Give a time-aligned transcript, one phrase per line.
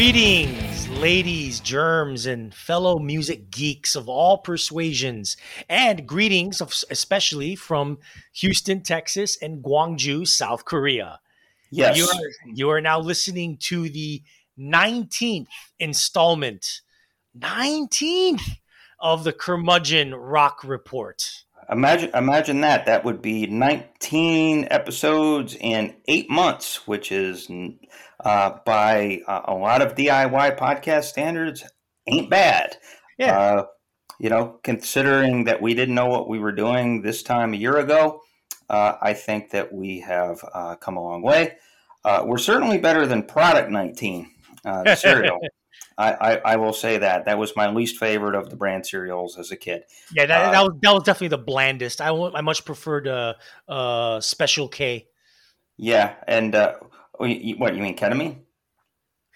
[0.00, 5.36] Greetings, ladies, germs, and fellow music geeks of all persuasions,
[5.68, 7.98] and greetings, of, especially from
[8.32, 11.20] Houston, Texas, and Gwangju, South Korea.
[11.70, 11.98] Yes.
[11.98, 14.22] You are, you are now listening to the
[14.58, 16.80] 19th installment,
[17.38, 18.56] 19th
[19.00, 21.44] of the Curmudgeon Rock Report.
[21.70, 22.86] Imagine, imagine that.
[22.86, 27.50] That would be 19 episodes in eight months, which is
[28.24, 31.64] uh, by uh, a lot of DIY podcast standards,
[32.06, 32.76] ain't bad.
[33.18, 33.38] Yeah.
[33.38, 33.66] Uh,
[34.18, 37.78] you know, considering that we didn't know what we were doing this time a year
[37.78, 38.20] ago,
[38.68, 41.56] uh, I think that we have uh, come a long way.
[42.04, 44.30] Uh, we're certainly better than Product 19,
[44.64, 45.38] the cereal.
[46.00, 49.38] I, I, I, will say that that was my least favorite of the brand cereals
[49.38, 49.82] as a kid.
[50.14, 52.00] Yeah, that, that was that was definitely the blandest.
[52.00, 53.34] I I much preferred uh,
[53.68, 55.08] uh, Special K.
[55.76, 56.76] Yeah, and uh,
[57.28, 58.38] what you mean ketamine?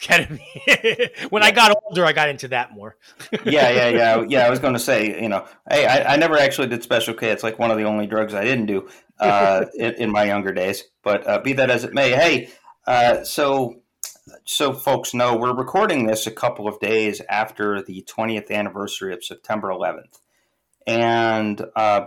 [0.01, 0.41] Ketamine.
[1.31, 1.49] when yeah.
[1.49, 2.97] I got older, I got into that more.
[3.45, 4.47] yeah, yeah, yeah, yeah.
[4.47, 7.31] I was going to say, you know, hey, I, I, never actually did Special K.
[7.31, 8.89] It's like one of the only drugs I didn't do
[9.21, 10.85] uh, in, in, my younger days.
[11.03, 12.51] But uh, be that as it may, hey,
[12.87, 13.83] uh, so
[14.45, 19.25] so folks know, we're recording this a couple of days after the 20th anniversary of
[19.25, 20.21] September 11th.
[20.87, 22.07] And uh,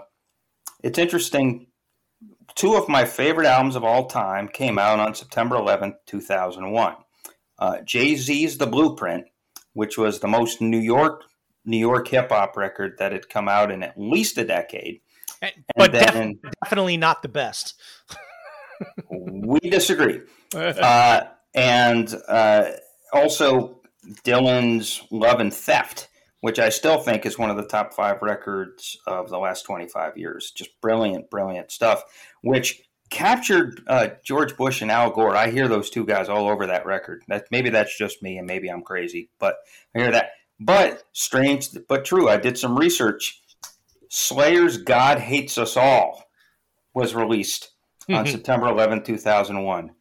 [0.83, 1.67] it's interesting.
[2.55, 6.95] Two of my favorite albums of all time came out on September 11th, 2001.
[7.59, 9.25] Uh, Jay Z's The Blueprint,
[9.73, 11.23] which was the most New York
[11.67, 15.01] New York hip hop record that had come out in at least a decade.
[15.41, 17.79] And but then, def- definitely not the best.
[19.09, 20.21] we disagree.
[20.55, 22.71] Uh, and uh,
[23.11, 23.81] also
[24.23, 26.07] Dylan's Love and Theft,
[26.41, 30.17] which I still think is one of the top five records of the last 25
[30.17, 30.51] years.
[30.51, 32.03] Just brilliant, brilliant stuff,
[32.41, 35.35] which captured uh, George Bush and Al Gore.
[35.35, 37.23] I hear those two guys all over that record.
[37.27, 39.55] That maybe that's just me, and maybe I'm crazy, but
[39.95, 40.31] I hear that.
[40.59, 42.29] But strange, but true.
[42.29, 43.41] I did some research.
[44.09, 46.23] Slayer's "God Hates Us All"
[46.93, 47.71] was released
[48.09, 49.91] on September 11, 2001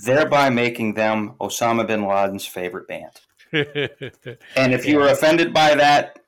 [0.00, 3.20] thereby making them Osama bin Laden's favorite band.
[3.54, 6.18] And if you were offended by that,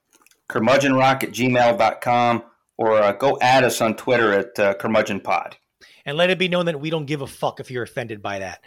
[0.48, 2.42] curmudgeonrock at gmail.com
[2.76, 5.54] or uh, go add us on Twitter at uh, curmudgeonpod.
[6.04, 8.38] And let it be known that we don't give a fuck if you're offended by
[8.38, 8.62] that.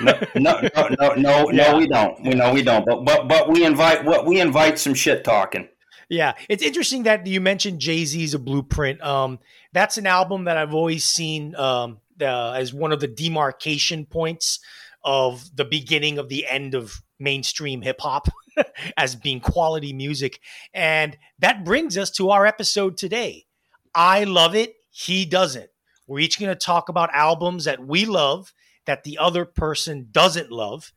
[0.00, 1.72] no, no, no, no, no, yeah.
[1.72, 2.22] no, we don't.
[2.22, 2.86] We know we don't.
[2.86, 5.68] But but but we invite what we invite some shit talking.
[6.08, 9.02] Yeah, it's interesting that you mentioned Jay Z's a blueprint.
[9.02, 9.40] Um,
[9.74, 14.60] that's an album that I've always seen um, uh, as one of the demarcation points
[15.04, 18.28] of the beginning of the end of mainstream hip hop
[18.96, 20.40] as being quality music.
[20.74, 23.46] And that brings us to our episode today.
[23.94, 24.74] I love it.
[24.90, 25.70] He doesn't.
[26.06, 28.52] We're each going to talk about albums that we love
[28.86, 30.92] that the other person doesn't love.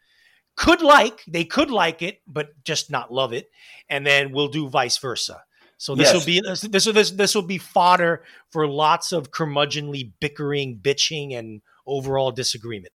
[0.56, 3.50] Could like, they could like it, but just not love it.
[3.90, 5.44] And then we'll do vice versa.
[5.78, 6.14] So this yes.
[6.14, 11.38] will be this will this this will be fodder for lots of curmudgeonly bickering, bitching,
[11.38, 12.94] and overall disagreement.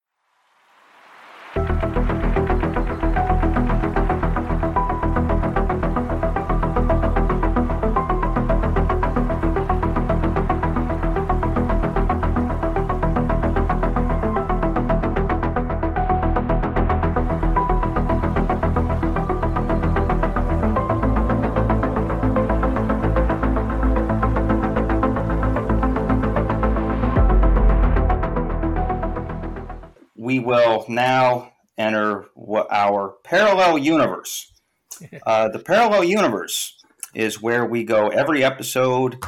[30.90, 32.26] Now enter
[32.72, 34.52] our parallel universe.
[35.28, 36.76] Uh, the parallel universe
[37.14, 39.24] is where we go every episode,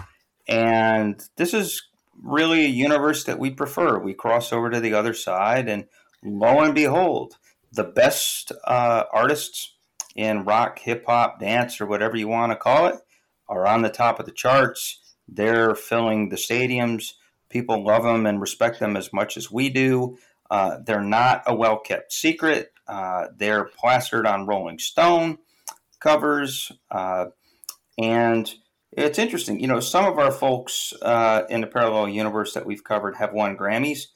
[0.48, 1.83] and this is
[2.24, 4.00] really a universe that we prefer.
[4.00, 5.86] We cross over to the other side, and
[6.24, 7.36] lo and behold,
[7.72, 9.75] the best uh, artists
[10.16, 12.95] in rock, hip hop, dance, or whatever you want to call it
[13.48, 15.00] are on the top of the charts.
[15.28, 17.13] They're filling the stadiums.
[17.50, 20.18] People love them and respect them as much as we do.
[20.50, 22.72] Uh, they're not a well kept secret.
[22.88, 25.38] Uh, they're plastered on Rolling Stone
[26.00, 26.72] covers.
[26.90, 27.25] Uh,
[27.98, 28.51] and
[28.92, 29.60] it's interesting.
[29.60, 33.34] You know, some of our folks uh, in the parallel universe that we've covered have
[33.34, 34.07] won Grammys,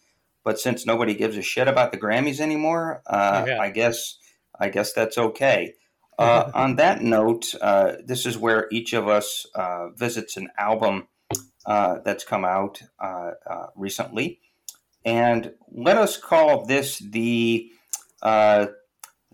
[0.43, 3.59] but since nobody gives a shit about the Grammys anymore, uh, yeah.
[3.59, 4.17] I guess
[4.59, 5.73] I guess that's okay.
[6.17, 7.53] Uh, on that note,
[8.03, 9.45] this is where each of us
[9.95, 11.07] visits an album
[11.67, 12.81] that's come out
[13.75, 14.39] recently
[15.05, 17.69] and let us call this the
[18.21, 18.67] uh,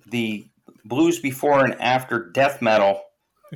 [0.07, 0.47] the
[0.85, 3.01] blues before and after death metal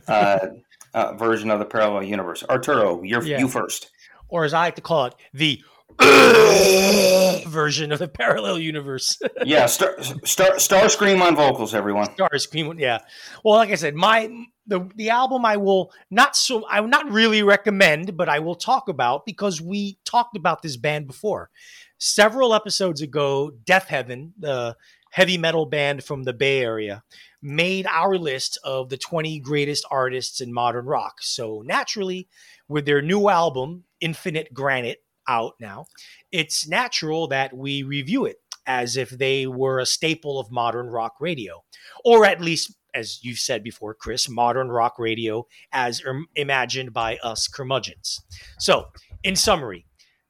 [0.07, 0.39] uh,
[0.93, 2.43] uh, version of the parallel universe.
[2.49, 3.39] Arturo, you're yeah.
[3.39, 3.89] you first,
[4.27, 5.61] or as I like to call it, the
[7.47, 9.19] version of the parallel universe.
[9.43, 12.07] yeah, star, star, Starscream on vocals, everyone.
[12.07, 12.99] Starscream, yeah.
[13.43, 17.11] Well, like I said, my the the album I will not so I will not
[17.11, 21.49] really recommend, but I will talk about because we talked about this band before.
[21.97, 24.75] Several episodes ago, Deafheaven, the
[25.11, 27.03] heavy metal band from the Bay Area,
[27.41, 31.21] made our list of the 20 greatest artists in modern rock.
[31.21, 32.27] So naturally,
[32.67, 35.85] with their new album, Infinite Granite, out now,
[36.31, 41.15] it's natural that we review it as if they were a staple of modern rock
[41.19, 41.63] radio,
[42.03, 46.01] or at least, as you've said before, Chris, modern rock radio as
[46.35, 48.21] imagined by us curmudgeons.
[48.59, 48.87] So,
[49.23, 49.85] in summary,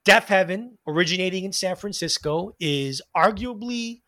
[0.06, 4.02] Deafheaven, originating in San Francisco, is arguably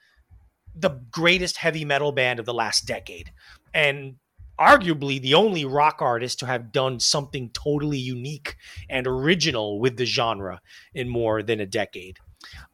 [0.75, 3.31] the greatest heavy metal band of the last decade.
[3.73, 4.15] And
[4.59, 8.55] arguably the only rock artist to have done something totally unique
[8.89, 10.61] and original with the genre
[10.93, 12.17] in more than a decade.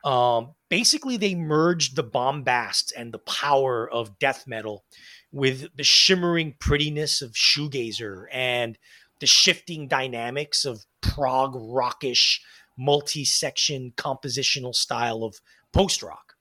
[0.04, 4.84] Um, basically, they merged the bombast and the power of death metal
[5.32, 8.78] with the shimmering prettiness of shoegazer and
[9.20, 12.42] the shifting dynamics of prog rockish
[12.78, 15.40] multi-section compositional style of
[15.72, 16.34] post rock.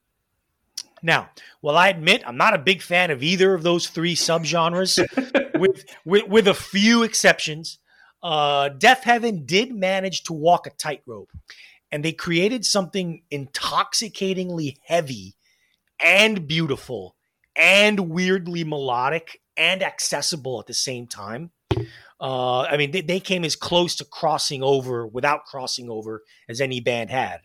[1.03, 4.99] Now, while I admit I'm not a big fan of either of those three subgenres,
[5.61, 7.79] with, with with a few exceptions.
[8.23, 11.31] Uh, Deafheaven did manage to walk a tightrope,
[11.91, 15.37] and they created something intoxicatingly heavy
[15.99, 17.17] and beautiful
[17.61, 21.51] and weirdly melodic and accessible at the same time.
[22.19, 26.61] Uh, I mean, they, they, came as close to crossing over without crossing over as
[26.61, 27.41] any band had.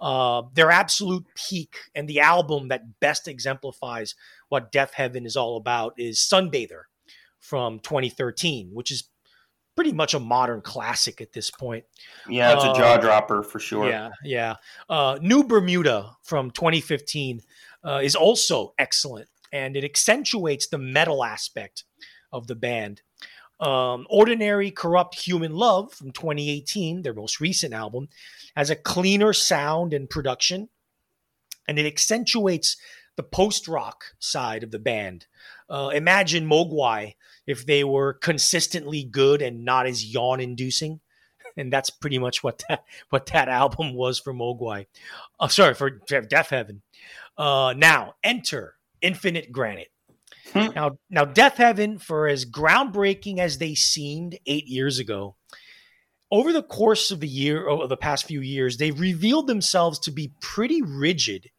[0.00, 4.14] Uh, their absolute peak and the album that best exemplifies
[4.48, 6.82] what Deafheaven is all about is Sunbather
[7.38, 9.08] from 2013, which is
[9.76, 11.84] pretty much a modern classic at this point.
[12.28, 13.88] Yeah, it's a jaw uh, dropper for sure.
[13.88, 14.56] Yeah, yeah.
[14.88, 17.42] Uh, New Bermuda from 2015
[17.84, 21.84] uh, is also excellent, and it accentuates the metal aspect
[22.30, 23.00] of the band.
[23.58, 28.08] Um, Ordinary Corrupt Human Love from 2018, their most recent album,
[28.54, 30.68] has a cleaner sound and production,
[31.66, 32.76] and it accentuates
[33.16, 35.26] the post rock side of the band.
[35.70, 37.14] Uh, imagine Mogwai
[37.46, 41.00] if they were consistently good and not as yawn inducing.
[41.56, 44.84] And that's pretty much what that what that album was for Mogwai.
[45.40, 46.82] Uh, sorry for Deafheaven.
[47.38, 48.75] Uh, now enter
[49.06, 49.92] Infinite Granite.
[50.52, 50.68] Hmm.
[50.74, 55.36] Now, now, Deafheaven, for as groundbreaking as they seemed eight years ago,
[56.30, 60.10] over the course of the year, of the past few years, they've revealed themselves to
[60.10, 61.50] be pretty rigid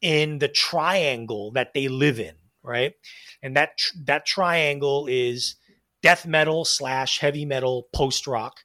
[0.00, 2.94] in the triangle that they live in, right?
[3.42, 3.70] And that
[4.04, 5.56] that triangle is
[6.02, 8.60] death metal slash heavy metal post rock.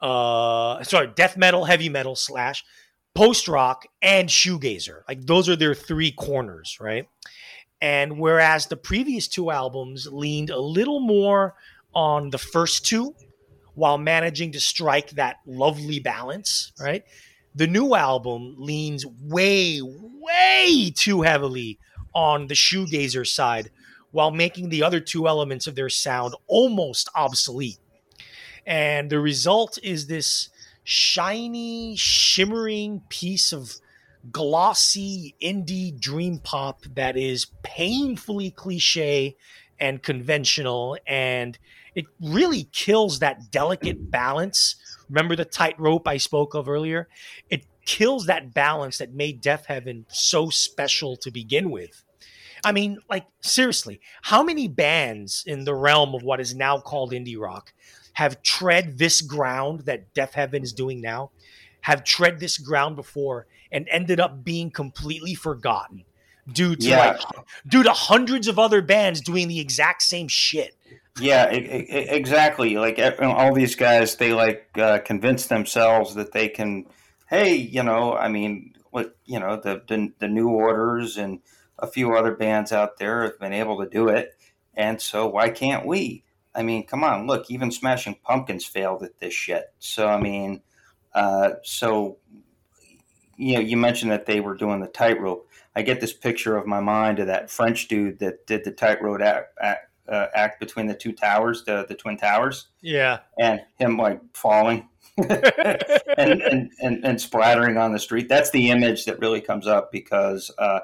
[0.00, 2.64] Uh, sorry, death metal, heavy metal slash
[3.14, 5.02] post rock, and shoegazer.
[5.08, 7.08] Like those are their three corners, right?
[7.80, 11.54] And whereas the previous two albums leaned a little more
[11.94, 13.14] on the first two,
[13.74, 17.04] while managing to strike that lovely balance, right?
[17.54, 21.78] The new album leans way, way too heavily
[22.14, 23.70] on the shoegazer side
[24.10, 27.78] while making the other two elements of their sound almost obsolete.
[28.66, 30.50] And the result is this
[30.84, 33.74] shiny, shimmering piece of
[34.30, 39.36] glossy indie dream pop that is painfully cliche
[39.80, 41.58] and conventional and
[41.94, 44.76] it really kills that delicate balance.
[45.08, 47.08] Remember the tightrope I spoke of earlier?
[47.50, 52.04] It kills that balance that made Deafheaven so special to begin with.
[52.64, 57.12] I mean, like, seriously, how many bands in the realm of what is now called
[57.12, 57.72] indie rock
[58.14, 61.30] have tread this ground that Deafheaven is doing now?
[61.82, 66.04] Have tread this ground before and ended up being completely forgotten
[66.50, 66.98] due to yeah.
[66.98, 67.20] like
[67.66, 70.76] due to hundreds of other bands doing the exact same shit.
[71.20, 72.76] Yeah, it, it, exactly.
[72.76, 76.86] Like all these guys, they like uh, convince themselves that they can.
[77.28, 81.40] Hey, you know, I mean, what you know, the, the the new orders and
[81.78, 84.36] a few other bands out there have been able to do it,
[84.74, 86.24] and so why can't we?
[86.54, 89.72] I mean, come on, look, even Smashing Pumpkins failed at this shit.
[89.78, 90.62] So I mean,
[91.14, 92.18] uh, so
[93.36, 95.48] you know, you mentioned that they were doing the tightrope.
[95.74, 99.20] I get this picture of my mind of that French dude that did the tightrope
[99.20, 102.68] act, act uh, act between the two towers, the the twin towers.
[102.80, 108.28] Yeah, and him like falling and, and, and and splattering on the street.
[108.28, 110.80] That's the image that really comes up because a uh,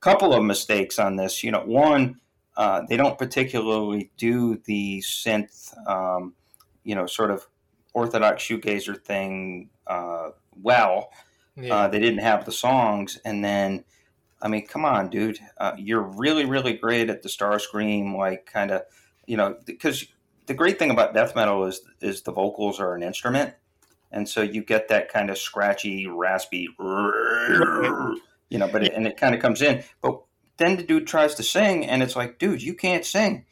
[0.00, 1.42] couple of mistakes on this.
[1.42, 2.18] You know, one.
[2.56, 6.34] Uh, they don't particularly do the synth, um,
[6.84, 7.46] you know, sort of
[7.94, 10.30] orthodox shoegazer thing uh,
[10.60, 11.10] well.
[11.56, 11.74] Yeah.
[11.74, 13.84] Uh, they didn't have the songs, and then,
[14.40, 18.70] I mean, come on, dude, uh, you're really, really great at the Starscream, like kind
[18.70, 18.82] of,
[19.26, 20.06] you know, because
[20.46, 23.54] the great thing about death metal is is the vocals are an instrument,
[24.10, 29.18] and so you get that kind of scratchy, raspy, you know, but it, and it
[29.18, 29.84] kind of comes in.
[30.00, 30.22] But
[30.58, 33.44] then the dude tries to sing, and it's like, dude, you can't sing.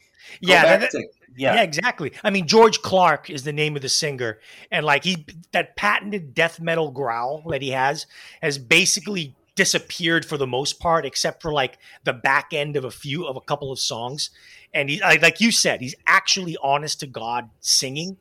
[0.45, 2.13] Go yeah, that, to, yeah, yeah, exactly.
[2.23, 4.39] I mean, George Clarke is the name of the singer,
[4.71, 8.05] and like he that patented death metal growl that he has
[8.41, 12.91] has basically disappeared for the most part, except for like the back end of a
[12.91, 14.29] few of a couple of songs.
[14.73, 18.17] And he, like you said, he's actually honest to God singing.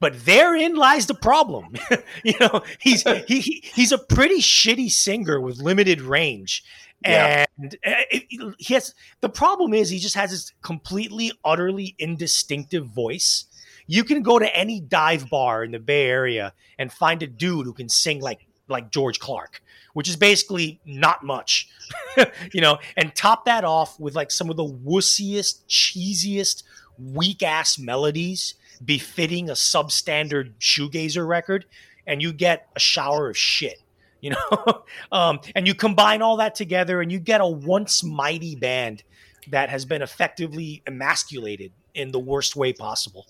[0.00, 1.74] But therein lies the problem.
[2.24, 6.64] you know, he's he, he's a pretty shitty singer with limited range.
[7.04, 11.94] And eh, it, it, he has the problem is he just has this completely, utterly
[11.98, 13.46] indistinctive voice.
[13.86, 17.66] You can go to any dive bar in the Bay Area and find a dude
[17.66, 21.68] who can sing like like George Clarke, which is basically not much,
[22.52, 26.62] you know, and top that off with like some of the wussiest, cheesiest,
[26.98, 31.66] weak ass melodies befitting a substandard shoegazer record,
[32.06, 33.82] and you get a shower of shit,
[34.24, 38.56] you know, um, and you combine all that together, and you get a once mighty
[38.56, 39.02] band
[39.48, 43.26] that has been effectively emasculated in the worst way possible.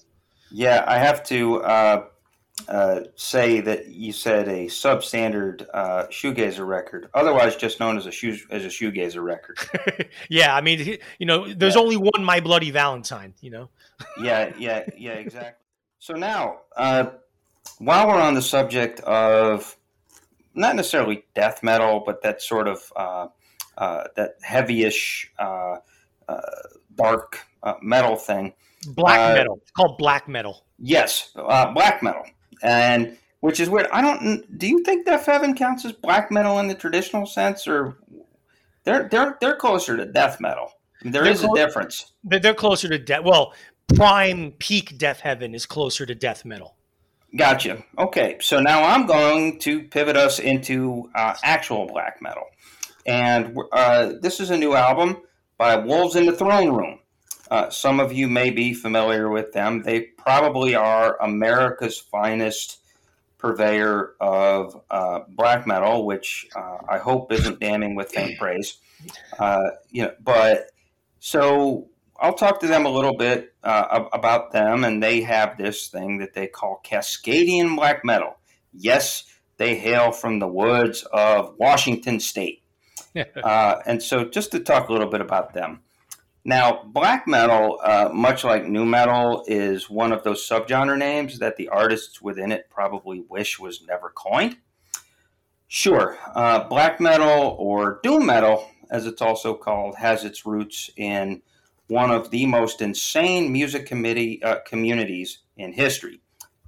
[0.52, 2.04] Yeah, I have to uh,
[2.68, 8.12] uh, say that you said a substandard uh, shoegazer record, otherwise just known as a
[8.12, 9.58] shoe as a shoegazer record.
[10.30, 11.80] yeah, I mean, you know, there's yeah.
[11.80, 13.34] only one My Bloody Valentine.
[13.40, 13.70] You know.
[14.22, 15.64] yeah, yeah, yeah, exactly.
[15.98, 17.06] So now, uh,
[17.78, 19.76] while we're on the subject of
[20.54, 23.28] not necessarily death metal, but that sort of uh,
[23.78, 25.76] uh, that heavyish uh,
[26.94, 27.40] dark
[27.82, 28.54] metal thing.
[28.88, 29.58] Black metal.
[29.62, 30.64] It's called black metal.
[30.78, 32.25] Yes, black metal
[32.62, 33.87] and which is weird.
[33.92, 34.58] I don't.
[34.58, 37.99] Do you think Deafheaven counts as black metal in the traditional sense, or
[38.84, 40.73] they're they're they're closer to death metal?
[41.02, 42.12] There they're is clo- a difference.
[42.25, 43.23] They're closer to death.
[43.25, 43.52] Well,
[43.94, 46.76] prime peak Deafheaven is closer to death metal.
[47.37, 47.83] Gotcha.
[47.99, 52.45] Okay, so now I'm going to pivot us into uh, actual black metal,
[53.07, 55.17] and uh, this is a new album
[55.59, 57.00] by Wolves in the Throne Room.
[57.50, 59.83] Uh, some of you may be familiar with them.
[59.83, 62.79] They probably are America's finest
[63.38, 68.79] purveyor of uh, black metal, which uh, I hope isn't damning with faint praise.
[69.38, 70.71] Uh, you know, but
[71.19, 71.88] so
[72.21, 76.18] I'll talk to them a little bit uh, about them, and they have this thing
[76.18, 78.37] that they call Cascadian black metal.
[78.73, 79.25] Yes,
[79.56, 82.62] they hail from the woods of Washington State.
[83.44, 85.80] Uh, and so, just to talk a little bit about them.
[86.44, 91.56] Now, black metal, uh, much like nu metal, is one of those subgenre names that
[91.56, 94.56] the artists within it probably wish was never coined.
[95.68, 101.40] Sure, uh, black metal or doom metal, as it's also called, has its roots in
[101.88, 106.21] one of the most insane music committee uh, communities in history,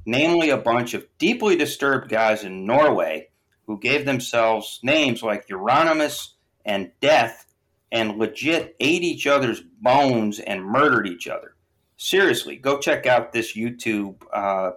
[0.05, 3.29] namely a bunch of deeply disturbed guys in Norway
[3.67, 6.33] who gave themselves names like Euronymous
[6.65, 7.47] and Death
[7.91, 11.55] and legit ate each other's bones and murdered each other.
[11.97, 14.73] Seriously, go check out this YouTube uh,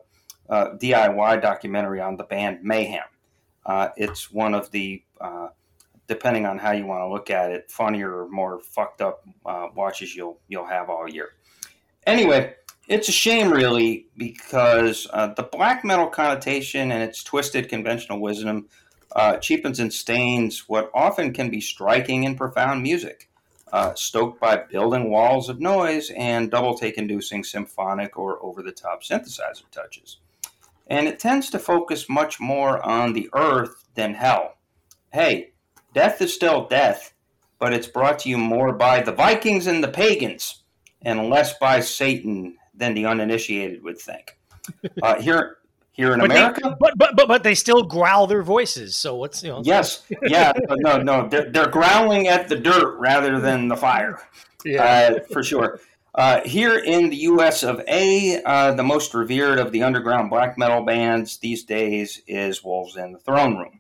[0.50, 3.03] uh, DIY documentary on the band Mayhem.
[3.65, 5.50] Uh, it's one of the, uh,
[6.09, 9.67] depending on how you want to look at it, funnier or more fucked up uh,
[9.75, 11.29] watches you'll you'll have all year.
[12.05, 12.55] Anyway,
[12.87, 18.67] it's a shame, really, because uh, the black metal connotation and its twisted conventional wisdom
[19.15, 23.29] uh, cheapens and stains what often can be striking and profound music,
[23.71, 28.71] uh, stoked by building walls of noise and double take inducing symphonic or over the
[28.71, 30.17] top synthesizer touches.
[30.87, 34.55] And it tends to focus much more on the earth than hell.
[35.11, 35.48] Hey,
[35.93, 37.13] death is still death,
[37.60, 40.63] but it's brought to you more by the Vikings and the pagans
[41.01, 44.38] and less by Satan than the uninitiated would think.
[45.01, 45.58] Uh, here,
[45.93, 46.62] here in but America.
[46.63, 48.96] They, but, but but but they still growl their voices.
[48.96, 49.62] So what's you know?
[49.63, 54.22] Yes, yeah, no, no, they're, they're growling at the dirt rather than the fire.
[54.63, 55.79] Yeah, uh, for sure.
[56.15, 57.63] Uh, here in the U.S.
[57.63, 62.63] of A, uh, the most revered of the underground black metal bands these days is
[62.63, 63.78] Wolves in the Throne Room.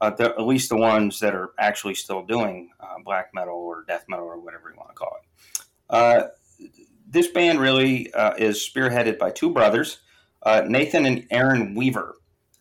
[0.00, 3.84] Uh, the, at least the ones that are actually still doing uh, black metal or
[3.88, 5.64] death metal or whatever you want to call it.
[5.88, 6.28] Uh,
[7.08, 10.00] this band really is spearheaded by two brothers
[10.46, 12.14] uh, Nathan and Aaron Weaver.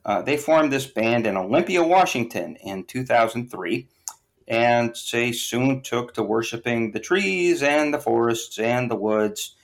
[0.04, 3.88] Uh, they formed this band in Olympia, Washington in 2003,
[4.48, 9.56] and they soon took to worshiping the trees and the forests and the woods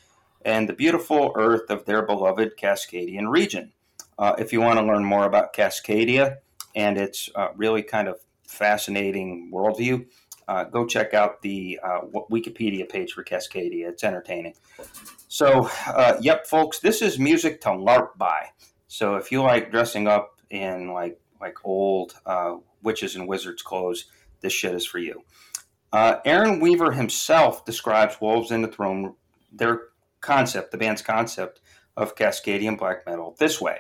[0.44, 3.74] and the beautiful earth of their beloved Cascadian region.
[4.18, 6.38] Uh, if you want to learn more about Cascadia,
[6.76, 10.06] and its uh, really kind of fascinating worldview.
[10.48, 13.88] Uh, go check out the uh, Wikipedia page for Cascadia.
[13.88, 14.54] It's entertaining.
[15.28, 18.48] So, uh, yep, folks, this is music to LARP by.
[18.88, 24.06] So, if you like dressing up in like like old uh, witches and wizards clothes,
[24.42, 25.24] this shit is for you.
[25.94, 29.16] Uh, Aaron Weaver himself describes Wolves in the Throne,
[29.52, 29.82] their
[30.20, 31.62] concept, the band's concept
[31.98, 33.80] of Cascadian black metal, this way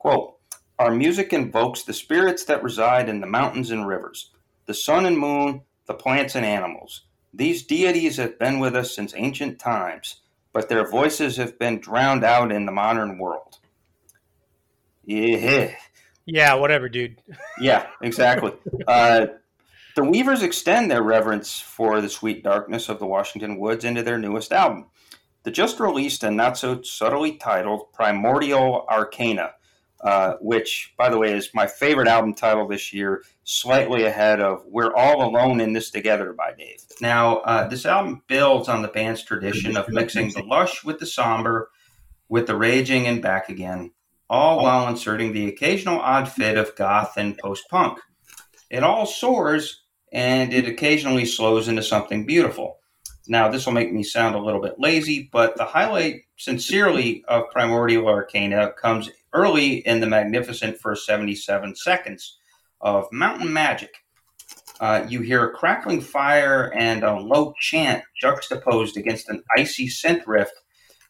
[0.00, 0.39] quote,
[0.80, 4.30] Our music invokes the spirits that reside in the mountains and rivers,
[4.64, 7.02] the sun and moon, the plants and animals.
[7.34, 10.22] These deities have been with us since ancient times,
[10.54, 13.58] but their voices have been drowned out in the modern world.
[15.04, 15.74] Yeah.
[16.24, 17.20] Yeah, whatever, dude.
[17.60, 18.52] yeah, exactly.
[18.88, 19.26] Uh,
[19.96, 24.16] the Weavers extend their reverence for the sweet darkness of the Washington Woods into their
[24.16, 24.86] newest album.
[25.42, 29.52] The just released and not so subtly titled Primordial Arcana,
[30.02, 34.64] uh, which, by the way, is my favorite album title this year, slightly ahead of
[34.66, 36.82] We're All Alone in This Together by Dave.
[37.00, 41.06] Now, uh, this album builds on the band's tradition of mixing the lush with the
[41.06, 41.70] somber,
[42.28, 43.92] with the raging and back again,
[44.28, 47.98] all while inserting the occasional odd fit of goth and post punk.
[48.70, 52.78] It all soars and it occasionally slows into something beautiful.
[53.28, 57.50] Now, this will make me sound a little bit lazy, but the highlight, sincerely, of
[57.50, 62.38] Primordial Arcana comes early in the magnificent first 77 seconds
[62.80, 63.92] of Mountain Magic.
[64.80, 70.26] Uh, you hear a crackling fire and a low chant juxtaposed against an icy synth
[70.26, 70.50] riff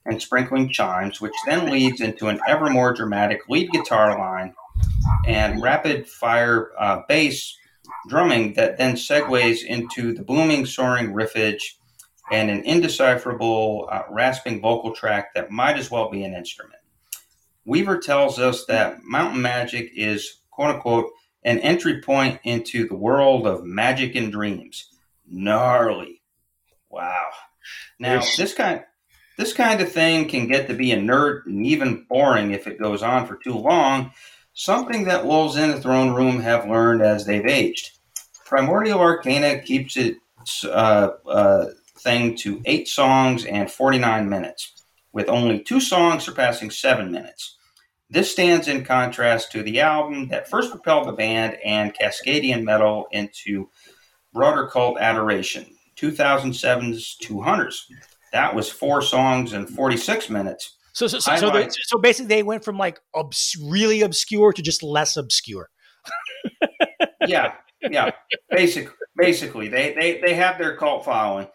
[0.05, 4.53] and sprinkling chimes, which then leads into an ever more dramatic lead guitar line
[5.27, 7.57] and rapid fire uh, bass
[8.09, 11.63] drumming that then segues into the booming, soaring riffage
[12.33, 16.80] and an indecipherable, uh, rasping vocal track that might as well be an instrument.
[17.71, 21.13] Weaver tells us that Mountain Magic is, quote unquote,
[21.45, 24.89] an entry point into the world of magic and dreams.
[25.25, 26.21] Gnarly.
[26.89, 27.29] Wow.
[28.01, 28.83] Now, this kind
[29.39, 33.05] this kind of thing can get to be inert and even boring if it goes
[33.05, 34.11] on for too long,
[34.53, 37.99] something that wolves in the throne room have learned as they've aged.
[38.47, 41.67] Primordial Arcana keeps its uh, uh,
[41.99, 47.59] thing to eight songs and 49 minutes, with only two songs surpassing seven minutes.
[48.11, 53.07] This stands in contrast to the album that first propelled the band and Cascadian metal
[53.13, 53.71] into
[54.33, 55.65] broader cult adoration,
[55.97, 57.87] 2007's Two Hunters.
[58.33, 60.77] That was four songs and 46 minutes.
[60.93, 64.83] So, so, so, so, so basically, they went from like obs- really obscure to just
[64.83, 65.71] less obscure.
[67.29, 67.55] yeah,
[67.91, 68.11] yeah.
[68.51, 71.47] Basic, basically, they, they they have their cult following,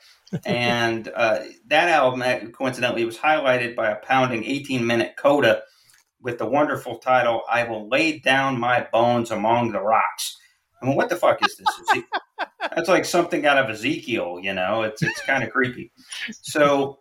[0.45, 5.63] and uh, that album, coincidentally, was highlighted by a pounding 18 minute coda
[6.25, 10.38] with the wonderful title "I Will Lay Down My Bones Among the Rocks."
[10.81, 12.03] I mean, what the fuck is this?
[12.75, 14.81] That's like something out of Ezekiel, you know?
[14.81, 15.91] It's it's kind of creepy.
[16.41, 16.99] So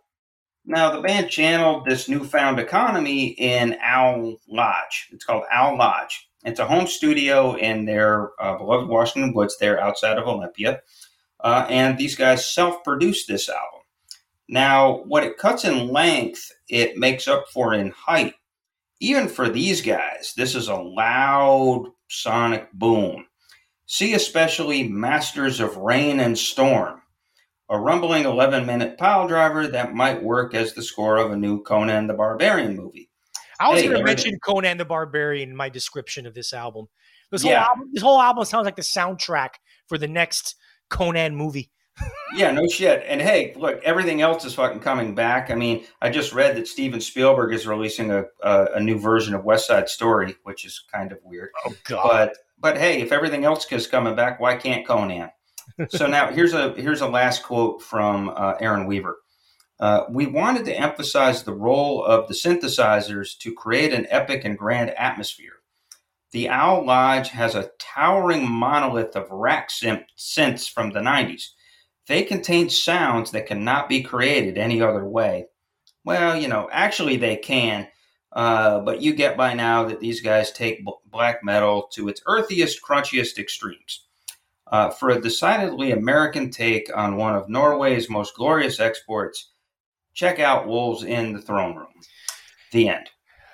[0.63, 5.09] now the band channeled this newfound economy in Owl Lodge.
[5.11, 6.29] It's called Owl Lodge.
[6.45, 10.81] It's a home studio in their uh, beloved Washington Woods, there outside of Olympia.
[11.39, 13.81] Uh, and these guys self-produced this album.
[14.47, 18.35] Now, what it cuts in length, it makes up for in height
[18.99, 23.25] even for these guys, this is a loud sonic boom.
[23.87, 27.01] See especially Masters of Rain and Storm,
[27.69, 31.61] a rumbling 11 minute pile driver that might work as the score of a new
[31.61, 33.09] Conan the Barbarian movie.
[33.59, 36.87] I was hey, going to mention Conan the Barbarian in my description of this album.
[37.31, 37.65] This whole, yeah.
[37.65, 39.49] album, this whole album sounds like the soundtrack
[39.87, 40.55] for the next
[40.89, 41.71] Conan movie
[42.35, 43.03] yeah, no shit.
[43.07, 45.49] And hey, look, everything else is fucking coming back.
[45.49, 49.33] I mean, I just read that Steven Spielberg is releasing a a, a new version
[49.33, 51.49] of West Side Story, which is kind of weird.
[51.65, 52.03] Oh god.
[52.03, 55.29] But but hey, if everything else is coming back, why can't Conan?
[55.89, 59.17] so now here's a here's a last quote from uh, Aaron Weaver.
[59.79, 64.57] Uh, we wanted to emphasize the role of the synthesizers to create an epic and
[64.57, 65.51] grand atmosphere.
[66.31, 71.49] The Owl Lodge has a towering monolith of rack synths from the 90s
[72.07, 75.47] they contain sounds that cannot be created any other way.
[76.03, 77.87] Well, you know, actually they can,
[78.31, 82.21] uh, but you get by now that these guys take b- black metal to its
[82.27, 84.05] earthiest, crunchiest extremes.
[84.67, 89.51] Uh, for a decidedly American take on one of Norway's most glorious exports,
[90.13, 91.93] check out Wolves in the Throne Room.
[92.71, 93.09] The end.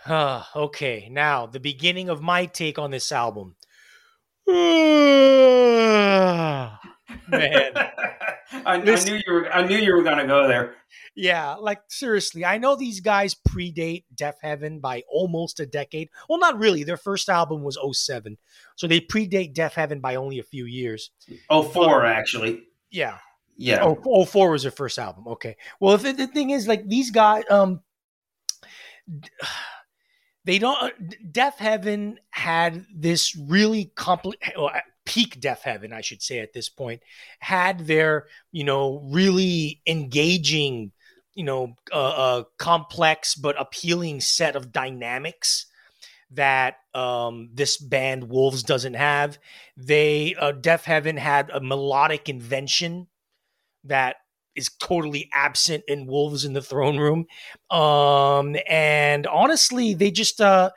[0.06, 3.56] Uh, okay, now the beginning of my take on this album.
[4.48, 6.72] Man.
[8.52, 9.52] I, I knew you were.
[9.52, 10.76] I knew you were going to go there.
[11.16, 16.10] Yeah, like seriously, I know these guys predate Deafheaven by almost a decade.
[16.30, 16.84] Well, not really.
[16.84, 18.38] Their first album was 07.
[18.76, 21.12] So they predate Deafheaven by only a few years.
[21.50, 22.64] Oh, four actually.
[22.90, 23.18] Yeah.
[23.58, 23.84] Yeah.
[23.84, 25.28] Oh, 04 was their first album.
[25.28, 25.56] Okay.
[25.80, 27.82] Well, the, the thing is, like these guys, um,
[30.46, 30.82] they don't.
[30.82, 30.90] Uh,
[31.32, 34.58] Deafheaven had this really complicated.
[35.06, 37.02] Peak Heaven, I should say, at this point,
[37.40, 40.92] had their you know really engaging,
[41.34, 45.68] you know, uh, uh, complex but appealing set of dynamics
[46.32, 49.38] that um, this band Wolves doesn't have.
[49.78, 53.08] They uh, Deafheaven had a melodic invention
[53.84, 54.18] that
[54.56, 57.26] is totally absent in Wolves in the Throne Room.
[57.70, 60.72] Um, and honestly, they just uh,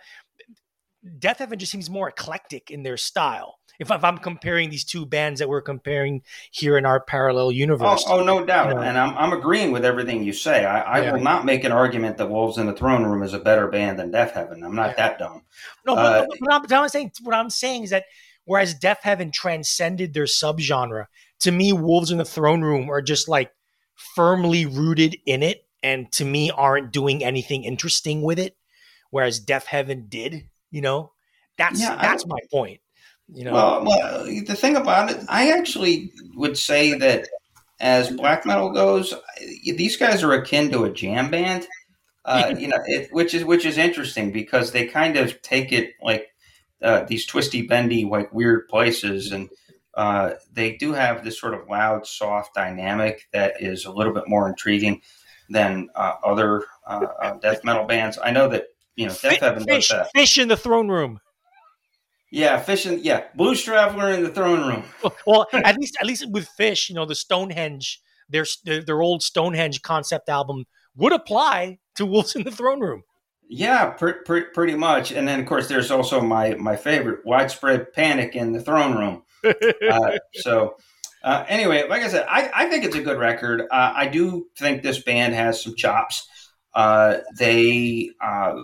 [1.19, 3.59] Deafheaven just seems more eclectic in their style.
[3.79, 8.05] If, if, I'm comparing these two bands that we're comparing here in our parallel universe.
[8.07, 8.69] Oh, oh no doubt.
[8.69, 8.81] You know?
[8.83, 10.65] And I'm, I'm agreeing with everything you say.
[10.65, 11.13] I, I yeah.
[11.13, 13.99] will not make an argument that Wolves in the Throne Room is a better band
[13.99, 14.65] than Deafheaven.
[14.65, 14.97] I'm not yeah.
[14.97, 15.43] that dumb.
[15.87, 18.05] No, uh, but, but, I'm, I'm, saying, what I'm saying is that
[18.45, 21.07] whereas Deafheaven transcended their subgenre,
[21.41, 23.53] to me, Wolves in the Throne Room are just like
[23.95, 28.57] firmly rooted in it and to me aren't doing anything interesting with it
[29.11, 31.13] whereas Deafheaven did you know
[31.57, 32.81] that's yeah, that's my point
[33.35, 37.27] you know well, well the thing about it i actually would say that
[37.81, 39.13] as black metal goes
[39.65, 41.67] these guys are akin to a jam band
[42.25, 45.93] uh, you know it, which is which is interesting because they kind of take it
[46.03, 46.29] like
[46.83, 49.49] uh, these twisty bendy like weird places and
[49.97, 54.25] uh, they do have this sort of loud, soft dynamic that is a little bit
[54.27, 55.03] more intriguing
[55.49, 58.19] than uh, other uh, uh death metal bands.
[58.23, 58.67] I know that
[58.97, 60.11] you know Deafheaven Phish, does that.
[60.17, 61.21] Phish in the throne room.
[62.35, 64.85] Yeah, Phish in yeah, Blues Traveler in the throne room.
[65.27, 69.83] well, at least at least with Phish, you know, the Stonehenge, their their old Stonehenge
[69.83, 70.65] concept album
[70.97, 73.05] would apply to Wolves in the Throne Room.
[73.49, 75.13] Yeah, pr- pr- pretty much.
[75.13, 79.23] And then, of course, there's also my my favorite, widespread panic in the throne room
[79.91, 80.75] uh, so
[81.23, 83.63] uh, anyway, like I said, I, I, think it's a good record.
[83.63, 86.27] Uh, I do think this band has some chops.
[86.75, 88.55] Uh, they uh,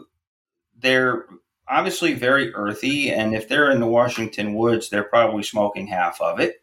[0.79, 1.27] they're
[1.71, 6.41] obviously very earthy, and if they're in the Washington woods, they're probably smoking half of
[6.41, 6.63] it.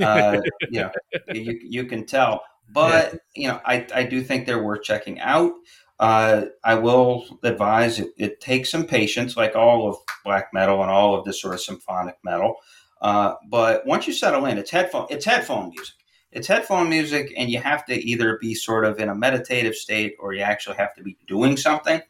[0.00, 0.40] Uh,
[0.70, 0.90] you know,
[1.32, 2.42] you, you can tell.
[2.72, 5.52] But you know, I, I do think they're worth checking out.
[5.98, 10.90] Uh, I will advise it, it, takes some patience, like all of black metal and
[10.90, 12.56] all of this sort of symphonic metal.
[13.00, 15.94] Uh, but once you settle in, it's headphone it's headphone music.
[16.32, 20.16] It's headphone music, and you have to either be sort of in a meditative state
[20.18, 22.02] or you actually have to be doing something,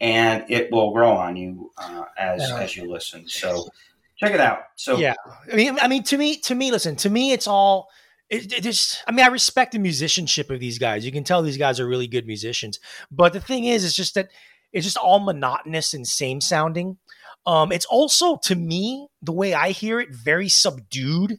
[0.00, 2.60] and it will grow on you uh, as yeah.
[2.60, 3.28] as you listen.
[3.28, 3.68] So
[4.16, 4.60] check it out.
[4.76, 5.14] So yeah,
[5.50, 7.88] I mean, I mean, to me, to me, listen, to me, it's all.
[8.28, 11.06] It, it just, I mean, I respect the musicianship of these guys.
[11.06, 12.80] You can tell these guys are really good musicians.
[13.08, 14.30] But the thing is, it's just that
[14.72, 16.98] it's just all monotonous and same sounding.
[17.46, 21.38] Um, it's also to me the way I hear it very subdued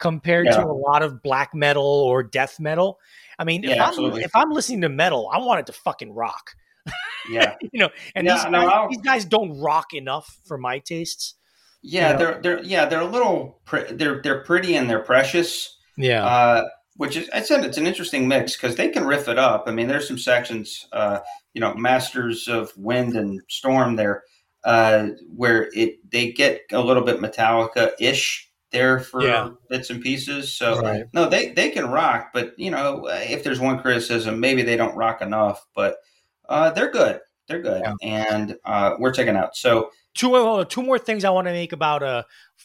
[0.00, 0.56] compared yeah.
[0.56, 2.98] to a lot of black metal or death metal.
[3.38, 6.12] I mean, yeah, if, I'm, if I'm listening to metal, I want it to fucking
[6.12, 6.50] rock.
[7.30, 10.78] Yeah, you know, and yeah, these, no, guys, these, guys, don't rock enough for my
[10.78, 11.34] tastes.
[11.82, 12.18] Yeah, you know?
[12.18, 15.76] they're they're yeah they're a little pre- they're they're pretty and they're precious.
[15.96, 19.38] Yeah, uh, which is I said it's an interesting mix because they can riff it
[19.38, 19.64] up.
[19.66, 21.20] I mean, there's some sections, uh,
[21.52, 24.22] you know, Masters of Wind and Storm there
[24.64, 29.50] uh, where it they get a little bit Metallica ish there for yeah.
[29.68, 30.56] bits and pieces.
[30.56, 31.04] So right.
[31.12, 34.96] no, they they can rock, but you know if there's one criticism, maybe they don't
[34.96, 35.96] rock enough, but
[36.48, 37.20] uh, they're good.
[37.48, 37.94] They're good, yeah.
[38.02, 39.54] and uh, we're checking out.
[39.54, 42.22] So two two more things I want to make about uh,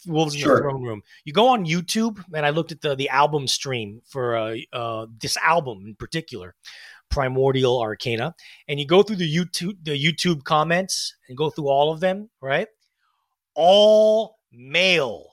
[0.07, 0.55] Wolves in sure.
[0.55, 1.01] the Throne Room.
[1.25, 5.07] You go on YouTube, and I looked at the the album stream for uh, uh,
[5.19, 6.55] this album in particular.
[7.09, 8.35] Primordial Arcana,
[8.67, 12.29] and you go through the YouTube the YouTube comments and go through all of them,
[12.39, 12.67] right?
[13.55, 15.28] All male.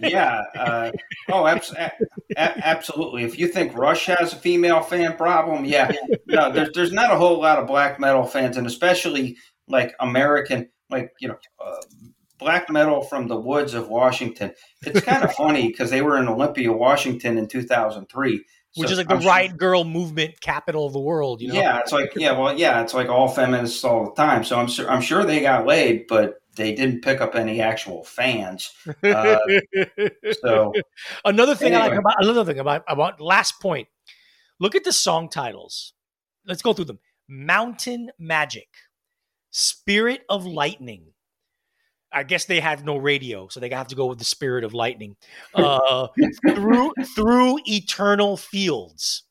[0.00, 0.42] Yeah.
[0.56, 0.90] Uh,
[1.30, 1.92] oh, abs- a-
[2.36, 3.24] absolutely.
[3.24, 5.92] If you think Rush has a female fan problem, yeah.
[6.26, 9.36] No, there's there's not a whole lot of black metal fans, and especially
[9.68, 11.38] like American, like you know.
[11.64, 11.76] Uh,
[12.38, 14.52] black metal from the woods of Washington.
[14.84, 18.44] It's kind of funny because they were in Olympia, Washington in 2003
[18.76, 21.40] which is like the I'm right sure, girl movement capital of the world.
[21.40, 21.54] You know?
[21.54, 24.44] Yeah, it's like yeah, well, yeah, it's like all feminists all the time.
[24.44, 28.04] So I'm sure I'm sure they got laid, but they didn't pick up any actual
[28.04, 28.72] fans.
[29.04, 29.38] Uh,
[30.40, 30.72] so
[31.24, 31.86] another thing anyway.
[31.86, 33.88] I like about another thing about about last point.
[34.60, 35.92] Look at the song titles.
[36.46, 36.98] Let's go through them.
[37.28, 38.68] Mountain Magic,
[39.50, 41.12] Spirit of Lightning,
[42.12, 44.74] I guess they have no radio, so they have to go with the spirit of
[44.74, 45.16] lightning.
[45.54, 46.08] Uh,
[46.48, 49.24] through through eternal fields,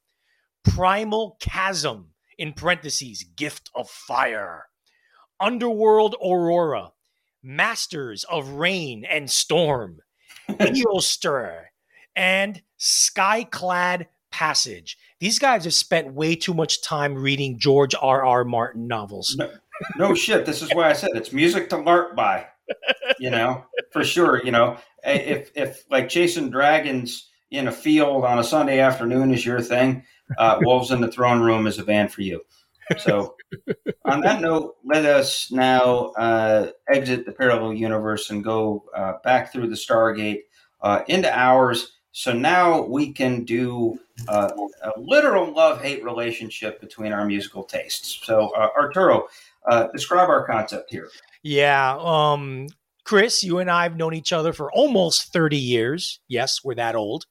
[0.64, 4.66] primal chasm in parentheses, gift of fire,
[5.40, 6.92] underworld aurora,
[7.44, 10.00] masters of rain and storm,
[10.50, 11.66] Eostre,
[12.16, 14.98] and skyclad passage.
[15.20, 18.26] These guys have spent way too much time reading George R.
[18.26, 18.44] R.
[18.44, 19.36] Martin novels.
[19.38, 19.52] No,
[19.98, 20.46] no shit.
[20.46, 22.48] This is why I said it's music to learn by.
[23.20, 24.44] You know, for sure.
[24.44, 29.46] You know, if if like chasing dragons in a field on a Sunday afternoon is
[29.46, 30.04] your thing,
[30.38, 32.42] uh, Wolves in the Throne Room is a band for you.
[33.00, 33.36] So,
[34.06, 39.52] on that note, let us now uh, exit the parallel universe and go uh, back
[39.52, 40.42] through the Stargate
[40.82, 41.94] uh, into ours.
[42.14, 44.52] So now we can do uh,
[44.84, 48.20] a literal love hate relationship between our musical tastes.
[48.26, 49.28] So, uh, Arturo,
[49.70, 51.10] uh, describe our concept here.
[51.44, 51.98] Yeah.
[52.00, 52.68] Um,
[53.04, 56.20] Chris, you and I have known each other for almost 30 years.
[56.28, 57.26] Yes, we're that old.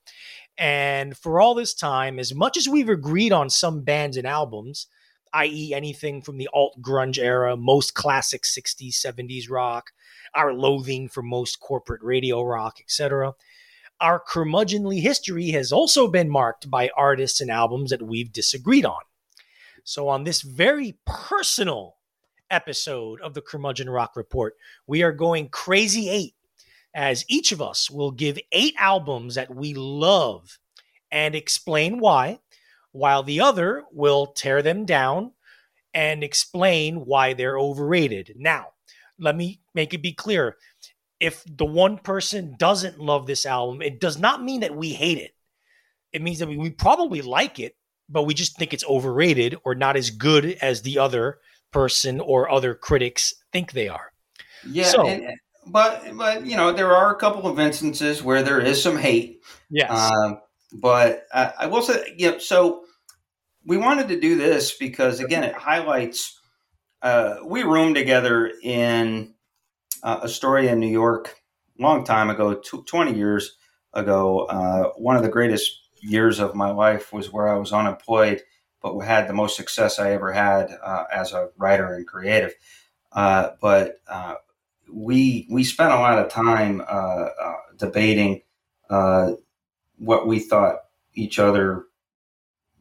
[0.59, 4.89] And for all this time, as much as we've agreed on some bands and albums,
[5.33, 9.93] i.e., anything from the alt grunge era, most classic 60s, 70s rock,
[10.35, 13.35] our loathing for most corporate radio rock, etc.,
[14.01, 19.01] our curmudgeonly history has also been marked by artists and albums that we've disagreed on.
[19.85, 21.97] So, on this very personal
[22.51, 26.35] episode of the Curmudgeon Rock Report, we are going crazy eight,
[26.95, 30.59] as each of us will give eight albums that we love
[31.11, 32.41] and explain why,
[32.93, 35.33] while the other will tear them down
[35.95, 38.35] and explain why they're overrated.
[38.37, 38.69] Now,
[39.19, 40.57] let me make it be clear
[41.21, 45.19] if the one person doesn't love this album, it does not mean that we hate
[45.19, 45.35] it.
[46.13, 47.77] It means that we, probably like it,
[48.09, 51.39] but we just think it's overrated or not as good as the other
[51.73, 54.13] person or other critics think they are.
[54.67, 55.25] Yeah, so, and,
[55.67, 59.43] but but you know there are a couple of instances where there is some hate.
[59.71, 60.41] Yes, um,
[60.73, 62.85] but I, I will say, you know, so
[63.65, 66.39] we wanted to do this because again, it highlights.
[67.03, 69.35] Uh, we roomed together in
[70.03, 71.41] uh, Astoria, New York,
[71.79, 73.57] long time ago, t- 20 years
[73.95, 74.41] ago.
[74.47, 78.43] Uh, one of the greatest years of my life was where I was unemployed,
[78.83, 82.55] but had the most success I ever had uh, as a writer and creative.
[83.13, 84.35] Uh, but uh,
[84.91, 87.29] we we spent a lot of time uh,
[87.77, 88.43] debating
[90.01, 90.81] what we thought
[91.15, 91.85] each other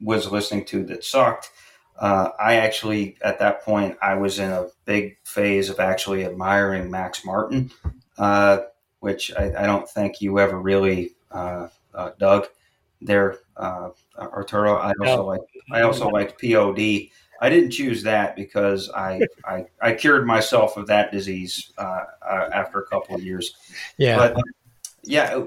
[0.01, 1.51] was listening to that sucked
[1.99, 6.89] uh, I actually, at that point, I was in a big phase of actually admiring
[6.89, 7.71] Max Martin,
[8.17, 8.59] uh,
[9.01, 12.47] which I, I, don't think you ever really uh, uh dug
[13.01, 14.77] there, uh, Arturo.
[14.77, 15.41] I also like
[15.73, 17.09] I also liked POD.
[17.41, 22.03] I didn't choose that because I, I, I cured myself of that disease uh,
[22.53, 23.55] after a couple of years.
[23.97, 24.37] Yeah, but
[25.03, 25.43] yeah,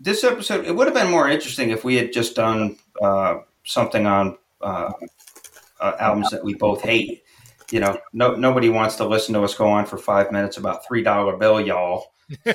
[0.00, 2.76] this episode it would have been more interesting if we had just done
[3.64, 4.92] something on uh,
[5.80, 7.22] albums that we both hate.
[7.70, 10.86] You know, no nobody wants to listen to us go on for five minutes about
[10.86, 12.12] three dollar bill, y'all.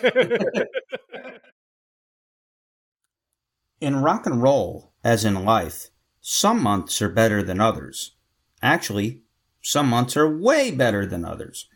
[3.80, 5.90] in rock and roll, as in life,
[6.22, 8.16] some months are better than others.
[8.62, 9.22] Actually,
[9.62, 11.68] some months are way better than others.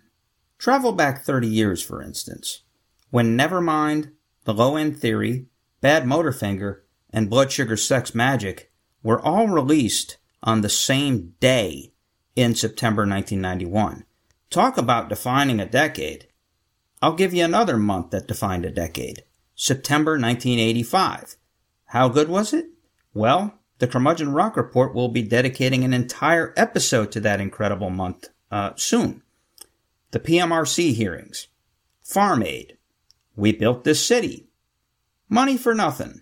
[0.58, 2.63] Travel back 30 years, for instance,
[3.12, 4.12] when Nevermind,
[4.45, 5.45] The Low End Theory,
[5.81, 8.65] Bad Motorfinger, and Blood Sugar Sex Magik
[9.03, 11.93] were all released on the same day
[12.35, 14.05] in September 1991.
[14.49, 16.27] Talk about defining a decade.
[17.01, 19.23] I'll give you another month that defined a decade.
[19.55, 21.35] September 1985.
[21.85, 22.67] How good was it?
[23.13, 28.29] Well, the Curmudgeon Rock Report will be dedicating an entire episode to that incredible month
[28.51, 29.21] uh, soon.
[30.11, 31.47] The PMRC hearings,
[32.03, 32.77] Farm Aid,
[33.35, 34.46] We Built This City,
[35.29, 36.21] Money for Nothing,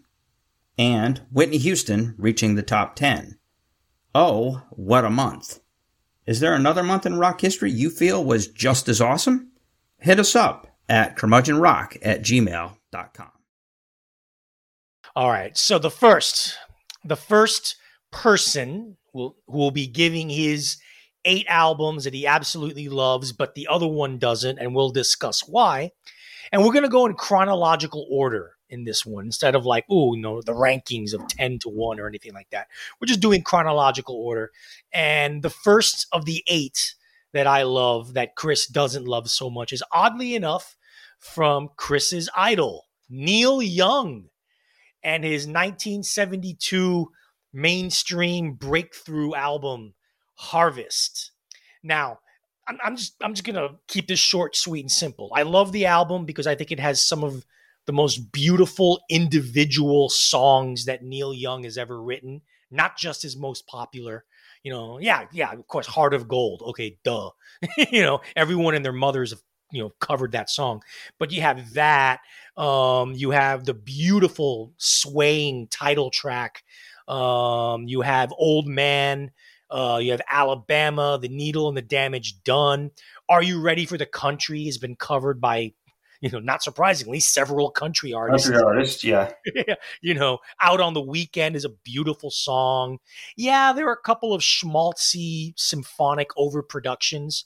[0.79, 3.37] and Whitney Houston reaching the top 10.
[4.15, 5.59] Oh, what a month.
[6.25, 9.51] Is there another month in rock history you feel was just as awesome?
[9.99, 13.31] Hit us up at curmudgeonrock at gmail.com.
[15.15, 15.55] All right.
[15.55, 16.57] So the first,
[17.03, 17.75] the first
[18.11, 20.77] person will, who will be giving his
[21.25, 25.91] eight albums that he absolutely loves, but the other one doesn't, and we'll discuss why.
[26.51, 30.13] And we're going to go in chronological order in this one instead of like, oh,
[30.13, 32.67] know, the rankings of 10 to 1 or anything like that.
[32.99, 34.51] We're just doing chronological order.
[34.93, 36.95] And the first of the eight
[37.34, 40.78] that I love that Chris doesn't love so much is oddly enough
[41.19, 44.30] from Chris's idol, Neil Young,
[45.04, 47.12] and his 1972
[47.54, 49.93] mainstream breakthrough album,
[50.36, 51.32] Harvest.
[51.84, 52.19] Now,
[52.67, 55.32] I'm, I'm just I'm just gonna keep this short, sweet, and simple.
[55.34, 57.45] I love the album because I think it has some of
[57.85, 63.67] the most beautiful individual songs that Neil Young has ever written, not just his most
[63.67, 64.25] popular.
[64.63, 66.63] You know, yeah, yeah, of course, Heart of Gold.
[66.67, 67.29] Okay, duh.
[67.91, 70.81] you know, everyone and their mothers have, you know, covered that song.
[71.19, 72.21] But you have that.
[72.57, 76.63] Um, you have the beautiful swaying title track.
[77.07, 79.31] Um, you have Old Man.
[79.69, 82.91] Uh, you have Alabama, The Needle and the Damage Done.
[83.29, 85.73] Are You Ready for the Country has been covered by
[86.25, 88.49] you know, not surprisingly, several country artists.
[88.49, 89.31] Country artists, yeah.
[90.01, 92.97] you know, Out on the Weekend is a beautiful song.
[93.38, 97.43] Yeah, there are a couple of schmaltzy symphonic overproductions,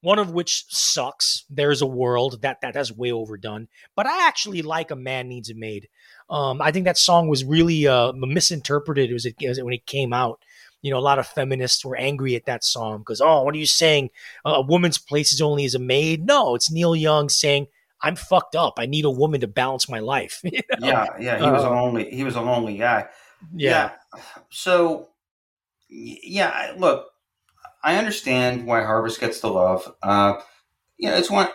[0.00, 1.44] one of which sucks.
[1.50, 3.68] There's a world that that that's way overdone.
[3.94, 5.90] But I actually like A Man Needs a Maid.
[6.30, 9.84] Um, I think that song was really uh, misinterpreted as it, as it, when it
[9.84, 10.40] came out
[10.80, 13.58] you know, a lot of feminists were angry at that song because, oh, what are
[13.58, 14.10] you saying?
[14.44, 16.26] a woman's place is only as a maid.
[16.26, 17.68] No, it's Neil Young saying,
[18.02, 18.74] I'm fucked up.
[18.78, 20.42] I need a woman to balance my life.
[20.52, 20.88] You know?
[20.88, 21.38] Yeah, yeah.
[21.38, 22.10] He was a um, lonely.
[22.10, 23.06] He was a lonely guy.
[23.54, 23.90] Yeah.
[24.14, 24.20] yeah.
[24.50, 25.08] So,
[25.88, 26.72] yeah.
[26.76, 27.06] Look,
[27.82, 29.92] I understand why Harvest gets the love.
[30.02, 30.34] Uh,
[30.98, 31.48] you know, it's one,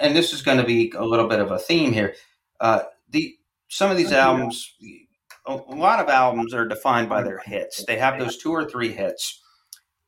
[0.00, 2.14] and this is going to be a little bit of a theme here.
[2.60, 2.80] Uh,
[3.10, 3.36] the
[3.68, 4.74] some of these albums,
[5.46, 7.84] a lot of albums are defined by their hits.
[7.84, 9.42] They have those two or three hits,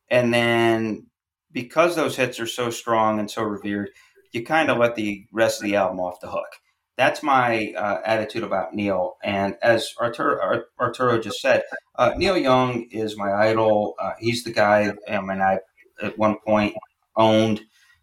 [0.08, 1.06] and then
[1.50, 3.90] because those hits are so strong and so revered,
[4.32, 6.48] you kind of let the rest of the album off the hook.
[6.96, 9.16] That's my uh, attitude about Neil.
[9.22, 11.62] And as Arturo, Arturo just said,
[11.96, 13.94] uh, Neil Young is my idol.
[13.98, 14.92] Uh, he's the guy.
[15.08, 15.58] I mean, I
[16.02, 16.74] at one point
[17.16, 17.62] owned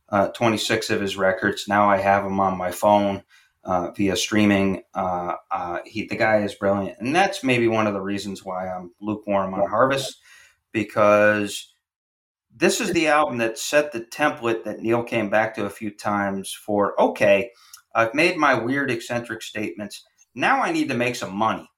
[0.09, 1.67] uh, 26 of his records.
[1.67, 3.23] Now I have them on my phone
[3.63, 4.83] uh, via streaming.
[4.93, 5.35] Uh,
[5.85, 9.55] he, the guy is brilliant, and that's maybe one of the reasons why I'm lukewarm
[9.55, 10.19] on Harvest
[10.71, 11.72] because
[12.55, 15.91] this is the album that set the template that Neil came back to a few
[15.91, 17.51] times for okay,
[17.95, 20.05] I've made my weird eccentric statements.
[20.35, 21.69] Now I need to make some money.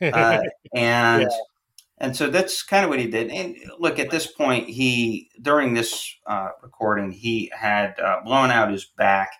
[0.00, 0.40] Uh,
[0.74, 1.28] and yeah.
[1.98, 3.30] and so that's kind of what he did.
[3.30, 8.70] And look, at this point, he during this uh, recording, he had uh, blown out
[8.70, 9.32] his back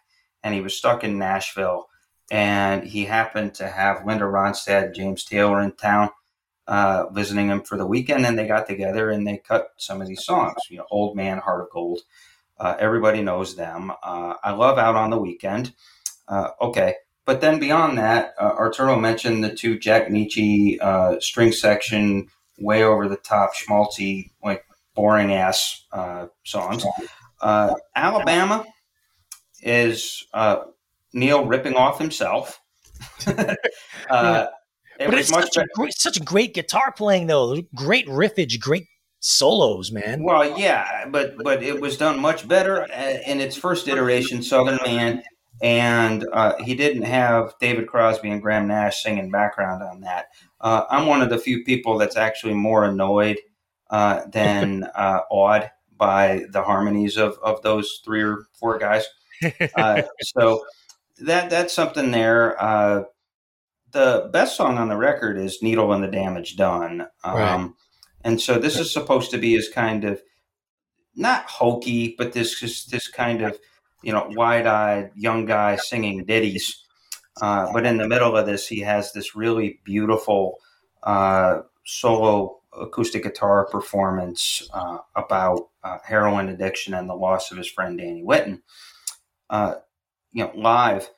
[0.42, 1.88] and he was stuck in Nashville.
[2.30, 6.10] And he happened to have Linda Ronstadt, James Taylor in town
[6.66, 10.08] uh, visiting him for the weekend, and they got together and they cut some of
[10.08, 10.56] these songs.
[10.70, 12.00] You know, Old Man, Heart of Gold.
[12.58, 13.90] Uh, everybody knows them.
[14.02, 15.74] Uh, I love Out on the Weekend.
[16.28, 16.94] Uh, okay,
[17.26, 22.84] but then beyond that, uh, Arturo mentioned the two Jack Nitzsche uh, string section, way
[22.84, 25.84] over the top, schmaltzy, like boring ass
[26.44, 26.86] songs.
[27.42, 28.64] Alabama
[29.60, 30.26] is
[31.12, 32.60] Neil ripping off himself.
[33.26, 34.46] yeah.
[34.98, 37.60] It but it's such a, great, such great guitar playing though.
[37.74, 38.86] Great riffage, great
[39.24, 40.22] solos, man.
[40.22, 44.78] Well, yeah, but but it was done much better uh, in its first iteration, Southern
[44.84, 45.22] Man,
[45.62, 50.26] and uh, he didn't have David Crosby and Graham Nash singing background on that.
[50.60, 53.38] Uh, I'm one of the few people that's actually more annoyed
[53.90, 59.06] uh, than uh, awed by the harmonies of of those three or four guys.
[59.76, 60.64] Uh, so
[61.18, 62.56] that that's something there
[63.94, 67.70] the best song on the record is "Needle and the Damage Done," um, right.
[68.24, 70.20] and so this is supposed to be as kind of
[71.16, 73.58] not hokey, but this is this kind of
[74.02, 76.84] you know wide-eyed young guy singing ditties.
[77.40, 80.58] Uh, but in the middle of this, he has this really beautiful
[81.04, 87.68] uh, solo acoustic guitar performance uh, about uh, heroin addiction and the loss of his
[87.68, 88.60] friend Danny Whitten.
[89.50, 89.76] Uh,
[90.32, 91.08] you know, live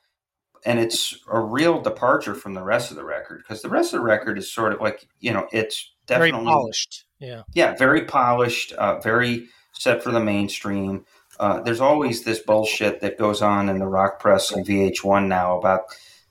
[0.67, 4.01] and it's a real departure from the rest of the record because the rest of
[4.01, 7.43] the record is sort of like you know it's definitely very polished yeah.
[7.53, 11.05] Yeah very polished uh, very set for the mainstream.
[11.39, 15.57] Uh, there's always this bullshit that goes on in the rock press and vh1 now
[15.57, 15.83] about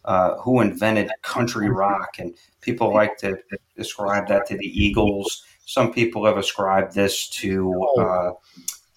[0.04, 3.38] uh, who invented country rock and people like to
[3.76, 5.44] describe that to the eagles.
[5.64, 8.30] Some people have ascribed this to uh,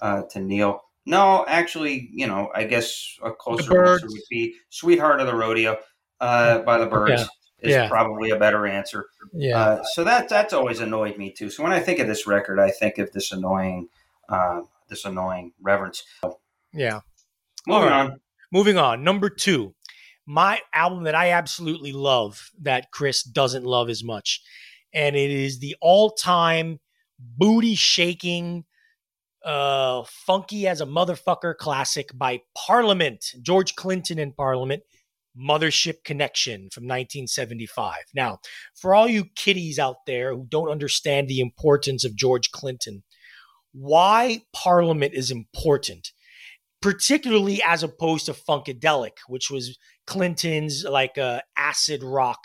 [0.02, 5.20] uh, to neil no, actually, you know, I guess a closer answer would be "Sweetheart
[5.20, 5.78] of the Rodeo"
[6.22, 7.28] uh, by the Byrds Yeah.
[7.62, 7.90] Is yeah.
[7.90, 9.08] probably a better answer.
[9.34, 9.58] Yeah.
[9.58, 11.50] Uh, so that that's always annoyed me too.
[11.50, 13.90] So when I think of this record, I think of this annoying,
[14.30, 16.04] uh, this annoying reverence.
[16.72, 17.02] Yeah.
[17.68, 18.12] Moving right.
[18.12, 18.22] on.
[18.54, 19.04] Moving on.
[19.04, 19.76] Number two,
[20.26, 24.42] my album that I absolutely love that Chris doesn't love as much,
[24.94, 26.80] and it is the all-time
[27.20, 28.64] booty shaking
[29.46, 34.84] uh, Funky as a Motherfucker classic by Parliament, George Clinton in Parliament,
[35.38, 37.96] Mothership Connection from 1975.
[38.14, 38.40] Now,
[38.76, 43.04] for all you kiddies out there who don't understand the importance of George Clinton,
[43.72, 46.12] why Parliament is important
[46.82, 49.78] particularly as opposed to Funkadelic, which was
[50.08, 52.40] Clinton's like uh, acid rock,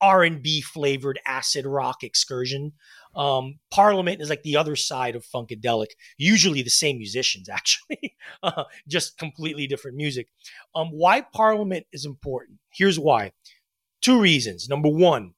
[0.00, 2.72] R and B flavored acid rock excursion.
[3.16, 8.64] Um, Parliament is like the other side of Funkadelic, usually the same musicians, actually, uh,
[8.86, 10.28] just completely different music.
[10.74, 12.58] Um, why Parliament is important?
[12.70, 13.32] Here's why.
[14.00, 14.68] Two reasons.
[14.68, 15.34] Number one,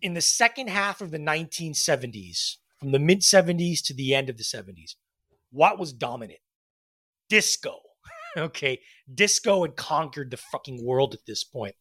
[0.00, 4.36] in the second half of the 1970s, from the mid 70s to the end of
[4.36, 4.94] the 70s,
[5.50, 6.40] what was dominant?
[7.28, 7.78] Disco.
[8.36, 8.80] okay.
[9.12, 11.74] Disco had conquered the fucking world at this point.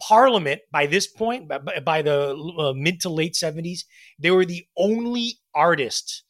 [0.00, 3.80] Parliament, by this point, by, by the uh, mid to late 70s,
[4.18, 6.22] they were the only artists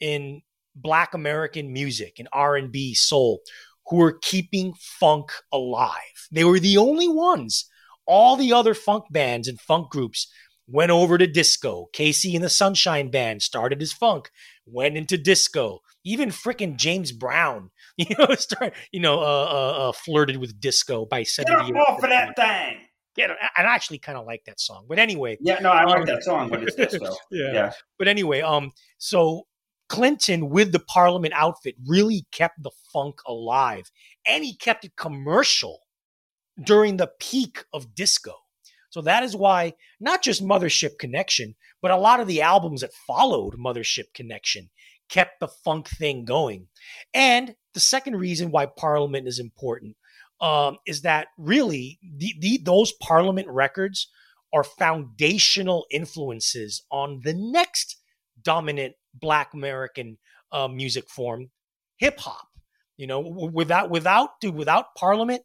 [0.00, 0.42] in
[0.74, 3.40] Black American music and R&B, soul,
[3.86, 6.28] who were keeping funk alive.
[6.30, 7.68] They were the only ones.
[8.06, 10.28] All the other funk bands and funk groups
[10.66, 11.88] went over to disco.
[11.94, 14.30] KC and the Sunshine Band started as funk,
[14.66, 15.80] went into disco.
[16.04, 21.04] Even freaking James Brown, you know, start, you know, uh, uh, uh flirted with disco
[21.04, 21.72] by seventy.
[21.72, 22.81] Get off of that thing.
[23.16, 24.86] Yeah, I actually kind of like that song.
[24.88, 27.14] But anyway, yeah, no, I like um, that song, but it's disco.
[27.30, 27.52] yeah.
[27.52, 27.72] yeah.
[27.98, 29.46] But anyway, um, so
[29.88, 33.90] Clinton with the Parliament outfit really kept the funk alive,
[34.26, 35.80] and he kept it commercial
[36.64, 38.34] during the peak of disco.
[38.88, 42.92] So that is why not just Mothership Connection, but a lot of the albums that
[43.06, 44.70] followed Mothership Connection
[45.08, 46.68] kept the funk thing going.
[47.12, 49.96] And the second reason why Parliament is important
[50.42, 54.08] um, is that really the, the, those Parliament records
[54.52, 57.96] are foundational influences on the next
[58.42, 60.18] dominant Black American
[60.50, 61.50] uh, music form,
[61.96, 62.48] hip hop.
[62.98, 65.42] You know, without without dude, without Parliament,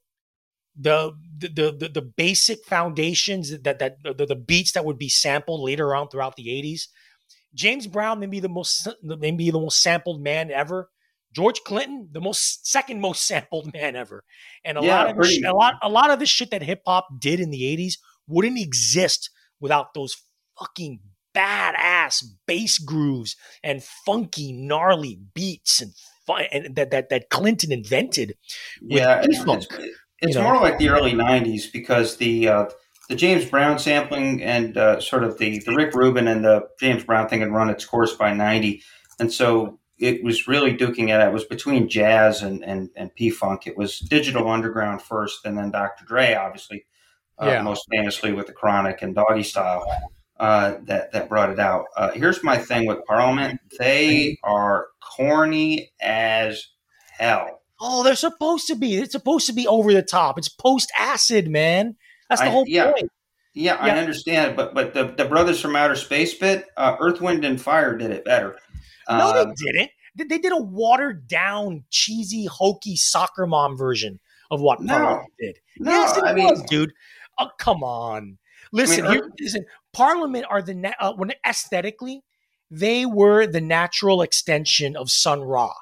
[0.79, 5.61] the the the, the basic foundations that that the, the beats that would be sampled
[5.61, 6.87] later on throughout the 80s.
[7.53, 10.89] James Brown may be the most maybe the most sampled man ever.
[11.37, 14.23] George Clinton, the most second most sampled man ever.
[14.65, 16.81] And a yeah, lot of this, a lot a lot of the shit that hip
[16.87, 19.29] hop did in the 80s wouldn't exist
[19.59, 20.17] without those
[20.57, 20.99] fucking
[21.35, 25.91] badass bass grooves and funky gnarly beats and,
[26.25, 28.33] fun, and that that that Clinton invented.
[28.81, 29.65] yeah, funk.
[30.19, 30.41] It's know?
[30.41, 32.65] more like the early '90s because the uh,
[33.09, 37.03] the James Brown sampling and uh, sort of the the Rick Rubin and the James
[37.03, 38.81] Brown thing had run its course by '90,
[39.19, 41.11] and so it was really duking it.
[41.11, 41.27] out.
[41.27, 43.67] It was between jazz and and, and P Funk.
[43.67, 46.05] It was Digital Underground first, and then Dr.
[46.05, 46.85] Dre, obviously,
[47.39, 47.61] uh, yeah.
[47.61, 49.83] most famously with the Chronic and Doggystyle.
[50.39, 51.85] Uh, that that brought it out.
[51.95, 56.67] Uh, here's my thing with Parliament: they are corny as
[57.17, 57.61] hell.
[57.79, 58.97] Oh, they're supposed to be.
[58.97, 60.37] It's supposed to be over the top.
[60.37, 61.95] It's post acid, man.
[62.29, 63.11] That's the I, whole yeah, point.
[63.53, 67.19] Yeah, yeah, I understand, but but the, the brothers from outer space bit, uh, Earth,
[67.19, 68.57] Wind, and Fire did it better.
[69.09, 69.91] No, they um, didn't.
[70.15, 75.57] They did a watered down, cheesy, hokey soccer mom version of what no, Parliament did.
[75.79, 76.93] No, yes, it I was, mean, dude.
[77.39, 78.39] Oh, come on.
[78.71, 79.65] Listen, I mean, here, listen.
[79.93, 82.23] Parliament are the uh, when aesthetically,
[82.69, 85.73] they were the natural extension of Sun Ra.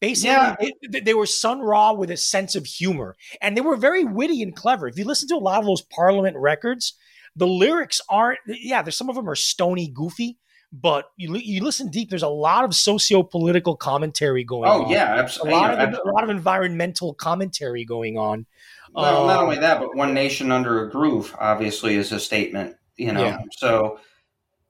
[0.00, 0.56] Basically, yeah.
[0.90, 4.42] they, they, were Sun Ra with a sense of humor, and they were very witty
[4.42, 4.88] and clever.
[4.88, 6.94] If you listen to a lot of those Parliament records,
[7.34, 8.38] the lyrics aren't.
[8.46, 10.38] Yeah, there's some of them are stony, goofy,
[10.80, 12.10] but you you listen deep.
[12.10, 14.86] There's a lot of socio political commentary going oh, on.
[14.86, 15.54] Oh yeah, absolutely.
[15.54, 18.46] A lot, of, a lot of environmental commentary going on.
[18.92, 22.76] Well, um, not only that, but one nation under a groove obviously is a statement.
[22.96, 23.38] You know, yeah.
[23.52, 24.00] so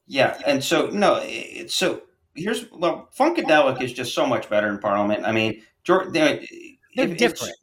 [0.06, 1.24] yeah, and so no,
[1.68, 2.02] so
[2.34, 5.24] here's well, Funkadelic is just so much better in Parliament.
[5.24, 6.40] I mean, George, they're,
[6.94, 7.54] they're different.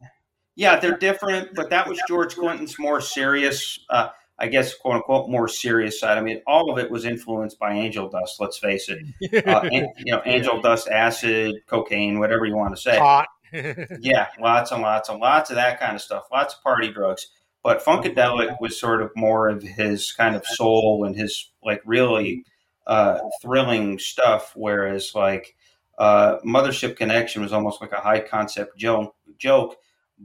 [0.56, 4.10] Yeah, they're different, but that was George Clinton's more serious, uh,
[4.40, 6.18] I guess, quote unquote, more serious side.
[6.18, 8.38] I mean, all of it was influenced by angel dust.
[8.40, 9.00] Let's face it.
[9.48, 12.98] Uh, and, you know, angel dust, acid, cocaine, whatever you want to say.
[12.98, 13.28] Hot.
[14.00, 16.24] yeah, lots and lots and lots of that kind of stuff.
[16.32, 17.28] Lots of party drugs.
[17.62, 22.46] But Funkadelic was sort of more of his kind of soul and his like really
[22.88, 24.54] uh, thrilling stuff.
[24.56, 25.56] Whereas like
[25.98, 29.78] uh, Mothership Connection was almost like a high concept joke, joke,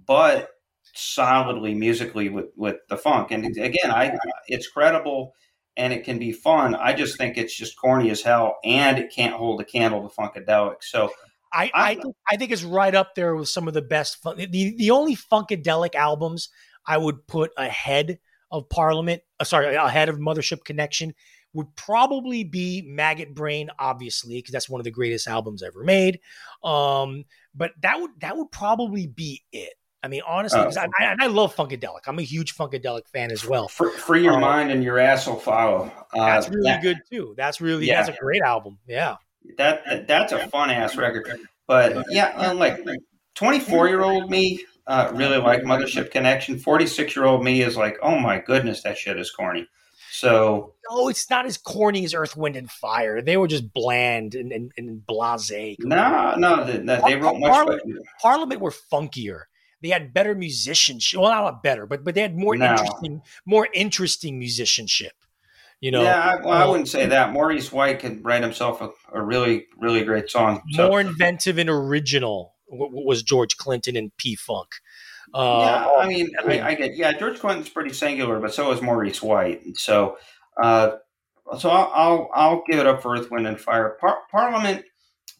[0.07, 0.51] but
[0.99, 3.31] solidly musically with with the funk.
[3.31, 5.35] And again, I it's credible
[5.77, 6.75] and it can be fun.
[6.75, 10.15] I just think it's just corny as hell, and it can't hold a candle to
[10.15, 10.83] Funkadelic.
[10.83, 11.11] So.
[11.51, 14.37] I, I, think, I think it's right up there with some of the best fun.
[14.37, 16.51] The, the only Funkadelic albums
[16.85, 18.19] I would put ahead
[18.51, 21.15] of Parliament, uh, sorry, ahead of Mothership Connection
[21.55, 26.21] would probably be Maggot Brain, obviously, because that's one of the greatest albums ever made.
[26.63, 27.25] Um,
[27.55, 29.75] but that would that would probably be it.
[30.03, 32.07] I mean, honestly, uh, I, I, I, love Funkadelic.
[32.07, 33.67] I'm a huge Funkadelic fan as well.
[33.67, 35.91] Free your um, mind and your ass will follow.
[36.15, 37.35] Uh, that's really that, good too.
[37.37, 38.03] That's really yeah.
[38.03, 38.79] that's a great album.
[38.87, 39.17] Yeah,
[39.57, 41.41] that, that that's a fun ass record.
[41.67, 42.85] But yeah, like
[43.35, 46.59] 24 year old me uh, really like Mothership Connection.
[46.59, 49.69] 46 year old me is like, oh my goodness, that shit is corny.
[50.11, 53.21] So no, it's not as corny as Earth, Wind, and Fire.
[53.21, 55.77] They were just bland and, and, and blasé.
[55.81, 59.43] No, no, they, they wrote much Parliament, Parliament were funkier.
[59.81, 61.21] They had better musicianship.
[61.21, 62.71] Well, not better, but but they had more no.
[62.71, 65.13] interesting, more interesting musicianship.
[65.81, 67.33] You know, yeah, I, well, I wouldn't say that.
[67.33, 70.61] Maurice White could write himself a, a really, really great song.
[70.73, 70.89] So.
[70.89, 74.69] More inventive and original was George Clinton and P Funk.
[75.33, 78.83] Uh, yeah, I mean, I, I, get yeah, George Clinton's pretty singular, but so is
[78.83, 79.61] Maurice White.
[79.77, 80.17] So,
[80.61, 80.93] uh,
[81.59, 83.97] so I'll, I'll, I'll give it up for Earth, Wind, and Fire.
[84.01, 84.85] Par- Parliament,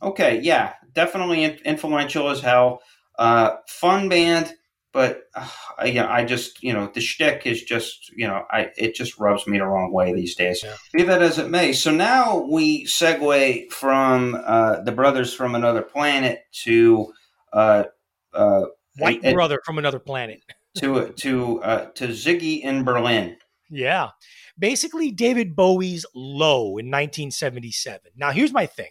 [0.03, 2.81] okay, yeah, definitely influential as hell.
[3.19, 4.55] Uh, fun band,
[4.93, 5.49] but uh,
[5.79, 9.47] I, I just you know the shtick is just you know I it just rubs
[9.47, 10.63] me the wrong way these days.
[10.63, 10.77] Yeah.
[10.93, 11.73] Be that as it may.
[11.73, 17.13] So now we segue from uh, the brothers from another planet to
[17.53, 17.85] uh,
[18.33, 18.63] uh,
[18.99, 20.43] white it, brother from another planet
[20.79, 23.37] to to uh, to Ziggy in Berlin.
[23.71, 24.11] Yeah,
[24.59, 28.13] basically David Bowie's Low in 1977.
[28.17, 28.91] Now here's my thing.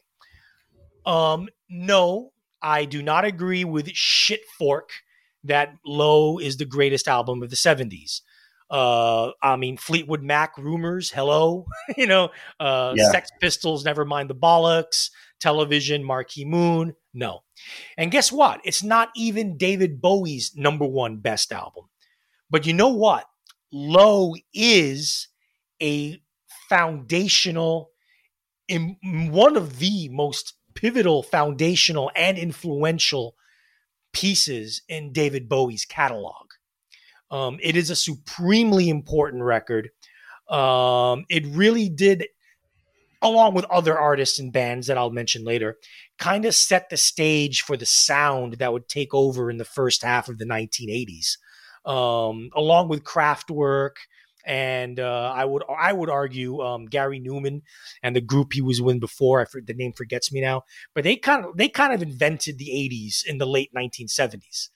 [1.05, 2.31] Um, no,
[2.67, 4.89] I do not agree with Shitfork
[5.45, 8.19] that Low is the greatest album of the 70s.
[8.69, 11.65] Uh, I mean, Fleetwood Mac rumors, hello,
[11.97, 13.09] you know, uh, yeah.
[13.09, 17.39] Sex Pistols, never mind the bollocks, television, Marquee Moon, no.
[17.97, 18.59] And guess what?
[18.65, 21.85] It's not even David Bowie's number one best album.
[22.49, 23.29] But you know what?
[23.71, 25.29] Low is
[25.81, 26.21] a
[26.67, 27.91] foundational,
[28.67, 28.97] in
[29.31, 33.35] one of the most pivotal, foundational, and influential
[34.13, 36.51] pieces in David Bowie's catalog.
[37.31, 39.89] Um, it is a supremely important record.
[40.47, 42.27] Um, it really did,
[43.23, 45.77] along with other artists and bands that I'll mention later,
[46.19, 50.03] kind of set the stage for the sound that would take over in the first
[50.03, 51.37] half of the 1980s,
[51.89, 53.95] um, along with Kraftwerk
[54.47, 57.61] and uh, I would I would argue um, Gary Numan
[58.01, 59.41] and the group he was with before.
[59.41, 60.63] I the name forgets me now,
[60.95, 64.69] but they kind of they kind of invented the '80s in the late 1970s,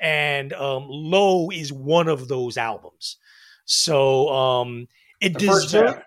[0.00, 3.16] and um, Low is one of those albums.
[3.64, 4.88] So um,
[5.20, 6.02] it the first half,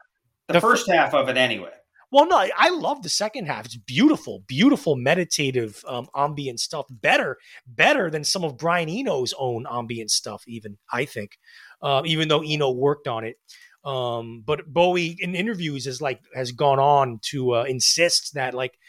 [0.48, 1.72] the, the first half of it anyway.
[2.16, 3.66] Well, no, I love the second half.
[3.66, 6.86] It's beautiful, beautiful meditative um, ambient stuff.
[6.90, 7.38] Better,
[7.68, 10.46] better than some of Brian Eno's own ambient stuff.
[10.48, 11.38] Even I think
[11.82, 13.36] uh, even though Eno worked on it.
[13.84, 18.80] Um, but Bowie in interviews has like has gone on to uh, insist that like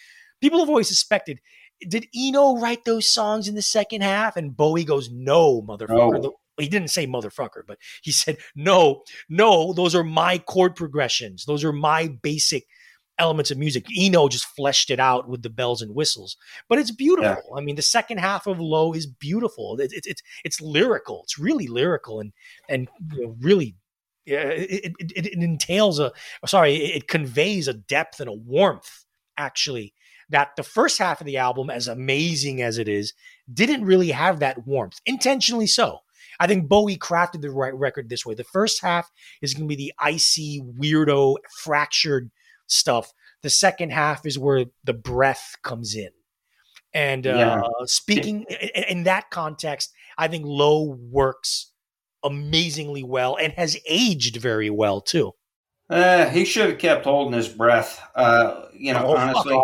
[0.41, 1.41] people have always suspected
[1.81, 4.37] did Eno write those songs in the second half?
[4.37, 6.22] And Bowie goes, no, motherfucker.
[6.22, 6.37] No.
[6.59, 11.45] He didn't say motherfucker, but he said, no, no, those are my chord progressions.
[11.45, 12.64] Those are my basic
[13.19, 13.87] elements of music.
[13.97, 16.37] Eno just fleshed it out with the bells and whistles,
[16.69, 17.43] but it's beautiful.
[17.51, 17.59] Yeah.
[17.59, 19.77] I mean, the second half of Low is beautiful.
[19.81, 21.23] It's it, it's it's lyrical.
[21.25, 22.33] It's really lyrical and
[22.69, 23.77] and you know, really.
[24.29, 26.11] It, it, it, it entails a
[26.47, 29.05] sorry it conveys a depth and a warmth
[29.39, 29.95] actually
[30.31, 33.12] that the first half of the album as amazing as it is
[33.55, 36.01] didn't really have that warmth intentionally so
[36.41, 38.35] I think Bowie crafted the right record this way.
[38.35, 39.11] The first half
[39.41, 42.31] is going to be the icy, weirdo, fractured
[42.67, 43.12] stuff.
[43.43, 46.11] The second half is where the breath comes in.
[46.95, 47.62] And uh, yeah.
[47.85, 51.73] speaking in, in that context, I think Low works
[52.25, 55.33] amazingly well and has aged very well too.
[55.89, 58.03] Uh, he should have kept holding his breath.
[58.14, 59.57] Uh, you know, oh, honestly.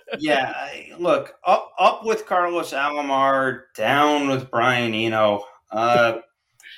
[0.18, 0.54] yeah,
[0.98, 5.44] look, up up with Carlos Alomar, down with Brian Eno.
[5.72, 6.18] Uh,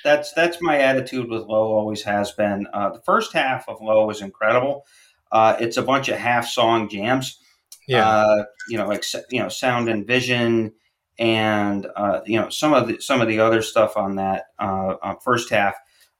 [0.03, 1.71] that's that's my attitude with Low.
[1.71, 2.65] Always has been.
[2.73, 4.85] Uh, the first half of Low is incredible.
[5.33, 7.39] Uh, it's a bunch of half song jams.
[7.87, 8.07] Yeah.
[8.07, 10.71] Uh, you know, like you know, sound and vision,
[11.19, 14.95] and uh, you know some of the some of the other stuff on that uh,
[15.01, 15.75] uh, first half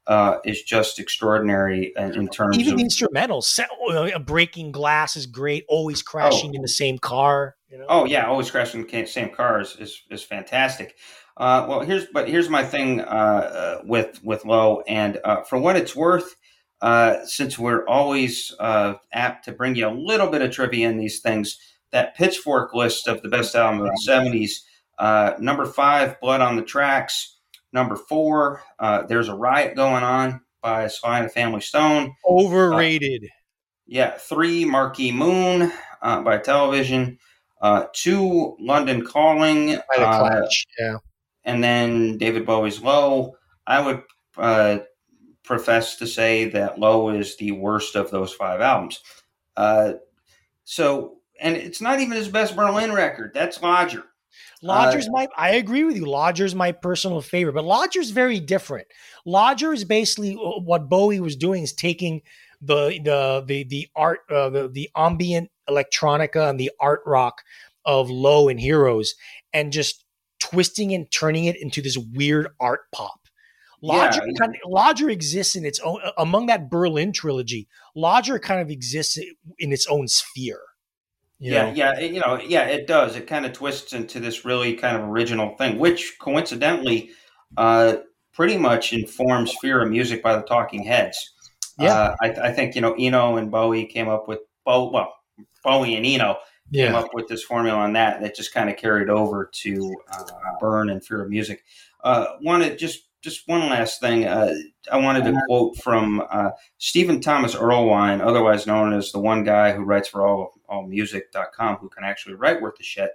[0.07, 3.59] uh, is just extraordinary in, in terms even of the instrumentals.
[3.89, 5.63] Uh, breaking glass is great.
[5.69, 6.55] Always crashing oh.
[6.55, 7.55] in the same car.
[7.69, 7.85] You know?
[7.87, 10.97] Oh yeah, always crashing in the same car is is, is fantastic.
[11.37, 15.75] Uh, well, here's but here's my thing uh, with with low, and uh, for what
[15.75, 16.35] it's worth,
[16.83, 20.97] uh, since we're always uh, apt to bring you a little bit of trivia in
[20.97, 21.57] these things,
[21.93, 24.51] that pitchfork list of the best album of the 70s,
[24.99, 27.37] uh, number five, Blood on the Tracks.
[27.71, 32.13] Number four, uh, There's a Riot Going On by Sly and the Family Stone.
[32.29, 33.23] Overrated.
[33.23, 33.27] Uh,
[33.87, 34.17] yeah.
[34.17, 35.71] Three, Marquee Moon
[36.01, 37.17] by Television.
[37.93, 39.67] two, London Calling.
[39.67, 40.97] By the Clash, yeah.
[41.45, 43.35] And then David Bowie's Low.
[43.65, 44.03] I would
[45.43, 49.01] profess to say that Low is the worst of those five albums.
[49.55, 49.93] Uh,
[50.63, 53.31] so, and it's not even his best Berlin record.
[53.33, 54.03] That's Lodger.
[54.61, 56.05] Lodger's uh, my I agree with you.
[56.05, 58.87] Lodger's my personal favorite, but Lodger's very different.
[59.25, 62.21] Lodger is basically uh, what Bowie was doing is taking
[62.61, 67.41] the the the the art uh, the the ambient electronica and the art rock
[67.85, 69.15] of Low and Heroes
[69.51, 70.05] and just
[70.39, 73.22] twisting and turning it into this weird art pop.
[73.83, 74.33] Lodger, yeah.
[74.39, 77.67] kind of, Lodger exists in its own among that Berlin trilogy.
[77.95, 79.19] Lodger kind of exists
[79.59, 80.61] in its own sphere.
[81.37, 81.73] yeah, know?
[81.73, 83.17] yeah, you know, yeah, it does.
[83.17, 87.11] It kind of twists into this really kind of original thing, which coincidentally,
[87.57, 87.97] uh,
[88.31, 91.33] pretty much informs Fear of Music by the Talking Heads.
[91.77, 95.13] Yeah, uh, I, I, think you know Eno and Bowie came up with Bo, well,
[95.63, 96.37] Bowie and Eno
[96.71, 96.87] yeah.
[96.87, 100.23] came up with this formula on that that just kind of carried over to uh,
[100.59, 101.63] Byrne and Fear of Music.
[102.03, 104.25] Uh, wanted just just one last thing.
[104.25, 104.53] Uh,
[104.91, 109.71] I wanted to quote from uh, Stephen Thomas Erlewine, otherwise known as the one guy
[109.71, 113.11] who writes for all allmusic.com, who can actually write worth the shit,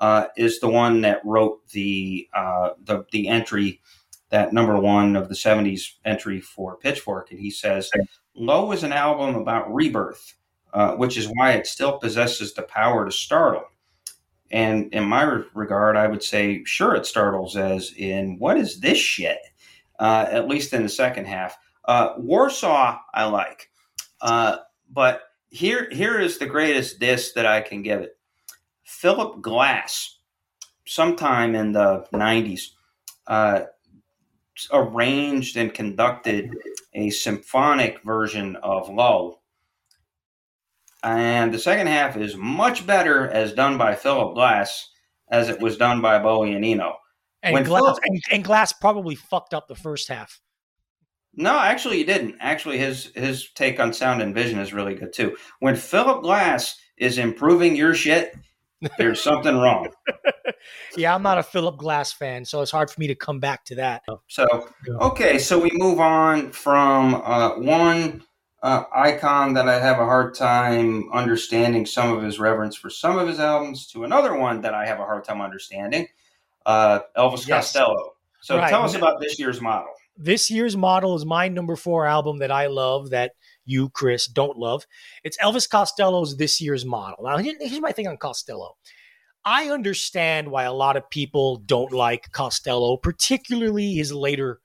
[0.00, 3.80] uh, is the one that wrote the uh, the the entry
[4.30, 7.30] that number one of the 70s entry for Pitchfork.
[7.30, 7.88] And he says,
[8.34, 10.34] Low is an album about rebirth,
[10.72, 13.62] uh, which is why it still possesses the power to startle.
[14.54, 18.98] And in my regard, I would say, sure, it startles, as in, what is this
[18.98, 19.38] shit?
[19.98, 21.58] Uh, at least in the second half.
[21.86, 23.68] Uh, Warsaw, I like.
[24.20, 24.58] Uh,
[24.92, 28.16] but here, here is the greatest diss that I can give it.
[28.84, 30.18] Philip Glass,
[30.86, 32.68] sometime in the 90s,
[33.26, 33.62] uh,
[34.72, 36.54] arranged and conducted
[36.92, 39.40] a symphonic version of Low
[41.04, 44.90] and the second half is much better as done by Philip Glass
[45.30, 46.96] as it was done by Bowie and Eno.
[47.42, 50.40] And Glass, Philip, and, and Glass probably fucked up the first half.
[51.34, 52.36] No, actually, he didn't.
[52.40, 55.36] Actually, his his take on sound and vision is really good too.
[55.58, 58.34] When Philip Glass is improving your shit,
[58.96, 59.88] there's something wrong.
[60.96, 63.64] yeah, I'm not a Philip Glass fan, so it's hard for me to come back
[63.66, 64.02] to that.
[64.28, 64.46] So,
[64.88, 68.22] okay, so we move on from uh, one
[68.64, 73.18] uh, icon that I have a hard time understanding some of his reverence for some
[73.18, 76.08] of his albums to another one that I have a hard time understanding,
[76.64, 77.72] uh, Elvis yes.
[77.72, 78.14] Costello.
[78.40, 78.70] So right.
[78.70, 79.90] tell us about this year's model.
[80.16, 83.32] This year's model is my number four album that I love that
[83.66, 84.86] you, Chris, don't love.
[85.24, 87.24] It's Elvis Costello's This Year's Model.
[87.24, 88.76] Now, here's my thing on Costello.
[89.44, 94.60] I understand why a lot of people don't like Costello, particularly his later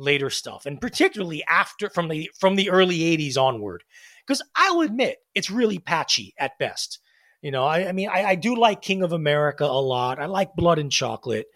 [0.00, 3.84] later stuff, and particularly after from the from the early '80s onward,
[4.26, 6.98] because I'll admit it's really patchy at best.
[7.42, 10.18] You know, I, I mean, I, I, do like King of America a lot.
[10.18, 11.46] I like Blood and Chocolate,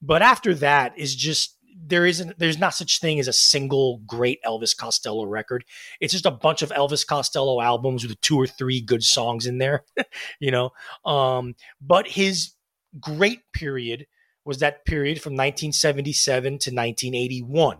[0.00, 4.38] but after that is just there isn't there's not such thing as a single great
[4.46, 5.64] Elvis Costello record.
[6.00, 9.58] It's just a bunch of Elvis Costello albums with two or three good songs in
[9.58, 9.84] there,
[10.40, 10.70] you know.
[11.04, 12.52] Um, but his
[13.00, 14.06] great period
[14.44, 17.78] was that period from 1977 to 1981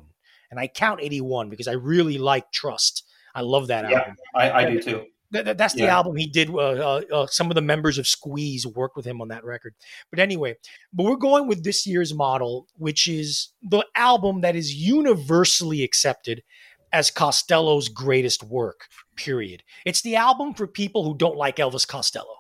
[0.54, 3.04] and I count 81 because I really like Trust.
[3.34, 4.16] I love that yeah, album.
[4.34, 5.04] I, I do too.
[5.32, 6.48] That, that's the album he did.
[6.48, 9.74] Uh, uh, uh, some of the members of Squeeze worked with him on that record.
[10.10, 10.54] But anyway,
[10.92, 16.44] but we're going with this year's model, which is the album that is universally accepted
[16.92, 18.86] as Costello's greatest work,
[19.16, 19.64] period.
[19.84, 22.36] It's the album for people who don't like Elvis Costello.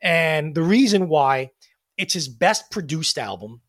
[0.00, 1.50] And the reason why
[1.96, 3.62] it's his best produced album.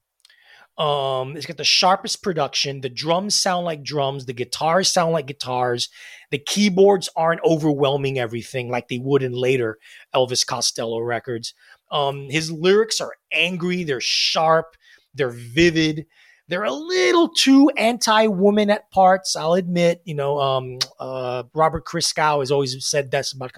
[0.78, 2.82] Um, it's got the sharpest production.
[2.82, 4.26] The drums sound like drums.
[4.26, 5.90] The guitars sound like guitars.
[6.30, 9.80] The keyboards aren't overwhelming everything like they would in later
[10.14, 11.54] Elvis Costello records.
[11.90, 13.84] Um, his lyrics are angry.
[13.84, 14.76] They're sharp.
[15.16, 16.06] They're vivid.
[16.50, 19.36] They're a little too anti-woman at parts.
[19.36, 20.02] I'll admit.
[20.06, 23.54] You know, um, uh, Robert Christgau has always said this about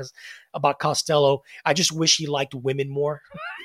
[0.53, 1.41] about Costello.
[1.65, 3.21] I just wish he liked women more.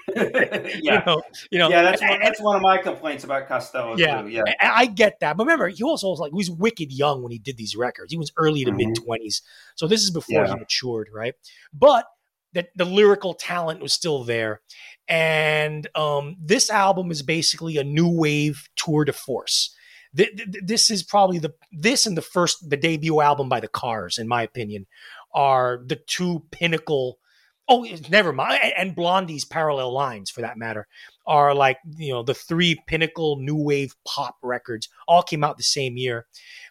[0.14, 1.82] yeah, you know, you know, yeah.
[1.82, 3.96] That's one, that's one of my complaints about Costello.
[3.96, 4.28] Yeah, too.
[4.28, 4.42] yeah.
[4.60, 7.38] I get that, but remember, he also was like he was wicked young when he
[7.38, 8.12] did these records.
[8.12, 8.88] He was early to mm-hmm.
[8.88, 9.42] mid twenties,
[9.74, 10.48] so this is before yeah.
[10.48, 11.34] he matured, right?
[11.72, 12.06] But
[12.52, 14.60] that the lyrical talent was still there,
[15.08, 19.74] and um, this album is basically a new wave tour de force.
[20.12, 24.28] This is probably the this and the first the debut album by the Cars, in
[24.28, 24.86] my opinion,
[25.34, 27.18] are the two pinnacle
[27.66, 28.60] Oh, never mind.
[28.76, 30.86] And Blondie's parallel lines, for that matter,
[31.26, 34.88] are like you know the three pinnacle new wave pop records.
[35.08, 36.26] All came out the same year.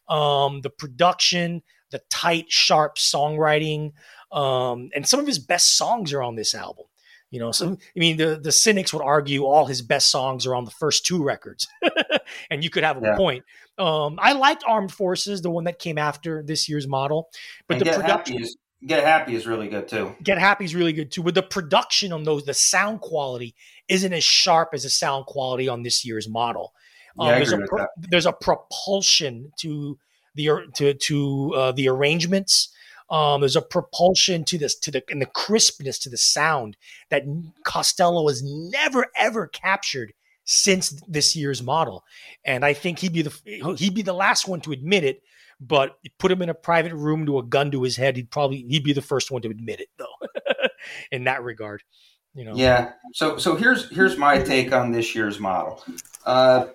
[0.08, 3.94] Um, the production, the tight, sharp songwriting,
[4.32, 6.86] um, and some of his best songs are on this album.
[7.34, 10.54] You know, so I mean, the the cynics would argue all his best songs are
[10.54, 11.68] on the first two records,
[12.52, 13.16] and you could have a yeah.
[13.16, 13.44] point.
[13.80, 17.30] Um, I liked Armed Forces, the one that came after this year's model,
[17.68, 18.40] but and the production.
[18.40, 18.56] Is,
[18.86, 20.16] Get Happy is really good too.
[20.22, 21.24] Get Happy is really good too.
[21.24, 23.56] With the production on those, the sound quality
[23.88, 26.76] isn't as sharp as the sound quality on this year's model.
[27.18, 29.98] Um, yeah, there's, a pro- there's a propulsion to
[30.36, 32.72] the to to uh, the arrangements.
[33.10, 36.78] Um, there's a propulsion to this to the and the crispness to the sound
[37.10, 37.24] that
[37.66, 40.14] Costello has never ever captured
[40.46, 42.04] since this year's model,
[42.44, 45.22] and I think he'd be the he'd be the last one to admit it.
[45.62, 48.66] But put him in a private room to a gun to his head, he'd probably
[48.70, 50.06] he'd be the first one to admit it, though.
[51.12, 51.84] in that regard,
[52.34, 52.54] you know.
[52.56, 52.94] Yeah.
[53.14, 55.84] So so here's here's my take on this year's model.
[56.26, 56.68] Uh,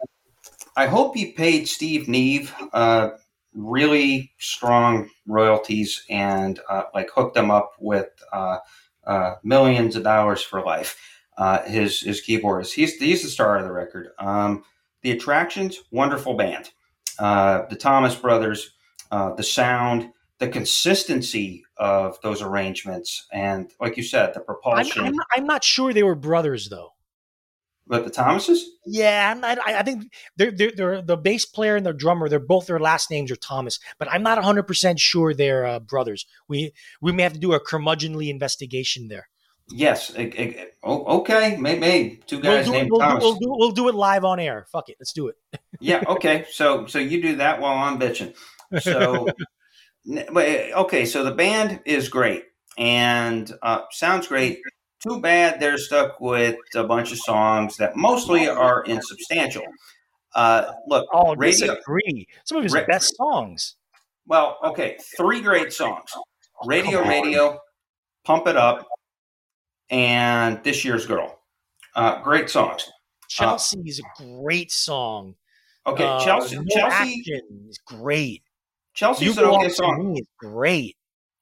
[0.77, 3.11] I hope he paid Steve Nieve uh,
[3.55, 8.59] really strong royalties and uh, like hooked him up with uh,
[9.07, 10.97] uh, millions of dollars for life.
[11.37, 14.09] Uh, his his keyboardist, he's he's the star of the record.
[14.19, 14.65] Um,
[15.03, 16.71] the attractions, wonderful band.
[17.19, 18.71] Uh, the Thomas Brothers,
[19.13, 25.05] uh, the sound, the consistency of those arrangements, and like you said, the propulsion.
[25.05, 26.93] I'm, I'm, I'm not sure they were brothers though.
[27.89, 28.65] But the Thomases?
[28.85, 32.29] Yeah, I, I think they're, they're, they're, the bass player and the drummer.
[32.29, 35.81] They're both their last names are Thomas, but I'm not 100 percent sure they're uh,
[35.81, 36.27] brothers.
[36.49, 39.29] We we may have to do a curmudgeonly investigation there.
[39.71, 40.11] Yes.
[40.11, 41.57] It, it, okay.
[41.57, 43.23] Maybe, maybe, two guys we'll named we'll Thomas.
[43.23, 44.67] Do, we'll, do, we'll do it live on air.
[44.73, 44.97] Fuck it.
[44.99, 45.37] Let's do it.
[45.81, 46.03] yeah.
[46.07, 46.47] Okay.
[46.51, 48.35] So so you do that while I'm bitching.
[48.81, 49.29] So
[50.17, 51.05] okay.
[51.05, 52.45] So the band is great
[52.79, 54.61] and uh, sounds great.
[55.01, 59.63] Too bad they're stuck with a bunch of songs that mostly are insubstantial.
[60.35, 62.27] Uh, look, oh, radio, disagree.
[62.45, 63.77] Some of his ra- best songs.
[64.27, 66.11] Well, okay, three great songs:
[66.67, 67.59] "Radio, Radio,"
[68.25, 68.87] "Pump It Up,"
[69.89, 71.41] and "This Year's Girl."
[71.95, 72.91] Uh, great songs.
[73.29, 75.35] Chelsea uh, is a great song.
[75.87, 76.57] Okay, uh, Chelsea.
[76.57, 77.23] No Chelsea
[77.69, 78.43] is great.
[78.95, 80.17] Chelsea's you an okay song.
[80.19, 80.97] Is great.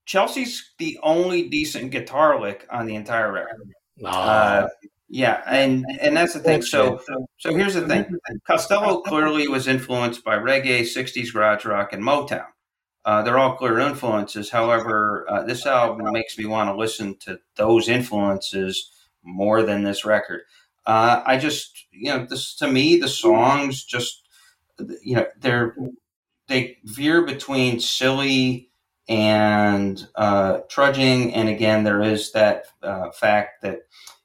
[0.07, 3.73] Chelsea's the only decent guitar lick on the entire record.
[4.05, 4.09] Oh.
[4.09, 4.69] Uh,
[5.09, 6.63] yeah, and and that's the thing.
[6.63, 7.01] So
[7.39, 8.07] so here's the thing.
[8.47, 12.47] Costello clearly was influenced by reggae, '60s garage rock, and Motown.
[13.05, 14.51] Uh, they're all clear influences.
[14.51, 18.91] However, uh, this album makes me want to listen to those influences
[19.23, 20.41] more than this record.
[20.87, 24.23] Uh, I just, you know, this to me, the songs just,
[25.03, 25.77] you know, they're
[26.49, 28.71] they veer between silly
[29.09, 31.35] and uh, trudging.
[31.35, 33.81] And again, there is that uh, fact that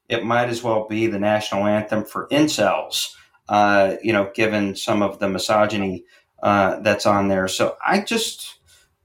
[0.09, 3.13] it might as well be the national anthem for incels,
[3.49, 6.03] uh, you know, given some of the misogyny
[6.43, 7.47] uh, that's on there.
[7.47, 8.59] So I just,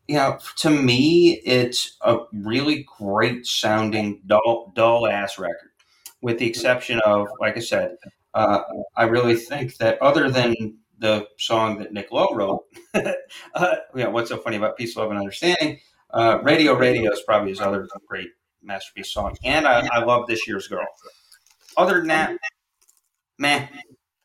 [0.08, 5.70] you know, to me, it's a really great sounding, dull, dull ass record,
[6.22, 7.96] with the exception of, like I said,
[8.34, 8.62] uh,
[8.96, 12.64] I really think that other than the song that Nick Lowe wrote.
[12.94, 15.80] uh, know, what's so funny about peace, love, and understanding?
[16.10, 18.28] Uh, Radio, Radio is probably his other great
[18.62, 20.86] masterpiece song, and I, I love this year's girl.
[21.76, 22.36] Other than that,
[23.38, 23.68] man,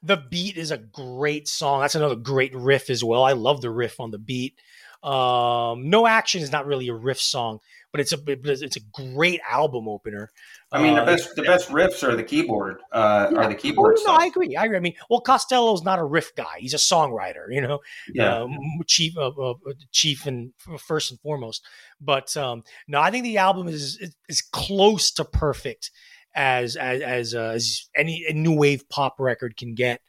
[0.03, 1.81] The beat is a great song.
[1.81, 3.23] That's another great riff as well.
[3.23, 4.59] I love the riff on the beat.
[5.03, 7.59] Um, no action is not really a riff song,
[7.91, 10.29] but it's a it's a great album opener.
[10.71, 12.77] I mean, the uh, best the best riffs are the keyboard.
[12.91, 13.37] Uh, yeah.
[13.39, 13.97] Are the keyboard?
[13.99, 14.55] Oh, no, I agree.
[14.55, 14.77] I agree.
[14.77, 16.59] I mean, well, Costello's not a riff guy.
[16.59, 17.45] He's a songwriter.
[17.49, 17.79] You know,
[18.13, 19.53] yeah, um, chief, uh, uh,
[19.91, 21.65] chief, and first and foremost.
[21.99, 23.99] But um, no, I think the album is
[24.29, 25.89] is close to perfect
[26.35, 30.01] as as as, uh, as any new wave pop record can get.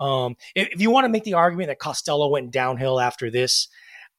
[0.00, 3.68] Um, if, if you want to make the argument that Costello went downhill after this,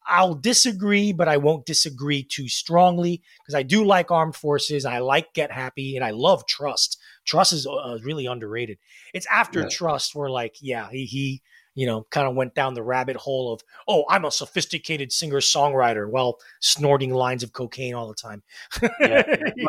[0.09, 4.85] I'll disagree, but I won't disagree too strongly because I do like Armed Forces.
[4.85, 6.99] I like Get Happy, and I love Trust.
[7.25, 8.79] Trust is uh, really underrated.
[9.13, 9.69] It's after yeah.
[9.69, 11.41] Trust where, like, yeah, he, he
[11.75, 15.39] you know, kind of went down the rabbit hole of, oh, I'm a sophisticated singer
[15.39, 18.43] songwriter while snorting lines of cocaine all the time.
[18.99, 19.23] yeah.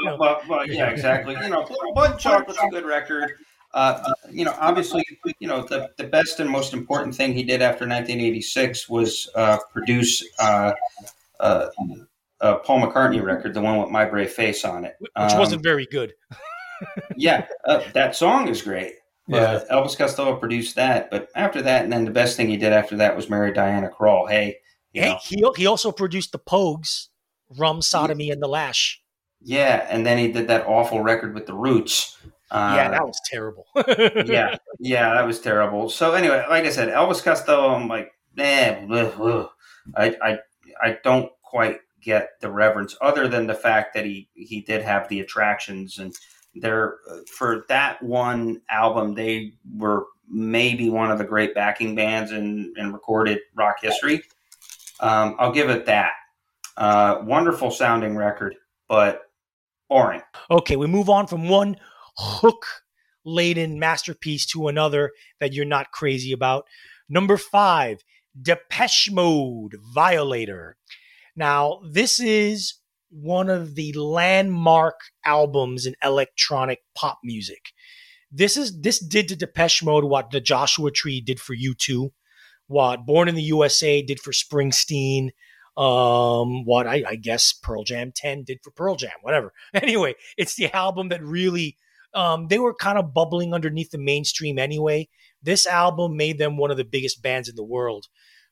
[0.05, 1.37] well, well, well, yeah, exactly.
[1.41, 3.31] You know, Blood Chocolate's a good record.
[3.73, 5.05] Uh, you know, obviously,
[5.39, 9.59] you know, the, the best and most important thing he did after 1986 was uh,
[9.73, 10.73] produce uh,
[11.39, 11.69] uh,
[12.41, 15.63] a Paul McCartney record, the one with My Brave Face on it, which um, wasn't
[15.63, 16.15] very good.
[17.17, 18.95] yeah, uh, that song is great.
[19.29, 22.73] Yeah, Elvis Costello produced that, but after that, and then the best thing he did
[22.73, 24.29] after that was marry Diana Krall.
[24.29, 24.57] Hey,
[24.93, 27.09] hey, he he also produced the Pogues,
[27.57, 29.01] Rum, Sodomy, and the Lash.
[29.41, 32.19] Yeah, and then he did that awful record with the Roots.
[32.51, 33.67] Uh, yeah, that was terrible.
[34.27, 35.89] yeah, yeah, that was terrible.
[35.89, 38.85] So anyway, like I said, Elvis Costello, I'm like, eh,
[39.97, 40.39] I, I,
[40.83, 45.09] I don't quite get the reverence, other than the fact that he he did have
[45.09, 46.15] the attractions, and
[46.55, 46.99] there
[47.37, 52.93] for that one album, they were maybe one of the great backing bands in, in
[52.93, 54.23] recorded rock history.
[55.01, 56.13] Um, I'll give it that.
[56.77, 58.55] Uh, wonderful sounding record,
[58.89, 59.23] but
[59.89, 60.23] boring.
[60.51, 61.77] Okay, we move on from one
[62.21, 62.67] hook
[63.25, 66.65] laden masterpiece to another that you're not crazy about.
[67.09, 68.03] Number five,
[68.41, 70.77] Depeche Mode Violator.
[71.35, 72.75] Now, this is
[73.11, 77.73] one of the landmark albums in electronic pop music.
[78.31, 82.11] This is this did to Depeche Mode what the Joshua Tree did for U2,
[82.69, 85.31] what Born in the USA did for Springsteen,
[85.77, 89.53] um, what I, I guess Pearl Jam 10 did for Pearl Jam, whatever.
[89.75, 91.77] Anyway, it's the album that really
[92.15, 95.09] um, they were kind of bubbling underneath the mainstream anyway.
[95.43, 98.07] This album made them one of the biggest bands in the world.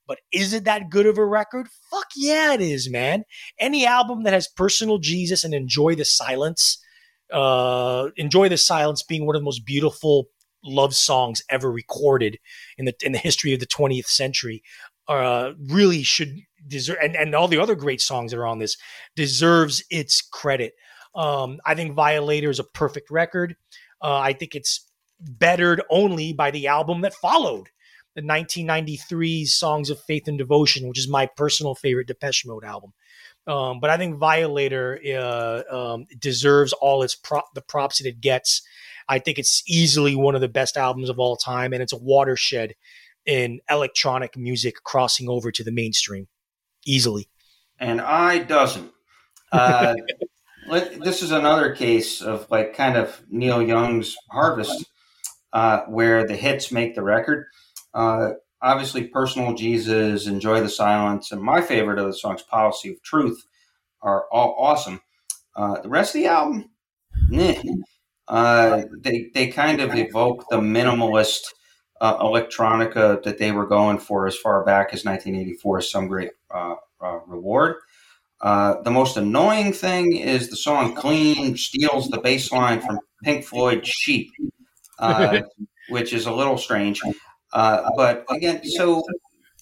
[0.06, 1.68] But is it that good of a record?
[1.90, 3.24] Fuck yeah, it is, man.
[3.60, 6.82] Any album that has personal Jesus and enjoy the silence,
[7.30, 10.28] uh, enjoy the silence being one of the most beautiful
[10.64, 12.38] love songs ever recorded
[12.78, 14.62] in the in the history of the 20th century,
[15.08, 18.76] uh, really should deserve, and, and all the other great songs that are on this
[19.14, 20.72] deserves its credit.
[21.18, 23.56] Um, I think Violator is a perfect record.
[24.00, 24.88] Uh, I think it's
[25.20, 27.68] bettered only by the album that followed,
[28.14, 32.92] the 1993 Songs of Faith and Devotion, which is my personal favorite Depeche Mode album.
[33.48, 38.20] Um, but I think Violator uh, um, deserves all its prop, the props that it
[38.20, 38.62] gets.
[39.08, 41.98] I think it's easily one of the best albums of all time, and it's a
[41.98, 42.74] watershed
[43.26, 46.28] in electronic music crossing over to the mainstream
[46.86, 47.28] easily.
[47.80, 48.92] And I doesn't.
[49.50, 49.94] Uh,
[50.70, 54.86] this is another case of like kind of Neil Young's Harvest,
[55.52, 57.46] uh, where the hits make the record.
[57.94, 63.02] Uh, obviously, Personal Jesus, Enjoy the Silence, and my favorite of the songs, Policy of
[63.02, 63.44] Truth,
[64.02, 65.00] are all awesome.
[65.56, 66.70] Uh, the rest of the album.
[68.28, 71.40] Uh, they they kind of evoke the minimalist
[72.00, 75.80] uh, electronica that they were going for as far back as 1984.
[75.80, 76.74] Some great uh,
[77.26, 77.76] reward.
[78.40, 83.44] Uh, the most annoying thing is the song "Clean" steals the bass line from Pink
[83.44, 84.30] Floyd "Sheep,"
[84.98, 85.40] uh,
[85.88, 87.00] which is a little strange.
[87.52, 89.02] Uh, but again, so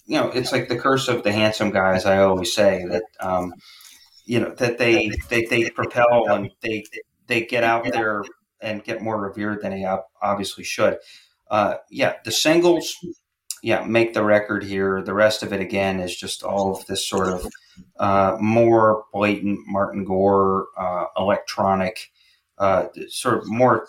[0.07, 2.05] you know, it's like the curse of the handsome guys.
[2.05, 3.55] I always say that um,
[4.27, 6.85] you know that they they they propel and they
[7.27, 8.25] they get out there
[8.61, 9.87] and get more revered than they
[10.23, 10.99] obviously should.
[11.51, 12.95] Uh, yeah, the singles,
[13.63, 15.03] yeah, make the record here.
[15.03, 17.47] The rest of it again is just all of this sort of
[17.99, 22.11] uh, more blatant Martin Gore uh, electronic,
[22.59, 23.87] uh, sort of more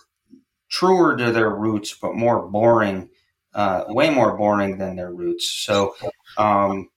[0.70, 3.10] truer to their roots, but more boring,
[3.54, 5.50] uh, way more boring than their roots.
[5.50, 5.96] So,
[6.38, 6.90] um,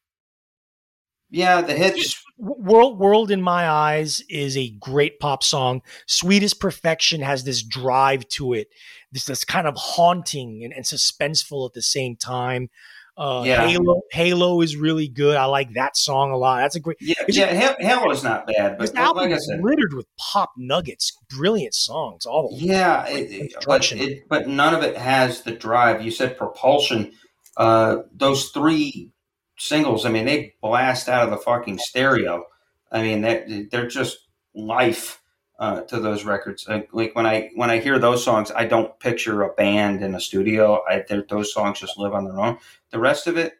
[1.30, 2.22] yeah, the hits.
[2.38, 5.82] World World in My Eyes is a great pop song.
[6.06, 8.68] Sweetest Perfection has this drive to it.
[9.12, 12.70] This this kind of haunting and, and suspenseful at the same time.
[13.16, 13.66] Uh, yeah.
[13.66, 15.36] Halo, Halo is really good.
[15.36, 16.60] I like that song a lot.
[16.60, 16.96] That's a great.
[17.00, 17.74] Yeah, yeah.
[17.78, 22.24] Halo is not bad, but, but like I said, littered with pop nuggets, brilliant songs.
[22.24, 22.68] All of them.
[22.68, 26.02] yeah, it, but it, but none of it has the drive.
[26.02, 27.12] You said propulsion.
[27.56, 29.12] Uh, those three
[29.58, 30.06] singles.
[30.06, 32.44] I mean, they blast out of the fucking stereo.
[32.90, 34.18] I mean, they, they're just
[34.54, 35.20] life
[35.60, 36.66] uh, to those records.
[36.90, 40.20] Like when I when I hear those songs, I don't picture a band in a
[40.20, 40.82] studio.
[40.88, 42.58] I think those songs just live on their own.
[42.90, 43.52] The rest of it,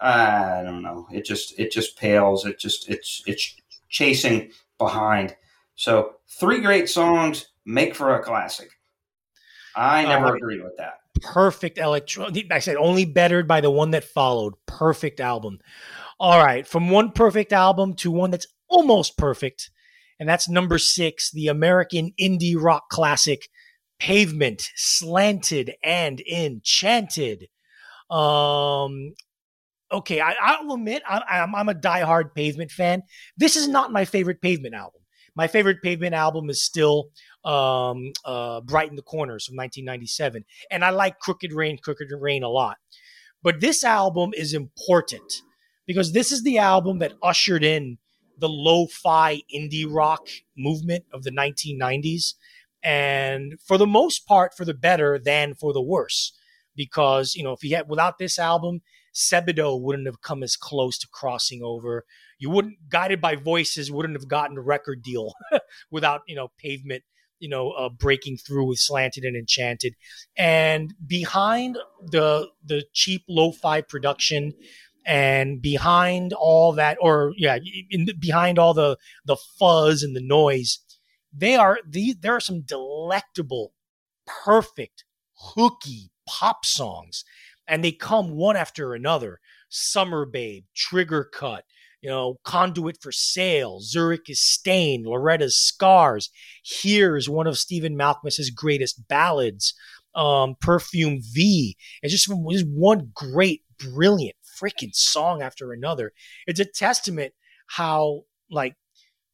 [0.00, 1.08] I don't know.
[1.10, 2.44] It just it just pales.
[2.44, 3.56] It just it's it's
[3.88, 5.34] chasing behind.
[5.76, 8.68] So three great songs make for a classic.
[9.74, 11.00] I never uh, agreed with that.
[11.22, 12.28] Perfect electro.
[12.50, 14.54] I said only bettered by the one that followed.
[14.66, 15.58] Perfect album.
[16.20, 19.70] All right, from one perfect album to one that's almost perfect
[20.18, 23.48] and that's number six, the American indie rock classic
[23.98, 27.48] Pavement, Slanted and Enchanted.
[28.10, 29.14] Um,
[29.90, 33.02] okay, I, will admit I, am I'm a diehard Pavement fan.
[33.36, 35.00] This is not my favorite Pavement album.
[35.36, 37.10] My favorite Pavement album is still
[37.44, 42.48] um, uh, Brighten the Corners from 1997, and I like Crooked Rain, Crooked Rain a
[42.48, 42.76] lot.
[43.42, 45.42] But this album is important
[45.86, 47.98] because this is the album that ushered in
[48.38, 52.34] the lo-fi indie rock movement of the 1990s
[52.82, 56.32] and for the most part for the better than for the worse.
[56.76, 58.80] Because you know if you had without this album
[59.14, 62.04] Sebadoh wouldn't have come as close to crossing over.
[62.38, 65.34] You wouldn't guided by voices wouldn't have gotten a record deal
[65.90, 67.04] without you know pavement
[67.38, 69.94] you know uh, breaking through with slanted and enchanted.
[70.36, 74.52] And behind the the cheap lo-fi production
[75.06, 77.58] and behind all that or yeah
[77.90, 80.78] in, behind all the the fuzz and the noise
[81.32, 83.72] they are these there are some delectable
[84.26, 85.04] perfect
[85.36, 87.24] hooky pop songs
[87.68, 91.64] and they come one after another summer babe trigger cut
[92.04, 96.28] you know, Conduit for Sale, Zurich is Stained, Loretta's Scars.
[96.62, 99.72] Here's one of Stephen Malkmus's greatest ballads,
[100.14, 101.78] um, Perfume V.
[102.02, 106.12] It's just, just one great, brilliant freaking song after another.
[106.46, 107.32] It's a testament
[107.66, 108.74] how, like,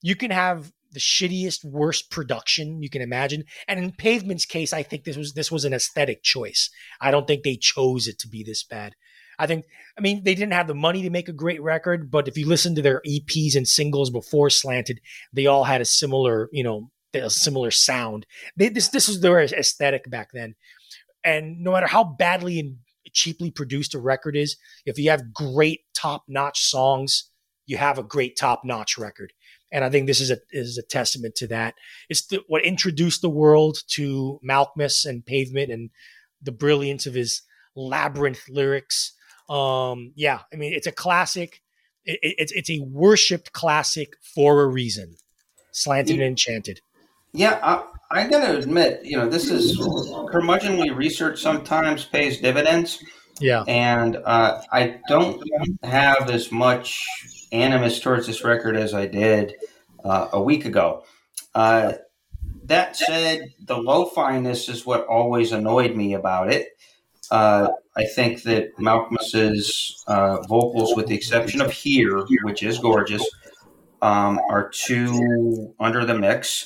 [0.03, 3.45] you can have the shittiest, worst production you can imagine.
[3.68, 6.71] And in Pavement's case, I think this was this was an aesthetic choice.
[7.01, 8.95] I don't think they chose it to be this bad.
[9.39, 9.64] I think,
[9.97, 12.47] I mean, they didn't have the money to make a great record, but if you
[12.47, 15.01] listen to their EPs and singles before Slanted,
[15.33, 18.27] they all had a similar, you know, a similar sound.
[18.57, 20.57] They, this this was their aesthetic back then,
[21.25, 22.77] and no matter how badly and
[23.12, 24.56] cheaply produced a record is,
[24.86, 27.30] if you have great top notch songs,
[27.66, 29.32] you have a great top notch record.
[29.72, 31.74] And I think this is a is a testament to that.
[32.08, 35.90] It's the, what introduced the world to Malkmus and Pavement and
[36.42, 37.42] the brilliance of his
[37.76, 39.12] labyrinth lyrics
[39.50, 41.61] um, yeah, I mean, it's a classic.
[42.04, 45.16] It, it's it's a worshipped classic for a reason.
[45.72, 46.80] Slanted and enchanted.
[47.32, 53.02] Yeah, I, I gotta admit, you know, this is curmudgeonly research sometimes pays dividends.
[53.40, 55.42] Yeah, and uh, I don't
[55.82, 57.06] have as much
[57.52, 59.54] animus towards this record as I did
[60.04, 61.04] uh, a week ago.
[61.54, 61.92] Uh,
[62.64, 66.68] that said, the lo-finess is what always annoyed me about it.
[67.30, 73.24] Uh, I think that Malkmus' uh, vocals, with the exception of "Here," which is gorgeous,
[74.03, 76.64] um, are too under the mix.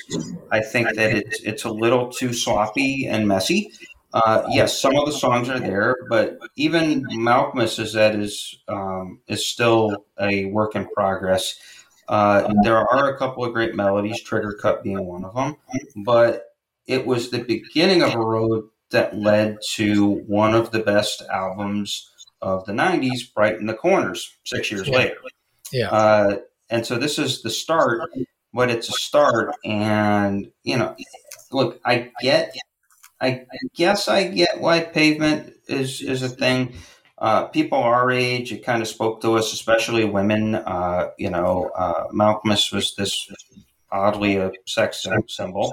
[0.50, 3.72] I think that it's it's a little too sloppy and messy.
[4.12, 9.20] Uh, yes, some of the songs are there, but even Malkmus is that is um,
[9.26, 11.58] is still a work in progress.
[12.06, 15.56] Uh, there are a couple of great melodies, Trigger Cut being one of them,
[16.04, 16.54] but
[16.86, 22.10] it was the beginning of a road that led to one of the best albums
[22.40, 24.96] of the 90s, Brighten the Corners, six years yeah.
[24.96, 25.16] later.
[25.72, 25.90] Yeah.
[25.90, 26.36] Uh,
[26.70, 28.10] and so this is the start,
[28.52, 29.54] but it's a start.
[29.64, 30.96] And, you know,
[31.52, 32.54] look, I get,
[33.20, 36.74] I guess I get why pavement is, is a thing.
[37.16, 40.56] Uh, people our age, it kind of spoke to us, especially women.
[40.56, 43.30] Uh, you know, uh, Malkmus was this
[43.90, 45.72] oddly a sex symbol.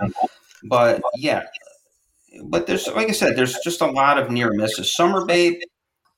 [0.63, 1.43] But yeah,
[2.45, 4.95] but there's like I said, there's just a lot of near misses.
[4.95, 5.59] Summer Babe,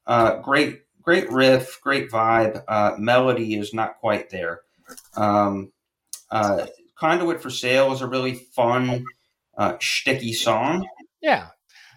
[0.06, 2.64] uh, great, great riff, great vibe.
[2.68, 4.62] Uh, melody is not quite there.
[5.16, 5.72] Um,
[6.32, 9.06] uh, Conduit for Sale is a really fun,
[9.58, 10.88] uh, sticky song.
[11.22, 11.48] Yeah,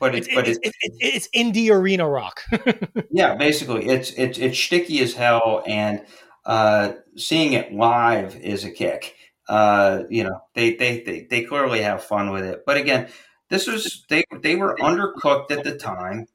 [0.00, 2.42] but it's, it's but it's, it's, it's, indie arena rock.
[3.10, 6.04] yeah, basically, it's it's it's sticky as hell, and
[6.44, 9.14] uh, seeing it live is a kick.
[9.48, 12.64] Uh, you know, they, they they they clearly have fun with it.
[12.66, 13.08] But again,
[13.48, 16.26] this was they they were undercooked at the time.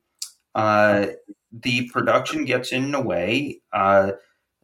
[0.55, 1.07] Uh,
[1.52, 3.62] the production gets in the way.
[3.74, 4.14] Uh,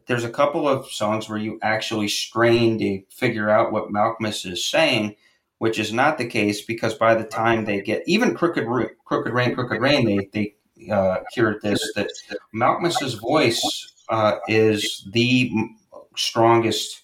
[0.06, 4.64] there's a couple of songs where you actually strain to figure out what Malkmus is
[4.64, 5.14] saying,
[5.58, 8.66] which is not the case because by the time they get even Crooked
[9.04, 12.10] Crooked Rain, Crooked Rain, they they uh, cured this that
[12.54, 15.52] Malkmus's voice uh, is the
[16.16, 17.02] strongest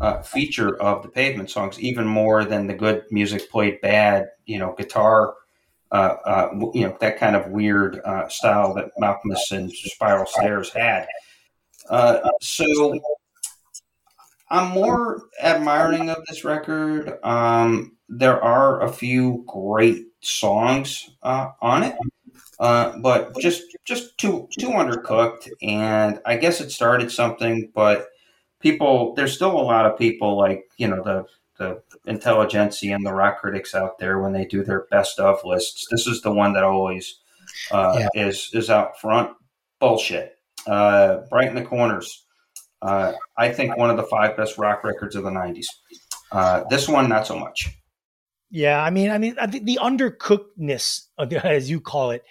[0.00, 4.58] uh, feature of the pavement songs, even more than the good music played bad, you
[4.58, 5.34] know, guitar,
[5.94, 10.72] uh, uh, you know, that kind of weird uh, style that Malkmus and Spiral Stairs
[10.74, 11.06] had.
[11.88, 12.98] Uh, so
[14.50, 17.16] I'm more admiring of this record.
[17.22, 21.94] Um, there are a few great songs uh, on it.
[22.58, 28.08] but just just too too undercooked, and I guess it started something, but
[28.58, 31.24] people there's still a lot of people like you know the
[31.58, 35.86] the intelligentsia and the rock critics out there when they do their best of lists
[35.90, 37.20] this is the one that always
[37.70, 38.26] uh, yeah.
[38.26, 39.30] is is out front
[39.80, 42.26] bullshit uh, brighten the corners
[42.82, 45.66] uh, i think one of the five best rock records of the 90s
[46.32, 47.70] uh, this one not so much
[48.50, 51.02] yeah i mean i mean i think the undercookedness
[51.44, 52.24] as you call it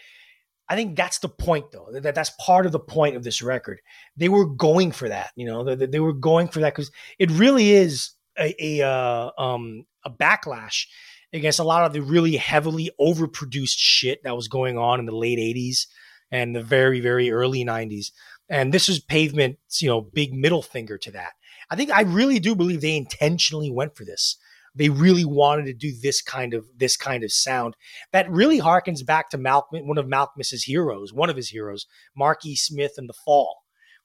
[0.69, 1.89] I think that's the point, though.
[1.91, 3.81] That that's part of the point of this record.
[4.15, 5.63] They were going for that, you know.
[5.63, 10.09] They, they were going for that because it really is a a, uh, um, a
[10.09, 10.85] backlash
[11.31, 15.15] against a lot of the really heavily overproduced shit that was going on in the
[15.15, 15.87] late '80s
[16.31, 18.07] and the very very early '90s.
[18.49, 21.31] And this was Pavement's, you know, big middle finger to that.
[21.69, 24.37] I think I really do believe they intentionally went for this
[24.75, 27.75] they really wanted to do this kind of this kind of sound
[28.11, 32.55] that really harkens back to Malkmus, one of Malkmus' heroes, one of his heroes, Marky
[32.55, 33.62] Smith and the Fall.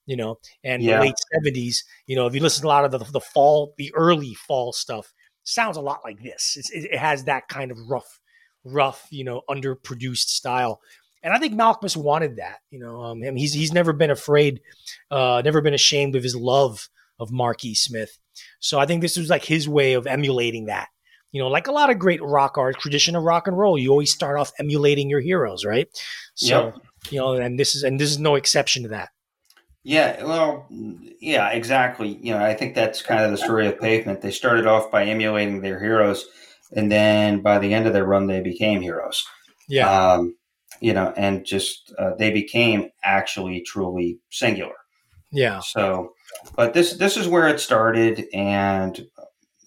[0.09, 0.97] You know, and yeah.
[0.97, 1.83] the late seventies.
[2.07, 4.73] You know, if you listen to a lot of the, the fall, the early fall
[4.73, 6.55] stuff, sounds a lot like this.
[6.57, 8.19] It's, it has that kind of rough,
[8.63, 10.81] rough, you know, underproduced style.
[11.21, 12.57] And I think Malkmus wanted that.
[12.71, 14.61] You know, um, he's he's never been afraid,
[15.11, 16.89] uh, never been ashamed of his love
[17.19, 18.17] of Marky Smith.
[18.59, 20.87] So I think this was like his way of emulating that.
[21.31, 23.91] You know, like a lot of great rock art, tradition of rock and roll, you
[23.91, 25.87] always start off emulating your heroes, right?
[26.33, 26.75] So, yep.
[27.11, 29.09] you know, and this is and this is no exception to that.
[29.83, 32.19] Yeah, well, yeah, exactly.
[32.21, 34.21] You know, I think that's kind of the story of Pavement.
[34.21, 36.25] They started off by emulating their heroes,
[36.75, 39.25] and then by the end of their run, they became heroes.
[39.67, 39.89] Yeah.
[39.89, 40.35] Um,
[40.81, 44.75] you know, and just uh, they became actually truly singular.
[45.31, 45.59] Yeah.
[45.59, 46.13] So,
[46.55, 48.99] but this this is where it started, and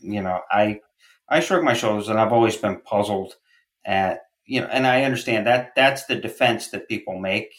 [0.01, 0.81] you know, I
[1.29, 3.35] I shrug my shoulders, and I've always been puzzled
[3.85, 7.51] at you know, and I understand that that's the defense that people make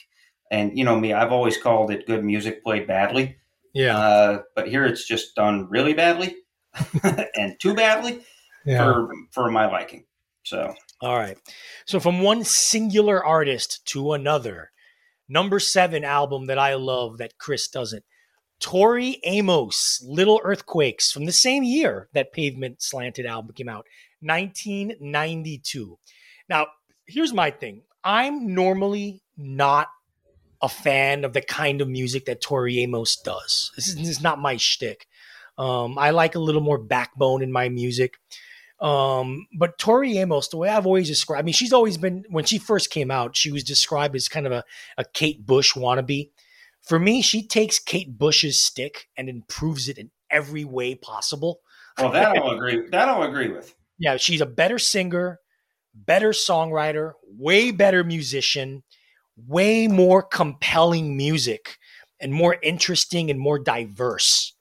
[0.52, 3.38] and you know me, I've always called it good music played badly.
[3.74, 3.98] Yeah.
[3.98, 6.36] Uh, but here it's just done really badly
[7.36, 8.22] and too badly
[8.66, 8.84] yeah.
[8.84, 10.06] for for my liking.
[10.44, 10.74] So.
[11.02, 11.38] All right.
[11.86, 14.72] So from one singular artist to another,
[15.28, 18.04] number seven album that I love that Chris doesn't.
[18.60, 23.86] Tori Amos, Little Earthquakes, from the same year that Pavement Slanted album came out,
[24.22, 26.00] 1992.
[26.48, 26.68] Now,
[27.06, 27.82] here's my thing.
[28.06, 29.88] I'm normally not
[30.64, 33.72] a fan of the kind of music that Tori Amos does.
[33.76, 35.08] This is, this is not my shtick.
[35.58, 38.16] Um, I like a little more backbone in my music.
[38.80, 42.46] Um, but Tori Amos, the way I've always described, I mean, she's always been, when
[42.46, 44.64] she first came out, she was described as kind of a,
[44.98, 46.32] a Kate Bush wannabe.
[46.82, 51.60] For me, she takes Kate Bush's stick and improves it in every way possible.
[51.98, 52.88] Well, that I'll agree.
[52.90, 53.76] That I'll agree with.
[54.00, 55.40] Yeah, she's a better singer,
[55.94, 58.84] better songwriter, way better musician
[59.36, 61.78] way more compelling music
[62.20, 64.54] and more interesting and more diverse.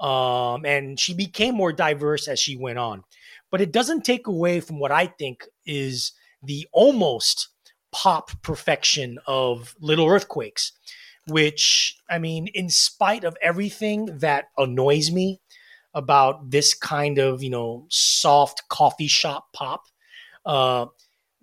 [0.00, 3.04] Um, and she became more diverse as she went on.
[3.50, 6.12] But it doesn't take away from what I think is
[6.42, 7.48] the almost
[7.92, 10.72] pop perfection of Little Earthquakes,
[11.28, 15.40] which, I mean, in spite of everything that annoys me
[15.94, 19.84] about this kind of, you know, soft coffee shop pop,
[20.44, 20.86] uh,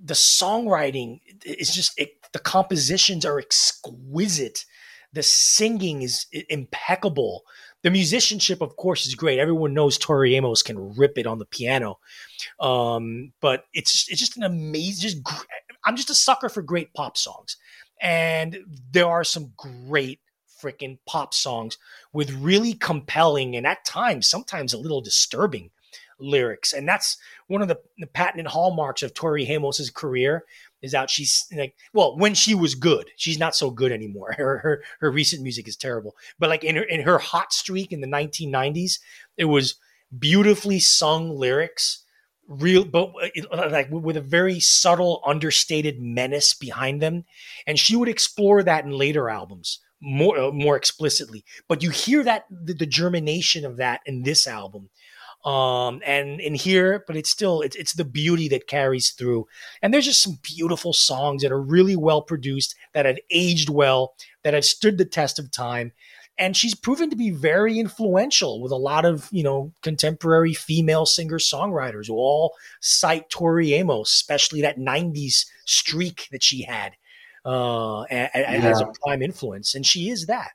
[0.04, 4.66] the songwriting is just it, the compositions are exquisite.
[5.14, 7.44] The singing is impeccable.
[7.84, 9.40] The musicianship, of course, is great.
[9.40, 12.00] Everyone knows Tori Amos can rip it on the piano,
[12.60, 15.02] um, but it's it's just an amazing.
[15.02, 15.18] Just
[15.84, 17.58] I'm just a sucker for great pop songs,
[18.00, 18.58] and
[18.92, 20.20] there are some great
[20.62, 21.78] freaking pop songs
[22.14, 25.72] with really compelling and at times sometimes a little disturbing
[26.20, 26.72] lyrics.
[26.72, 27.18] And that's
[27.48, 30.46] one of the, the patented hallmarks of Tori Amos's career
[30.82, 31.10] is out.
[31.10, 34.34] she's like, well, when she was good, she's not so good anymore.
[34.38, 36.16] Her, her, her recent music is terrible.
[36.40, 39.00] But like in her, in her hot streak in the 1990s,
[39.38, 39.76] it was
[40.18, 42.04] beautifully sung lyrics,
[42.48, 43.12] real, but
[43.52, 47.26] uh, like with a very subtle, understated menace behind them.
[47.68, 51.46] And she would explore that in later albums more uh, more explicitly.
[51.68, 54.90] But you hear that the, the germination of that in this album
[55.44, 59.48] um, and in here, but it's still it's it's the beauty that carries through.
[59.82, 64.14] And there's just some beautiful songs that are really well produced, that have aged well,
[64.44, 65.94] that have stood the test of time.
[66.38, 71.06] And she's proven to be very influential with a lot of you know contemporary female
[71.06, 76.94] singer songwriters who all cite Tori Amos, especially that '90s streak that she had
[77.46, 78.30] uh, yeah.
[78.34, 80.52] as a prime influence, and she is that.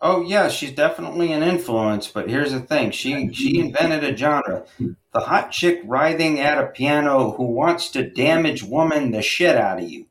[0.00, 2.92] Oh yeah, she's definitely an influence, but here's the thing.
[2.92, 4.64] She she invented a genre.
[4.78, 9.82] The hot chick writhing at a piano who wants to damage woman the shit out
[9.82, 10.06] of you.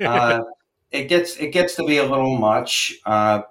[0.00, 0.40] Uh,
[0.90, 2.98] it gets it gets to be a little much.
[3.06, 3.42] Uh,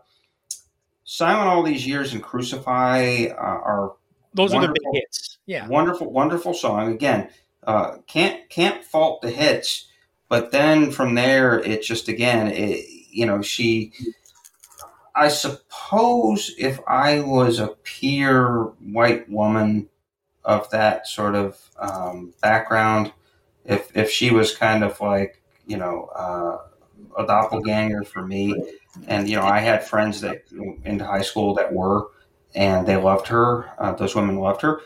[1.06, 3.94] Silent all these years and Crucify uh, are
[4.34, 5.40] those are the big hits.
[5.46, 6.92] Yeah, wonderful, wonderful song.
[6.92, 7.30] Again,
[7.64, 9.88] uh, can't can't fault the hits,
[10.28, 13.94] but then from there, it just again, it, you know, she
[15.20, 19.90] I suppose if I was a pure white woman
[20.46, 23.14] of that sort of um, background,
[23.66, 26.58] if if she was kind of like you know uh,
[27.22, 28.56] a doppelganger for me,
[29.08, 30.44] and you know I had friends that
[30.86, 32.10] into high school that were,
[32.56, 33.72] and they loved her.
[33.80, 34.82] Uh, those women loved her,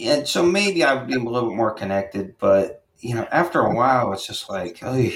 [0.00, 2.36] and so maybe I would be a little bit more connected.
[2.38, 5.12] But you know, after a while, it's just like, Ugh.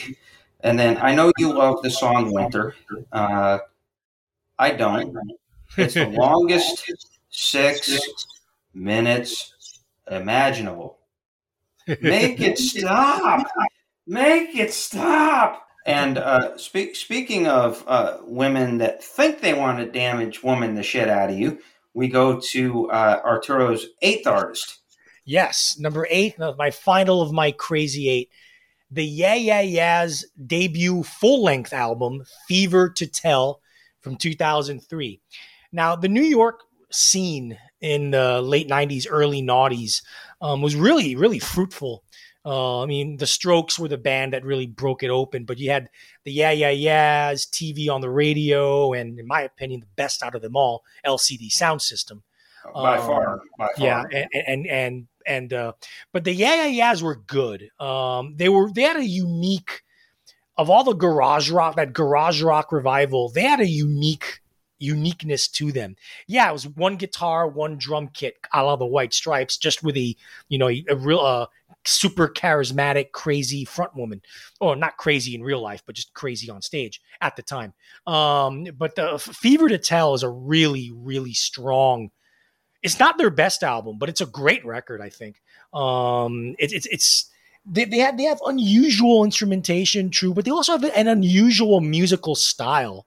[0.60, 2.74] and then I know you love the song "Winter."
[3.12, 3.58] Uh,
[4.58, 5.16] I don't.
[5.76, 6.90] It's the longest
[7.30, 7.98] six
[8.72, 10.98] minutes imaginable.
[12.00, 13.46] Make it stop.
[14.06, 15.66] Make it stop.
[15.86, 20.82] And uh, speak, speaking of uh, women that think they want to damage woman the
[20.82, 21.58] shit out of you,
[21.92, 24.80] we go to uh, Arturo's eighth artist.
[25.26, 28.30] Yes, number eight, my final of my crazy eight,
[28.90, 33.60] the Yeah Yeah Yeahs debut full length album, Fever to Tell,
[34.04, 35.20] from 2003.
[35.72, 36.60] Now, the New York
[36.92, 40.02] scene in the late 90s, early noughties
[40.42, 42.04] um, was really, really fruitful.
[42.46, 45.70] Uh, I mean, the Strokes were the band that really broke it open, but you
[45.70, 45.88] had
[46.24, 50.34] the Yeah Yeah Yeahs, TV on the radio, and in my opinion, the best out
[50.34, 52.20] of them all, LCD Soundsystem.
[52.74, 53.72] By um, far, by far.
[53.78, 55.72] Yeah, and and and, and uh,
[56.12, 57.70] but the Yeah Yeah Yeahs were good.
[57.80, 59.82] Um, they were they had a unique
[60.56, 63.28] of all the garage rock that garage rock revival.
[63.28, 64.40] They had a unique
[64.78, 65.96] uniqueness to them.
[66.26, 69.96] Yeah, it was one guitar, one drum kit, a la the White Stripes, just with
[69.96, 70.14] a
[70.48, 71.46] you know a real uh,
[71.84, 74.22] super charismatic, crazy front woman,
[74.60, 77.72] or not crazy in real life, but just crazy on stage at the time.
[78.06, 82.10] Um, but the Fever to Tell is a really, really strong.
[82.82, 85.00] It's not their best album, but it's a great record.
[85.00, 85.40] I think
[85.72, 87.30] um, it, it's it's
[87.66, 92.34] they, they have they have unusual instrumentation, true, but they also have an unusual musical
[92.34, 93.06] style.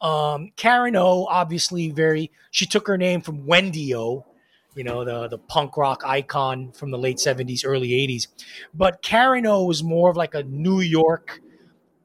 [0.00, 2.30] Um, Karen O, obviously, very.
[2.50, 4.24] She took her name from Wendy O,
[4.74, 8.28] you know, the the punk rock icon from the late '70s, early '80s.
[8.74, 11.40] But Karen O was more of like a New York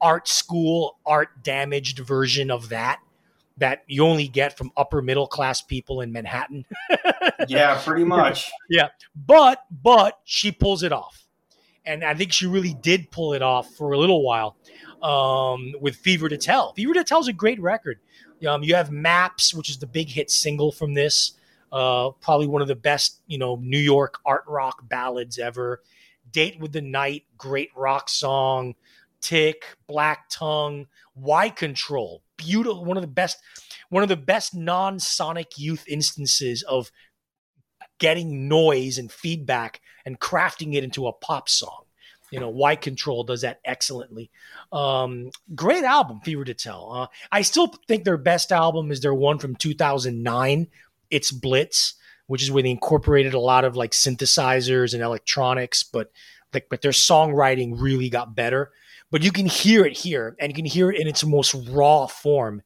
[0.00, 3.00] art school, art damaged version of that
[3.58, 6.64] that you only get from upper middle class people in Manhattan.
[7.48, 8.50] yeah, pretty much.
[8.68, 8.88] Yeah.
[9.14, 11.21] But but she pulls it off.
[11.84, 14.56] And I think she really did pull it off for a little while
[15.02, 16.72] um, with Fever to Tell.
[16.74, 17.98] Fever to Tell is a great record.
[18.46, 21.32] Um, you have Maps, which is the big hit single from this.
[21.70, 25.82] Uh, probably one of the best, you know, New York art rock ballads ever.
[26.30, 28.74] Date with the Night, great rock song.
[29.22, 32.84] Tick, Black Tongue, Y Control, beautiful.
[32.84, 33.38] One of the best,
[33.88, 36.90] one of the best non-sonic youth instances of
[38.02, 41.84] getting noise and feedback and crafting it into a pop song.
[42.32, 44.28] You know, Y Control does that excellently.
[44.72, 46.92] Um, great album, Fever to Tell.
[46.92, 50.66] Uh, I still think their best album is their one from 2009,
[51.10, 51.94] It's Blitz,
[52.26, 56.10] which is where they incorporated a lot of like synthesizers and electronics, but
[56.52, 58.72] like, but their songwriting really got better.
[59.12, 62.06] But you can hear it here, and you can hear it in its most raw
[62.06, 62.62] form,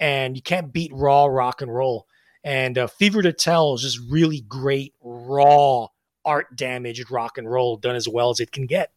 [0.00, 2.08] and you can't beat raw rock and roll.
[2.44, 5.86] And uh, Fever to Tell is just really great, raw,
[6.24, 8.92] art damaged rock and roll done as well as it can get.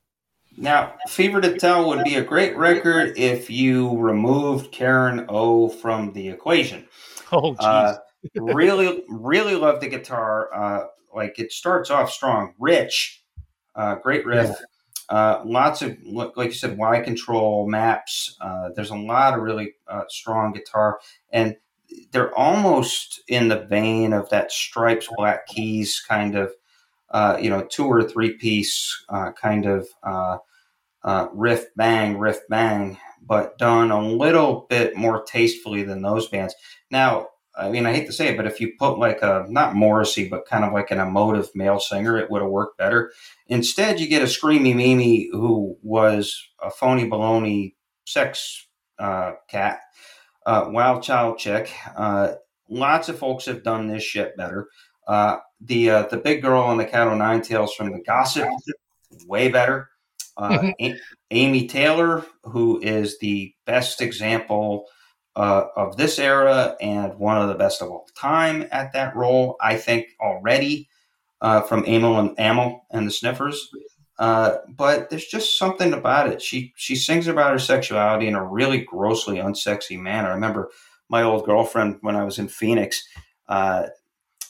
[0.57, 6.13] Now, Fever to Tell would be a great record if you removed Karen O from
[6.13, 6.87] the equation.
[7.31, 7.97] Oh, uh,
[8.35, 10.49] really, really love the guitar.
[10.53, 13.23] Uh, like it starts off strong, rich,
[13.75, 14.49] uh, great riff.
[14.49, 14.55] Yeah.
[15.07, 18.35] Uh, lots of, like you said, Y control maps.
[18.41, 20.99] Uh, there's a lot of really uh, strong guitar,
[21.31, 21.55] and
[22.11, 26.51] they're almost in the vein of that Stripes Black Keys kind of
[27.15, 30.37] uh, you know, two or three piece uh, kind of uh,
[31.03, 36.53] uh, riff bang, riff bang, but done a little bit more tastefully than those bands.
[36.91, 39.75] Now, I mean, I hate to say it, but if you put like a not
[39.75, 43.13] Morrissey, but kind of like an emotive male singer, it would have worked better.
[43.47, 47.75] Instead, you get a screamy Mimi who was a phony baloney
[48.05, 48.67] sex
[48.99, 49.79] uh, cat,
[50.45, 51.71] uh, wild child chick.
[51.95, 52.33] Uh,
[52.69, 54.67] lots of folks have done this shit better.
[55.07, 58.47] Uh, the uh, the big girl on the cat o' nine tails from the gossip,
[59.27, 59.89] way better.
[60.37, 60.69] Uh, mm-hmm.
[60.81, 60.99] A-
[61.31, 64.85] Amy Taylor, who is the best example
[65.35, 69.55] uh, of this era and one of the best of all time at that role,
[69.61, 70.89] I think already
[71.41, 73.69] uh, from Amyl and Amyl and the Sniffers.
[74.17, 76.41] Uh, but there's just something about it.
[76.41, 80.29] She she sings about her sexuality in a really grossly unsexy manner.
[80.29, 80.69] I remember
[81.09, 83.03] my old girlfriend when I was in Phoenix.
[83.47, 83.87] Uh,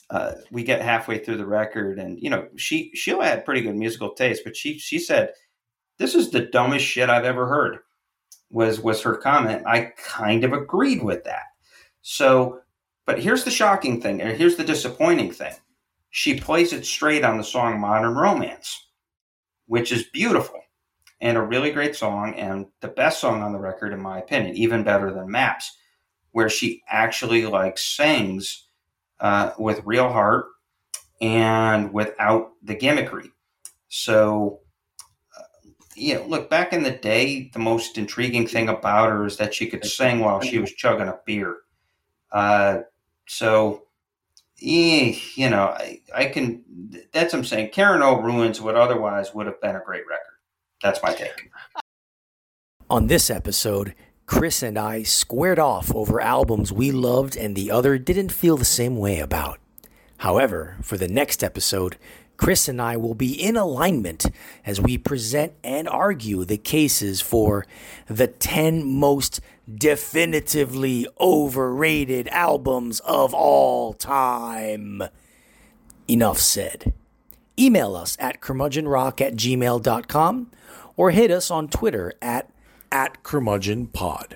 [0.08, 3.76] uh, we get halfway through the record, and you know she she had pretty good
[3.76, 5.32] musical taste, but she she said,
[5.98, 7.78] "This is the dumbest shit I've ever heard."
[8.50, 9.64] Was was her comment?
[9.66, 11.42] I kind of agreed with that.
[12.02, 12.60] So,
[13.04, 15.54] but here's the shocking thing, and here's the disappointing thing.
[16.10, 18.85] She plays it straight on the song "Modern Romance,"
[19.66, 20.60] which is beautiful
[21.20, 24.54] and a really great song, and the best song on the record, in my opinion,
[24.56, 25.76] even better than Maps,
[26.32, 28.66] where she actually like sings
[29.20, 30.46] uh, with real heart
[31.20, 33.30] and without the gimmickry.
[33.88, 34.60] So,
[35.36, 39.38] uh, you know, look, back in the day, the most intriguing thing about her is
[39.38, 41.56] that she could sing while she was chugging a beer.
[42.30, 42.80] Uh,
[43.26, 43.85] so,
[44.62, 46.64] eh, you know, I, I can,
[47.12, 47.70] that's what I'm saying.
[47.70, 50.22] Karen O ruins what otherwise would have been a great record.
[50.82, 51.50] That's my take.
[52.88, 53.94] On this episode,
[54.26, 58.64] Chris and I squared off over albums we loved and the other didn't feel the
[58.64, 59.58] same way about.
[60.18, 61.96] However, for the next episode,
[62.36, 64.26] Chris and I will be in alignment
[64.64, 67.66] as we present and argue the cases for
[68.08, 69.40] the 10 most
[69.72, 75.02] definitively overrated albums of all time.
[76.08, 76.92] Enough said.
[77.58, 80.50] Email us at curmudgeonrock at gmail.com
[80.96, 82.50] or hit us on Twitter at,
[82.92, 84.32] at curmudgeonpod.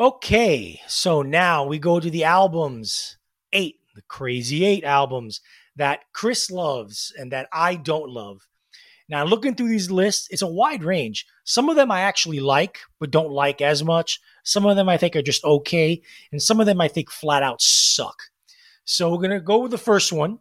[0.00, 3.18] Okay, so now we go to the albums.
[3.52, 5.40] Eight, the Crazy Eight albums
[5.76, 8.46] that Chris loves and that I don't love.
[9.08, 11.26] Now, looking through these lists, it's a wide range.
[11.44, 14.20] Some of them I actually like, but don't like as much.
[14.44, 16.00] Some of them I think are just okay.
[16.30, 18.16] And some of them I think flat out suck.
[18.84, 20.38] So we're going to go with the first one.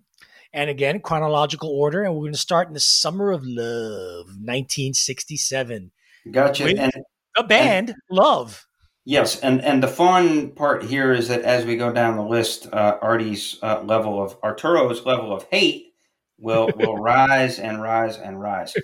[0.53, 2.03] And again, chronological order.
[2.03, 5.91] And we're going to start in the summer of love, 1967.
[6.31, 6.65] Gotcha.
[6.65, 6.91] And
[7.35, 8.66] the band Love.
[9.09, 12.67] Yes, and and the fun part here is that as we go down the list,
[12.73, 15.93] uh, Artie's uh, level of Arturo's level of hate
[16.37, 18.75] will will rise and rise and rise.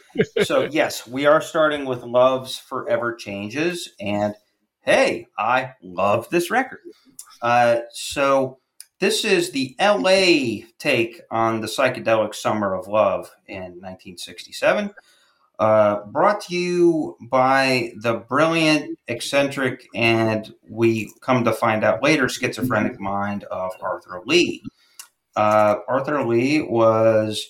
[0.44, 4.34] So yes, we are starting with Love's Forever Changes, and
[4.80, 6.80] hey, I love this record.
[7.42, 8.60] Uh, so
[9.02, 10.64] this is the L.A.
[10.80, 14.94] take on the psychedelic summer of love in 1967.
[15.64, 22.28] Uh, brought to you by the brilliant, eccentric, and we come to find out later,
[22.28, 24.62] schizophrenic mind of Arthur Lee.
[25.38, 27.50] Uh, Arthur Lee was.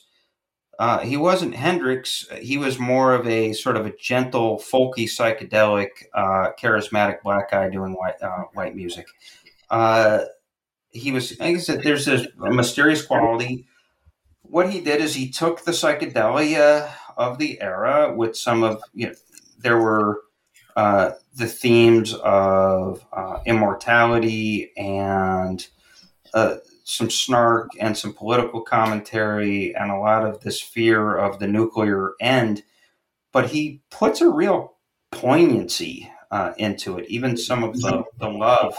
[0.78, 2.28] Uh, he wasn't Hendrix.
[2.40, 7.68] He was more of a sort of a gentle, folky, psychedelic, uh, charismatic black guy
[7.68, 9.08] doing white uh, white music.
[10.92, 13.66] He was, like I said, there's this mysterious quality.
[14.44, 19.08] What he did is he took the psychedelia of the era with some of you
[19.08, 19.14] know
[19.60, 20.22] there were
[20.76, 25.68] uh, the themes of uh, immortality and
[26.34, 31.48] uh, some snark and some political commentary and a lot of this fear of the
[31.48, 32.64] nuclear end.
[33.32, 34.76] But he puts a real
[35.12, 37.08] poignancy uh, into it.
[37.08, 38.76] Even some of the, the love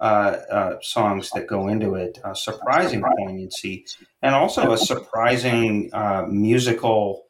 [0.00, 3.86] uh, uh, songs that go into it surprising poignancy
[4.20, 5.90] and also a surprising
[6.28, 7.23] musical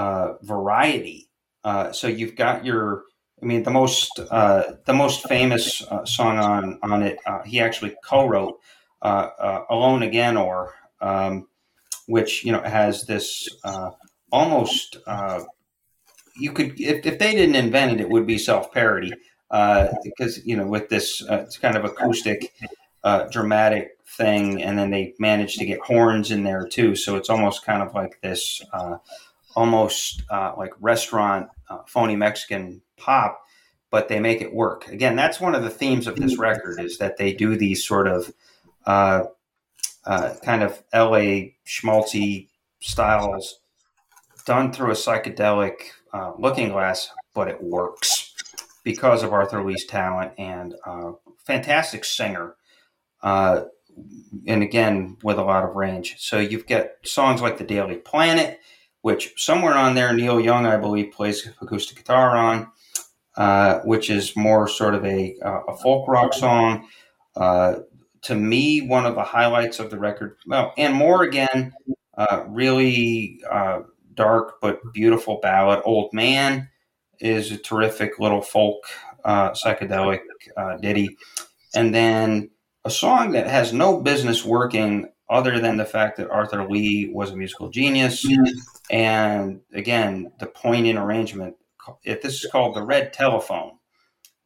[0.00, 1.28] uh, variety.
[1.62, 3.02] Uh, so you've got your,
[3.42, 7.18] I mean, the most uh, the most famous uh, song on on it.
[7.26, 8.58] Uh, he actually co-wrote
[9.02, 10.72] uh, "Alone Again" or
[11.02, 11.48] um,
[12.06, 13.46] which you know has this
[14.32, 14.96] almost
[16.36, 19.12] you could if, if they didn't invent it, it would be self parody
[20.04, 22.54] because you know with this it's kind of acoustic,
[23.30, 26.96] dramatic thing, and then they managed to get horns in there too.
[26.96, 28.62] So it's almost kind of like this
[29.54, 33.42] almost uh, like restaurant uh, phony Mexican pop,
[33.90, 34.88] but they make it work.
[34.88, 38.06] Again, that's one of the themes of this record is that they do these sort
[38.06, 38.32] of
[38.86, 39.24] uh,
[40.06, 42.48] uh kind of LA schmaltzy
[42.80, 43.60] styles
[44.46, 48.34] done through a psychedelic uh, looking glass, but it works
[48.82, 51.12] because of Arthur Lee's talent and uh,
[51.44, 52.56] fantastic singer.
[53.22, 53.66] and
[54.46, 56.16] again, with a lot of range.
[56.18, 58.58] So you've got songs like The Daily Planet,
[59.02, 62.70] which somewhere on there, Neil Young, I believe, plays acoustic guitar on,
[63.36, 66.88] uh, which is more sort of a, uh, a folk rock song.
[67.34, 67.76] Uh,
[68.22, 71.72] to me, one of the highlights of the record, well, and more again,
[72.18, 73.80] uh, really uh,
[74.14, 75.80] dark but beautiful ballad.
[75.84, 76.68] Old Man
[77.20, 78.82] is a terrific little folk
[79.24, 80.20] uh, psychedelic
[80.80, 81.16] ditty.
[81.74, 82.50] And then
[82.84, 87.30] a song that has no business working other than the fact that Arthur Lee was
[87.30, 88.26] a musical genius.
[88.90, 91.54] And again, the poignant arrangement.
[92.04, 93.78] If this is called the Red Telephone,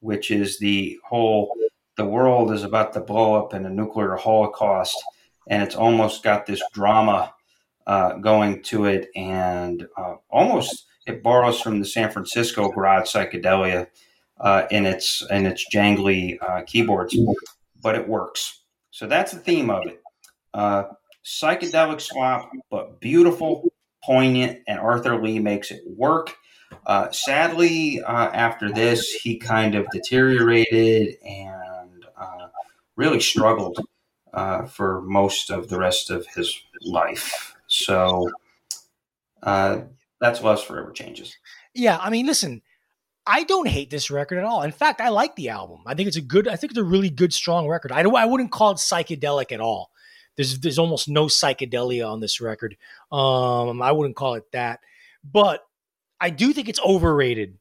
[0.01, 1.52] which is the whole
[1.97, 4.97] the world is about to blow up in a nuclear holocaust,
[5.48, 7.32] and it's almost got this drama
[7.86, 13.86] uh, going to it, and uh, almost it borrows from the San Francisco garage psychedelia
[14.40, 17.16] uh, in its in its jangly uh, keyboards,
[17.82, 18.61] but it works.
[18.90, 20.03] So that's the theme of it.
[20.55, 20.85] Uh,
[21.24, 23.72] psychedelic swap, but beautiful,
[24.02, 26.36] poignant, and Arthur Lee makes it work.
[26.86, 32.48] Uh, sadly, uh, after this, he kind of deteriorated and uh,
[32.97, 33.78] really struggled
[34.32, 37.55] uh, for most of the rest of his life.
[37.66, 38.31] So
[39.43, 39.81] uh,
[40.20, 41.36] that's Love's Forever Changes.
[41.74, 42.62] Yeah, I mean, listen,
[43.26, 44.62] I don't hate this record at all.
[44.62, 45.81] In fact, I like the album.
[45.86, 46.47] I think it's a good.
[46.47, 47.93] I think it's a really good, strong record.
[47.93, 48.14] I don't.
[48.14, 49.90] I wouldn't call it psychedelic at all.
[50.36, 52.77] There's there's almost no psychedelia on this record.
[53.12, 54.81] Um, I wouldn't call it that,
[55.24, 55.61] but
[56.20, 57.59] I do think it's overrated.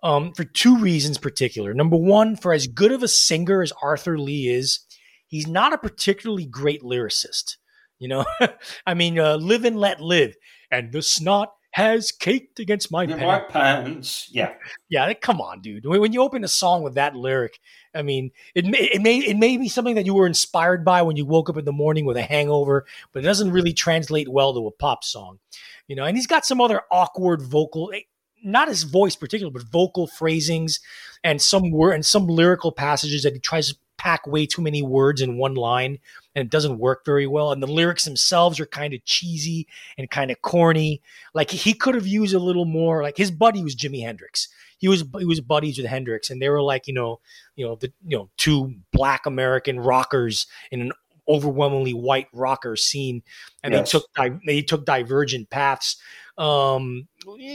[0.00, 1.74] Um, for two reasons particular.
[1.74, 4.78] Number one, for as good of a singer as Arthur Lee is,
[5.26, 7.56] he's not a particularly great lyricist.
[7.98, 8.24] You know,
[8.86, 10.36] I mean, uh, live and let live,
[10.70, 13.22] and the snot has caked against my pants.
[13.22, 14.28] my pants.
[14.32, 14.54] Yeah.
[14.88, 15.86] Yeah, come on, dude.
[15.86, 17.60] When when you open a song with that lyric,
[17.94, 21.02] I mean, it may it may it may be something that you were inspired by
[21.02, 24.28] when you woke up in the morning with a hangover, but it doesn't really translate
[24.28, 25.38] well to a pop song,
[25.86, 26.04] you know.
[26.04, 28.00] And he's got some other awkward vocal, eh,
[28.42, 30.80] not his voice particular, but vocal phrasings
[31.22, 34.82] and some word and some lyrical passages that he tries to pack way too many
[34.82, 35.98] words in one line,
[36.34, 37.52] and it doesn't work very well.
[37.52, 39.66] And the lyrics themselves are kind of cheesy
[39.98, 41.02] and kind of corny.
[41.34, 43.02] Like he could have used a little more.
[43.02, 44.48] Like his buddy was Jimi Hendrix
[44.78, 47.20] he was he was buddies with Hendrix, and they were like you know
[47.56, 50.92] you know the you know two black American rockers in an
[51.28, 53.22] overwhelmingly white rocker scene,
[53.62, 53.92] and Yes.
[53.92, 55.96] they took they took divergent paths.
[56.38, 57.08] Um,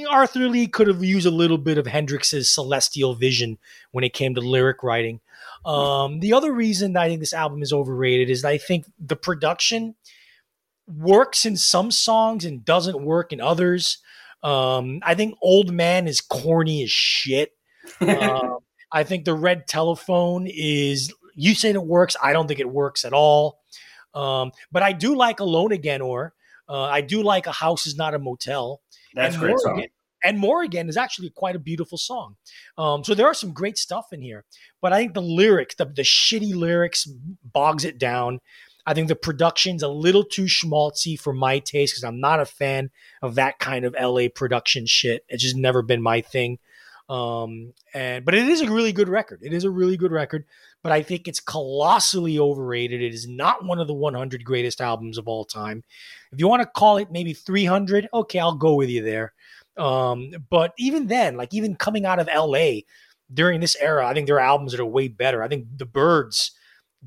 [0.10, 3.57] Arthur Lee could have used a little bit of Hendrix's celestial vision
[3.91, 5.22] when it came to lyric writing.
[5.65, 9.95] Um, the other reason I think this album is overrated is I think the production
[10.88, 13.99] works in some songs and doesn't work in others.
[14.41, 17.52] Um, I think Old Man is corny as shit.
[18.02, 18.60] Um,
[18.94, 21.11] I think the Red Telephone is.
[21.35, 22.15] You said it works.
[22.22, 23.60] I don't think it works at all.
[24.14, 26.34] Um, but I do like Alone Again, or
[26.69, 28.81] uh, I do like A House Is Not a Motel.
[29.15, 29.85] That's and great more song.
[30.24, 32.36] And More Again is actually quite a beautiful song.
[32.78, 34.45] Um, so there are some great stuff in here.
[34.82, 37.08] But I think the lyrics, the, the shitty lyrics,
[37.44, 38.40] bogs it down.
[38.86, 42.45] I think the production's a little too schmaltzy for my taste because I'm not a
[42.45, 42.91] fan
[43.22, 45.26] of that kind of LA production shit.
[45.30, 46.60] It's just never been my thing.
[47.10, 49.40] Um, and but it is a really good record.
[49.41, 50.45] It is a really good record,
[50.82, 53.02] but I think it's colossally overrated.
[53.02, 55.84] It is not one of the 100 greatest albums of all time.
[56.32, 59.32] If you want to call it maybe 300, okay, I'll go with you there.
[59.78, 62.82] Um, but even then, like even coming out of LA
[63.34, 65.41] during this era, I think there are albums that are way better.
[65.44, 66.52] I think the Byrds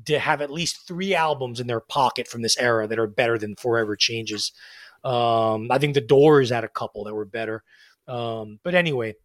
[0.05, 3.37] to have at least three albums in their pocket from this era that are better
[3.37, 4.51] than Forever Changes.
[5.03, 7.63] Um, I think the Doors had a couple that were better.
[8.07, 9.15] Um, but anyway,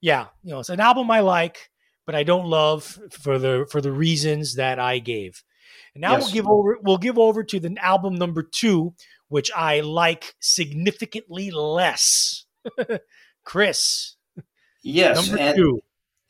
[0.00, 1.70] yeah, you know, it's an album I like,
[2.06, 5.42] but I don't love for the for the reasons that I gave.
[5.94, 6.22] And now Yes.
[6.24, 8.94] we'll give over we'll give over to the album number two,
[9.28, 12.45] which I like significantly less.
[13.44, 14.16] Chris,
[14.82, 15.26] Yes.
[15.28, 15.80] number And, two.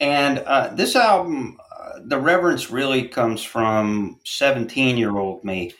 [0.01, 5.73] and uh, this album, uh, the reverence really comes from 17 year old me.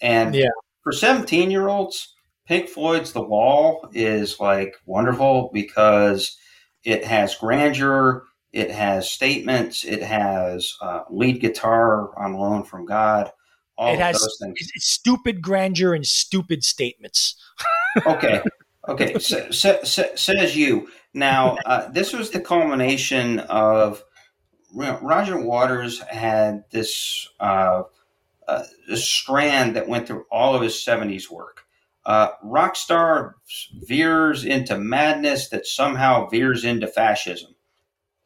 [0.00, 0.48] And Yeah.
[0.82, 2.14] for 17 year olds,
[2.46, 6.36] Pink Floyd's The Wall is like wonderful because
[6.84, 13.30] it has grandeur, it has statements, it has uh, lead guitar on loan from God,
[13.78, 14.54] all It has- those things.
[14.58, 17.36] It's, it's stupid grandeur and stupid statements.
[18.06, 18.42] okay
[18.88, 20.88] okay sa- sa- sa- says you.
[21.14, 24.02] Now uh, this was the culmination of
[24.74, 27.82] you know, roger waters had this uh,
[28.48, 31.64] uh, this strand that went through all of his 70s work.
[32.04, 33.34] Uh, rockstar
[33.86, 37.54] veers into madness that somehow veers into fascism.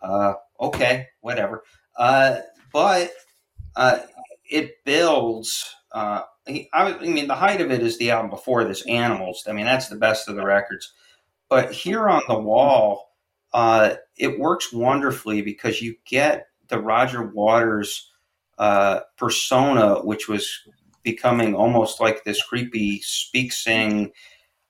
[0.01, 1.65] Uh, okay whatever.
[1.99, 2.39] Uh,
[2.73, 3.11] but
[3.75, 3.99] uh,
[4.49, 8.65] it builds uh, he- I, I mean, the height of it is the album before
[8.65, 9.45] this, Animals.
[9.49, 10.93] I mean, that's the best of the records.
[11.49, 13.15] But here on the wall,
[13.53, 18.11] uh, it works wonderfully because you get the Roger Waters
[18.59, 20.51] uh, persona, which was
[21.03, 24.13] becoming almost like this creepy speak sing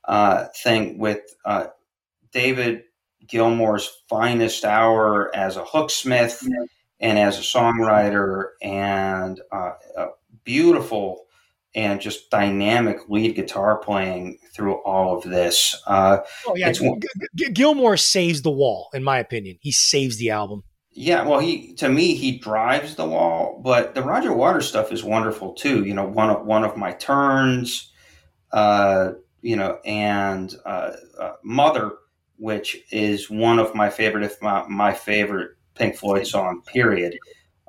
[0.07, 1.67] uh, thing with uh,
[2.33, 2.85] David
[3.27, 6.47] Gilmour's finest hour as a hooksmith
[7.01, 10.07] and as a songwriter and uh, a
[10.45, 11.26] beautiful
[11.77, 15.81] and just dynamic lead guitar playing through all of this.
[15.87, 16.91] Uh, Oh yeah, It's G-
[17.37, 19.59] G- Gilmour saves the wall, in my opinion.
[19.61, 20.65] He saves the album.
[20.93, 25.05] yeah, well, he to me he drives the wall, but the Roger Waters stuff is
[25.05, 25.85] wonderful too.
[25.85, 27.93] You know, one of one of my turns,
[28.53, 29.13] uh,
[29.43, 31.93] you know, and uh, uh, Mother,
[32.39, 36.63] which is one of my favorite, if not my favorite Pink Floyd song.
[36.67, 37.19] Period,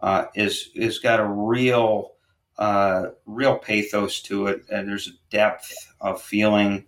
[0.02, 2.14] uh, is is got a real
[2.58, 6.86] uh, real pathos to it, and there's a depth of feeling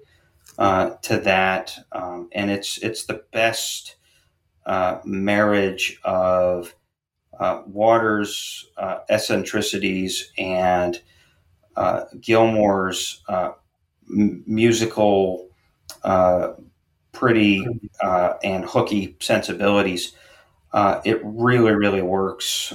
[0.58, 3.96] uh, to that, um, and it's it's the best
[4.66, 6.76] uh, marriage of
[7.40, 11.02] uh, Waters' uh, eccentricities and
[12.20, 15.50] Gilmour's m- musical,
[17.12, 17.66] pretty
[18.44, 20.14] and hooky sensibilities.
[20.74, 22.74] It really, really works.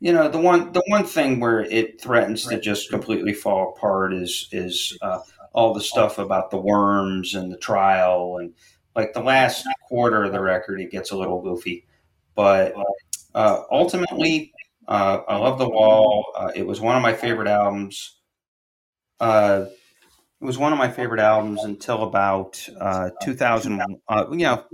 [0.00, 4.14] You know, the one the one thing where it threatens to just completely fall apart
[4.14, 5.18] is is uh,
[5.52, 8.54] all the stuff about the worms and the trial and
[8.94, 11.86] like the last quarter of the record, it gets a little goofy,
[12.34, 12.74] but
[13.34, 14.52] uh, ultimately,
[14.88, 16.26] uh, I love the wall.
[16.36, 18.16] Uh, it was one of my favorite albums.
[19.20, 19.66] uh,
[20.40, 23.82] it was one of my favorite albums until about uh, 2000.
[24.08, 24.64] Uh, you know,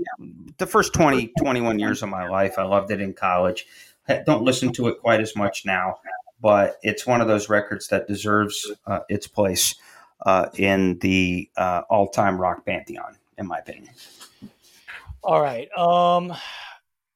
[0.59, 2.59] the first 20, 21 years of my life.
[2.59, 3.67] I loved it in college.
[4.27, 5.97] Don't listen to it quite as much now,
[6.41, 9.75] but it's one of those records that deserves uh, its place
[10.27, 13.95] uh, in the uh, all-time rock pantheon, in my opinion.
[15.23, 15.69] All right.
[15.77, 16.35] Um,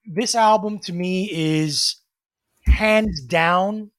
[0.07, 1.97] this album to me is
[2.67, 3.91] hands down,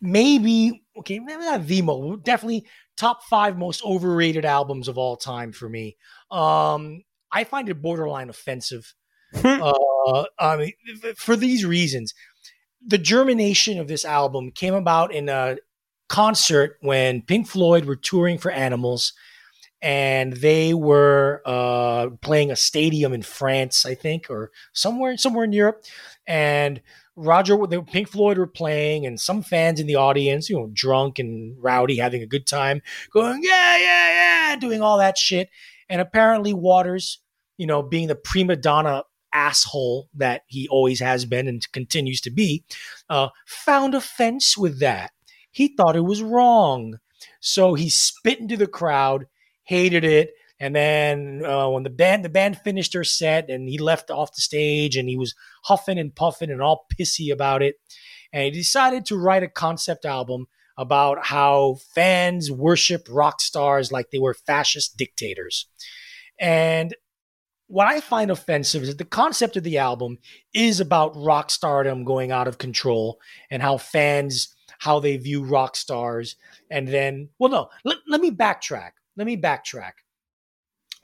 [0.00, 5.52] maybe okay, maybe not the most, definitely top five most overrated albums of all time
[5.52, 5.96] for me.
[6.30, 7.02] Um,
[7.32, 8.94] I find it borderline offensive.
[9.44, 10.72] uh, I mean,
[11.16, 12.14] for these reasons,
[12.86, 15.56] the germination of this album came about in a
[16.08, 19.12] concert when Pink Floyd were touring for Animals,
[19.82, 25.52] and they were uh, playing a stadium in France, I think, or somewhere somewhere in
[25.52, 25.84] Europe,
[26.26, 26.80] and
[27.16, 31.18] Roger, the Pink Floyd were playing, and some fans in the audience, you know, drunk
[31.18, 32.82] and rowdy, having a good time,
[33.12, 35.48] going, yeah, yeah, yeah, doing all that shit.
[35.88, 37.20] And apparently, Waters,
[37.56, 39.04] you know, being the prima donna
[39.34, 42.64] asshole that he always has been and continues to be,
[43.10, 45.10] uh, found offense with that.
[45.50, 46.98] He thought it was wrong.
[47.40, 49.26] So he spit into the crowd,
[49.64, 50.30] hated it,
[50.60, 54.34] and then uh, when the band the band finished their set and he left off
[54.34, 55.34] the stage and he was
[55.64, 57.76] huffing and puffing and all pissy about it,
[58.32, 60.46] and he decided to write a concept album
[60.76, 65.66] about how fans worship rock stars like they were fascist dictators.
[66.40, 66.94] And
[67.66, 70.18] what I find offensive is that the concept of the album
[70.52, 73.20] is about rock stardom going out of control
[73.50, 76.36] and how fans how they view rock stars.
[76.70, 78.92] And then well no let, let me backtrack.
[79.16, 79.92] Let me backtrack.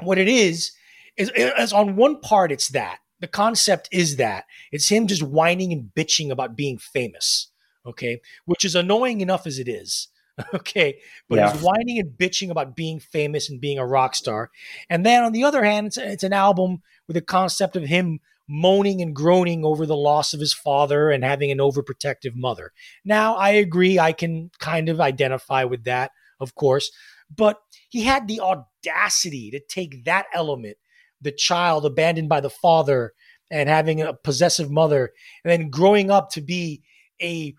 [0.03, 0.73] What it is
[1.17, 2.99] is, is on one part it's that.
[3.21, 4.45] The concept is that.
[4.73, 7.51] It's him just whining and bitching about being famous
[7.87, 8.21] okay?
[8.45, 10.09] Which is annoying enough as it is
[10.55, 10.99] okay
[11.29, 11.53] but yeah.
[11.53, 14.51] he's whining and bitching about being famous and being a rock star
[14.89, 18.21] and then on the other hand it's, it's an album with a concept of him
[18.49, 22.73] moaning and groaning over the loss of his father and having an overprotective mother
[23.05, 26.11] now i agree i can kind of identify with that
[26.41, 26.91] of course
[27.35, 30.77] but he had the audacity to take that element,
[31.21, 33.13] the child abandoned by the father
[33.51, 35.13] and having a possessive mother,
[35.45, 36.83] and then growing up to be
[37.21, 37.55] a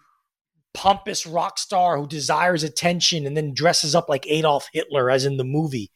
[0.73, 5.37] pompous rock star who desires attention and then dresses up like Adolf Hitler, as in
[5.37, 5.91] the movie.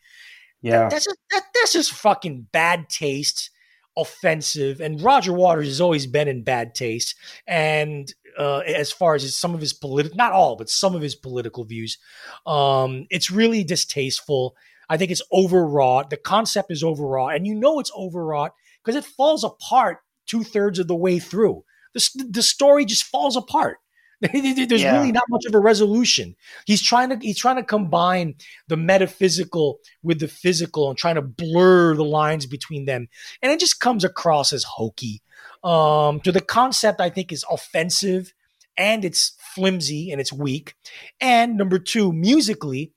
[0.62, 3.52] Yeah, that's just that, that's just fucking bad taste,
[3.98, 4.82] offensive.
[4.82, 7.16] And Roger Waters has always been in bad taste,
[7.48, 11.02] and uh, as far as his, some of his political, not all, but some of
[11.02, 11.98] his political views.
[12.46, 14.56] Um, it's really distasteful.
[14.90, 16.10] I think it's overwrought.
[16.10, 18.54] The concept is overwrought, and you know it's overwrought
[18.84, 21.64] because it falls apart two thirds of the way through.
[21.94, 23.78] The, the story just falls apart.
[24.32, 24.98] There's yeah.
[24.98, 26.36] really not much of a resolution.
[26.66, 28.36] He's trying to he's trying to combine
[28.68, 33.08] the metaphysical with the physical and trying to blur the lines between them,
[33.42, 35.22] and it just comes across as hokey
[35.64, 38.34] um, to the concept, I think is offensive
[38.78, 40.76] and it's flimsy and it's weak.
[41.20, 42.92] And number two, musically,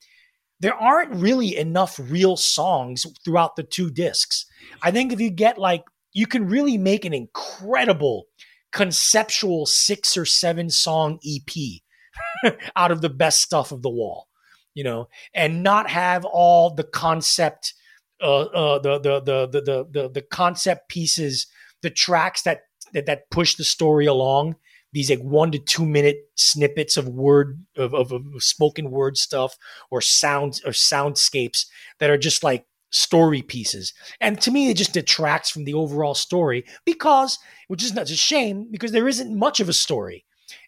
[0.60, 4.46] there aren't really enough real songs throughout the two discs.
[4.82, 8.26] I think if you get like, you can really make an incredible
[8.72, 14.28] conceptual six or seven song EP out of the best stuff of the wall,
[14.74, 17.74] you know, and not have all the concept,
[18.20, 21.46] uh, uh, the, the, the, the, the, the concept pieces
[21.82, 22.62] the tracks that
[22.92, 24.56] that, that push the story along
[24.92, 29.56] these like one to two minute snippets of word of, of, of spoken word stuff
[29.90, 31.66] or sounds or soundscapes
[31.98, 36.14] that are just like story pieces and to me it just detracts from the overall
[36.14, 40.24] story because which is not a shame because there isn't much of a story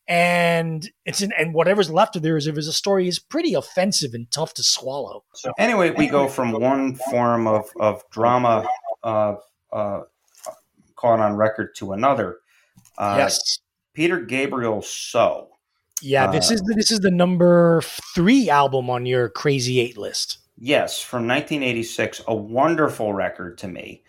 [0.07, 4.13] and it's an, and whatever's left of there is if a story is pretty offensive
[4.13, 8.67] and tough to swallow so anyway we go from one form of, of drama
[9.03, 9.35] uh,
[9.73, 10.01] uh,
[11.01, 12.39] caught on record to another.
[12.99, 13.41] Uh, yes.
[13.95, 15.49] Peter Gabriel So.
[16.03, 17.83] Yeah, this uh, is the, this is the number
[18.15, 20.39] three album on your Crazy Eight list.
[20.63, 24.05] Yes, from 1986, a wonderful record to me.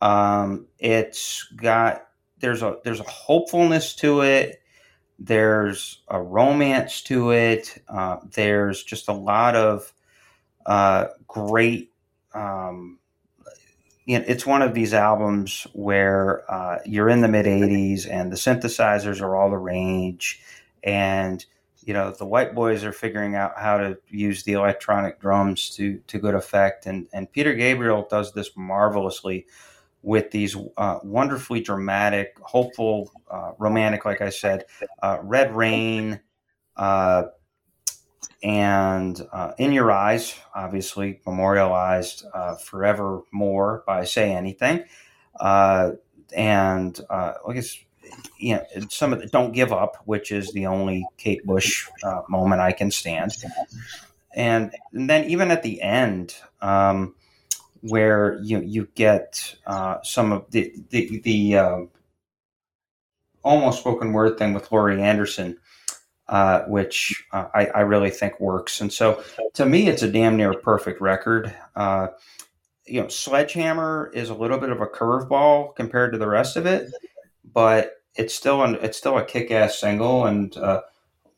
[0.00, 2.06] Um, it's got
[2.38, 4.62] there's a there's a hopefulness to it.
[5.18, 7.82] There's a romance to it.
[7.88, 9.92] Uh, there's just a lot of
[10.64, 11.92] uh, great
[12.34, 13.00] um,
[14.04, 18.30] you know, it's one of these albums where uh, you're in the mid 80s and
[18.30, 20.40] the synthesizers are all the rage
[20.84, 21.44] and
[21.86, 25.98] you know the white boys are figuring out how to use the electronic drums to
[26.08, 29.46] to good effect and and Peter Gabriel does this marvelously
[30.02, 34.64] with these uh, wonderfully dramatic hopeful uh, romantic like I said
[35.00, 36.20] uh, Red Rain
[36.76, 37.24] uh,
[38.42, 44.84] and uh, In Your Eyes, obviously memorialized uh, forevermore by Say Anything.
[45.40, 47.78] And I guess,
[48.38, 52.22] you know, some of the Don't Give Up, which is the only Kate Bush uh,
[52.28, 53.32] moment I can stand.
[54.34, 57.14] And, and, then even at the end, um,
[57.80, 61.88] where you you get uh, some of the the, the
[63.46, 65.56] almost spoken word thing with Laurie Anderson,
[66.28, 68.80] uh, which uh, I, I, really think works.
[68.80, 69.22] And so
[69.54, 71.54] to me, it's a damn near perfect record.
[71.76, 72.08] Uh,
[72.84, 76.66] you know, Sledgehammer is a little bit of a curveball compared to the rest of
[76.66, 76.90] it,
[77.54, 80.82] but it's still an, it's still a kick-ass single and uh,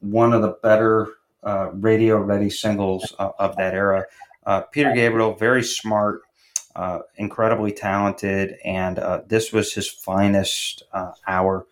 [0.00, 1.08] one of the better
[1.42, 4.04] uh, radio-ready singles of that era.
[4.46, 6.22] Uh, Peter Gabriel, very smart,
[7.16, 8.98] incredibly talented, and
[9.28, 10.82] this was his finest
[11.26, 11.66] hour.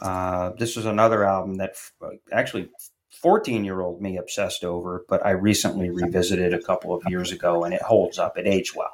[0.00, 1.92] Uh, this was another album that f-
[2.32, 2.68] actually
[3.10, 7.64] 14 year old me obsessed over, but I recently revisited a couple of years ago
[7.64, 8.36] and it holds up.
[8.36, 8.90] It aged well.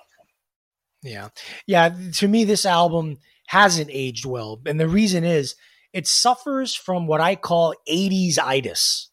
[1.03, 1.29] Yeah.
[1.67, 1.95] Yeah.
[2.15, 3.19] To me, this album
[3.51, 4.61] hasn't aged well.
[4.65, 5.57] And the reason is
[5.93, 9.11] it suffers from what I call 80s itis.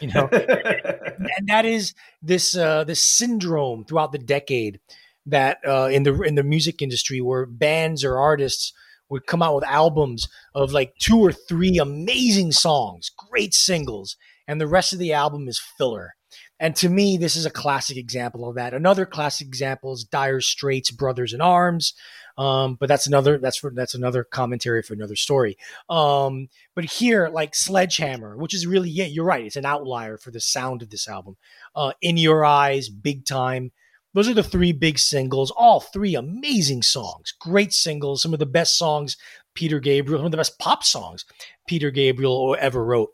[0.00, 4.80] You know, and that is this uh, this syndrome throughout the decade
[5.26, 8.72] that uh, in the in the music industry where bands or artists
[9.10, 10.26] would come out with albums
[10.56, 14.16] of like two or three amazing songs, great singles,
[14.48, 16.14] and the rest of the album is filler.
[16.60, 18.74] And to me, this is a classic example of that.
[18.74, 21.94] Another classic example is Dire Straits' "Brothers in Arms,"
[22.36, 25.56] um, but that's another that's for that's another commentary for another story.
[25.88, 30.30] Um, but here, like Sledgehammer, which is really yeah, you're right, it's an outlier for
[30.30, 31.36] the sound of this album.
[31.76, 33.70] Uh, In Your Eyes, Big Time,
[34.14, 38.46] those are the three big singles, all three amazing songs, great singles, some of the
[38.46, 39.16] best songs
[39.54, 41.24] Peter Gabriel, some of the best pop songs
[41.68, 43.10] Peter Gabriel ever wrote.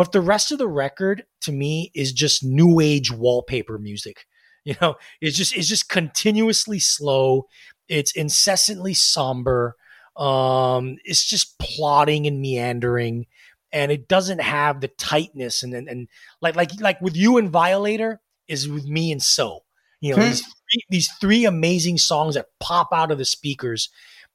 [0.00, 4.24] But the rest of the record to me is just new age wallpaper music.
[4.64, 7.48] You know, it's just it's just continuously slow.
[7.86, 9.76] It's incessantly somber.
[10.16, 13.26] Um, it's just plodding and meandering,
[13.72, 16.08] and it doesn't have the tightness and and, and
[16.40, 19.64] like like like with you and Violator is with me and so
[20.00, 20.28] you know, hmm.
[20.28, 23.90] these, three, these three amazing songs that pop out of the speakers,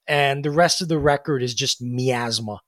[0.08, 2.62] and the rest of the record is just miasma.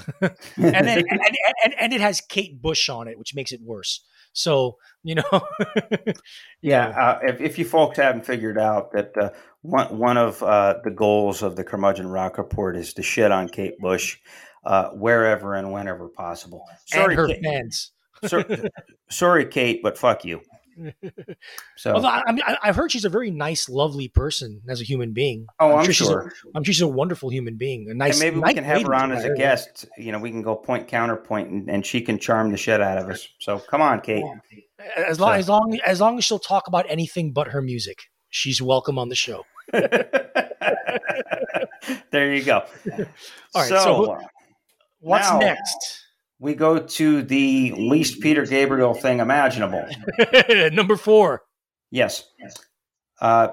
[0.20, 1.20] and, then, and,
[1.64, 4.04] and, and, it has Kate Bush on it, which makes it worse.
[4.32, 5.46] So you know,
[6.62, 6.88] yeah.
[6.88, 10.90] Uh, if, if you folks haven't figured out that uh, one one of uh, the
[10.90, 14.18] goals of the Curmudgeon Rock Report is to shit on Kate Bush
[14.64, 16.64] uh, wherever and whenever possible.
[16.86, 17.44] Sorry, and her Kate.
[17.44, 17.92] fans.
[18.26, 18.70] sorry,
[19.10, 20.40] sorry, Kate, but fuck you.
[21.76, 24.84] so, Although, I, mean, I, have heard she's a very nice, lovely person as a
[24.84, 25.46] human being.
[25.60, 25.92] Oh, I'm, I'm sure.
[25.92, 27.88] She's a, I'm sure she's a wonderful human being.
[27.90, 28.20] A nice.
[28.20, 29.86] And maybe we can have her on as a guest.
[29.96, 32.98] You know, we can go point counterpoint, and, and she can charm the shit out
[32.98, 33.28] of us.
[33.40, 34.24] So come on, Kate.
[34.96, 35.38] As long so.
[35.38, 39.08] as long as long as she'll talk about anything but her music, she's welcome on
[39.08, 39.44] the show.
[42.10, 42.64] there you go.
[43.54, 43.68] All right.
[43.68, 44.22] So, so uh,
[45.00, 46.01] what's now, next?
[46.42, 49.86] We go to the least Peter Gabriel thing imaginable.
[50.72, 51.44] Number four.
[51.92, 52.24] Yes.
[53.20, 53.50] Uh,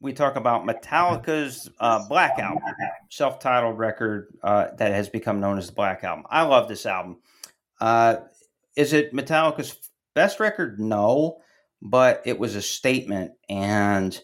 [0.00, 2.64] we talk about Metallica's uh, Black Album,
[3.10, 6.24] self titled record uh, that has become known as the Black Album.
[6.28, 7.18] I love this album.
[7.80, 8.16] Uh,
[8.76, 9.76] is it Metallica's
[10.16, 10.80] best record?
[10.80, 11.36] No,
[11.80, 13.34] but it was a statement.
[13.48, 14.20] And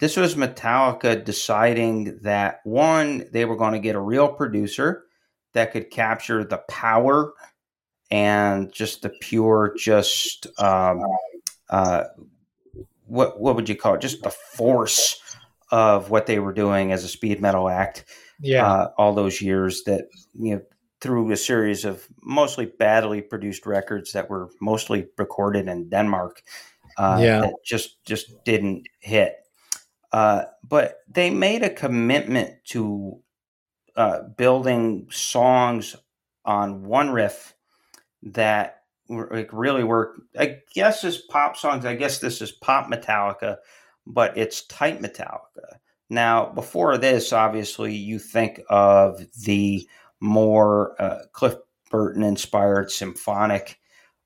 [0.00, 5.05] this was Metallica deciding that one, they were going to get a real producer
[5.56, 7.32] that could capture the power
[8.10, 11.02] and just the pure, just um,
[11.70, 12.04] uh,
[13.06, 14.02] what what would you call it?
[14.02, 15.20] Just the force
[15.72, 18.04] of what they were doing as a speed metal act.
[18.40, 20.62] Yeah, uh, all those years that you know
[21.00, 26.42] through a series of mostly badly produced records that were mostly recorded in Denmark.
[26.98, 29.36] Uh, yeah, that just just didn't hit.
[30.12, 33.20] Uh, but they made a commitment to
[33.96, 35.96] uh, building songs
[36.44, 37.54] on one riff
[38.22, 40.20] that like really work.
[40.38, 41.84] I guess is pop songs.
[41.84, 43.56] I guess this is pop Metallica,
[44.06, 45.78] but it's tight Metallica.
[46.08, 49.88] Now, before this, obviously, you think of the
[50.20, 51.54] more uh, Cliff
[51.90, 53.78] Burton inspired symphonic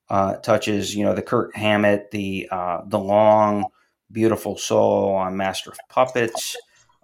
[0.09, 0.94] uh, touches.
[0.94, 3.66] You know, the Kirk Hammett, the uh, the long,
[4.12, 6.56] beautiful solo on Master of Puppets,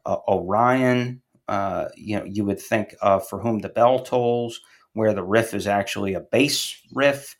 [0.04, 4.60] uh, Orion uh, you know, you would think of For Whom the Bell Tolls,
[4.92, 7.36] where the riff is actually a bass riff.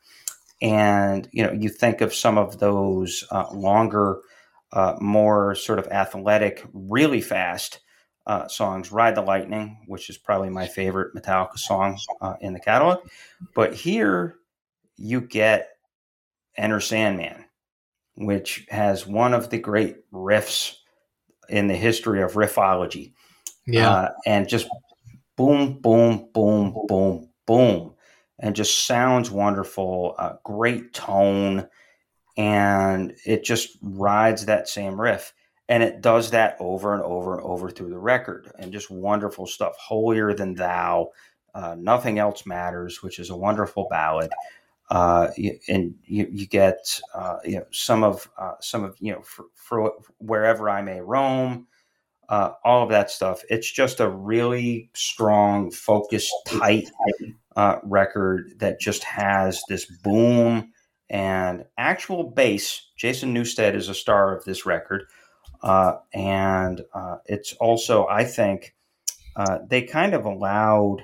[0.62, 4.20] And, you know, you think of some of those uh, longer,
[4.72, 7.80] uh, more sort of athletic, really fast
[8.26, 12.60] uh, songs, Ride the Lightning, which is probably my favorite Metallica song uh, in the
[12.60, 12.98] catalog.
[13.54, 14.36] But here
[14.96, 15.68] you get
[16.56, 17.44] Enter Sandman,
[18.16, 20.74] which has one of the great riffs
[21.48, 23.12] in the history of riffology.
[23.66, 23.90] Yeah.
[23.90, 24.68] Uh, and just
[25.36, 27.94] boom, boom, boom, boom, boom.
[28.38, 30.14] And just sounds wonderful.
[30.18, 31.68] Uh, great tone.
[32.36, 35.32] And it just rides that same riff.
[35.68, 38.52] And it does that over and over and over through the record.
[38.58, 39.76] And just wonderful stuff.
[39.78, 41.10] Holier than thou.
[41.54, 44.30] Uh, Nothing else matters, which is a wonderful ballad.
[44.90, 45.28] Uh,
[45.68, 49.46] and you, you get uh, you know some of uh, some of you know for,
[49.54, 51.66] for wherever I may roam,
[52.28, 53.42] uh, all of that stuff.
[53.48, 56.90] It's just a really strong, focused, tight
[57.56, 60.72] uh, record that just has this boom
[61.08, 62.90] and actual bass.
[62.96, 65.04] Jason Newsted is a star of this record,
[65.62, 68.74] uh, and uh, it's also I think
[69.36, 71.02] uh, they kind of allowed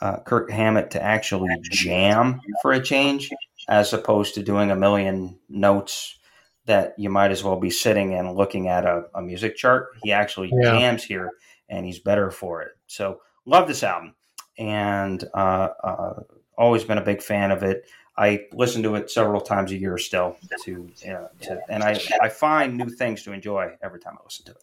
[0.00, 3.30] uh, Kirk Hammett to actually jam for a change,
[3.68, 6.18] as opposed to doing a million notes
[6.66, 9.88] that you might as well be sitting and looking at a, a music chart.
[10.02, 10.72] He actually Yeah.
[10.78, 11.32] jams here,
[11.68, 12.72] and he's better for it.
[12.86, 14.14] So love this album,
[14.58, 16.20] and uh, uh,
[16.58, 17.84] always been a big fan of it.
[18.18, 22.30] I listen to it several times a year still, to, uh, to and I, I
[22.30, 24.62] find new things to enjoy every time I listen to it.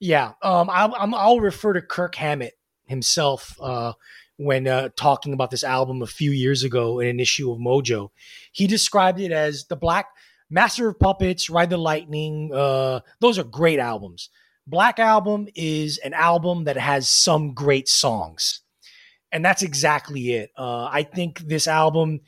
[0.00, 2.54] Yeah, um, I'll, I'm, I'll refer to Kirk Hammett
[2.86, 3.92] himself uh,
[4.38, 8.10] when uh, talking about this album a few years ago in an issue of Mojo.
[8.50, 10.06] He described it as the Black
[10.50, 12.52] Master of Puppets, Ride the Lightning.
[12.54, 14.30] Uh, those are great albums.
[14.66, 18.60] Black Album is an album that has some great songs,
[19.30, 20.50] and that's exactly it.
[20.56, 22.20] Uh, I think this album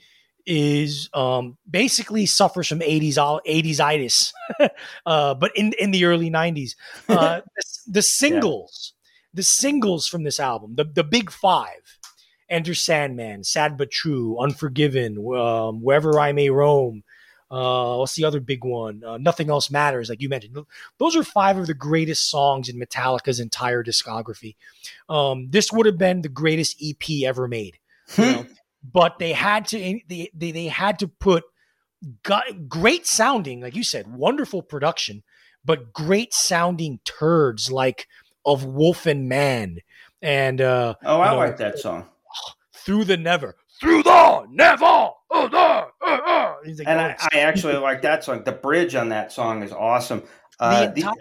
[0.46, 4.32] is um, basically suffers from 80s all 80s itis,
[5.06, 6.72] uh, but in in the early 90s.
[7.08, 8.94] Uh, the, the singles,
[9.34, 11.98] the singles from this album, the the big five,
[12.48, 17.02] Enter Sandman, Sad but True, Unforgiven, um, Wherever I May Roam.
[17.50, 19.02] Uh, what's the other big one?
[19.04, 20.56] Uh, Nothing Else Matters, like you mentioned.
[20.98, 24.56] Those are five of the greatest songs in Metallica's entire discography.
[25.08, 27.78] Um, this would have been the greatest EP ever made.
[28.16, 28.46] you know?
[28.92, 31.44] but they had to they, they, they had to put
[32.68, 35.22] great sounding, like you said, wonderful production,
[35.64, 38.06] but great sounding turds like
[38.44, 39.78] of Wolf and Man
[40.22, 42.06] and uh Oh, I you know, like that song.
[42.72, 43.56] Through the Never.
[43.80, 44.84] Through the Never.
[45.30, 46.54] Oh, the, uh, uh.
[46.64, 48.42] Like, And I, I actually like that song.
[48.44, 50.22] The bridge on that song is awesome.
[50.58, 51.14] Uh, the- entire,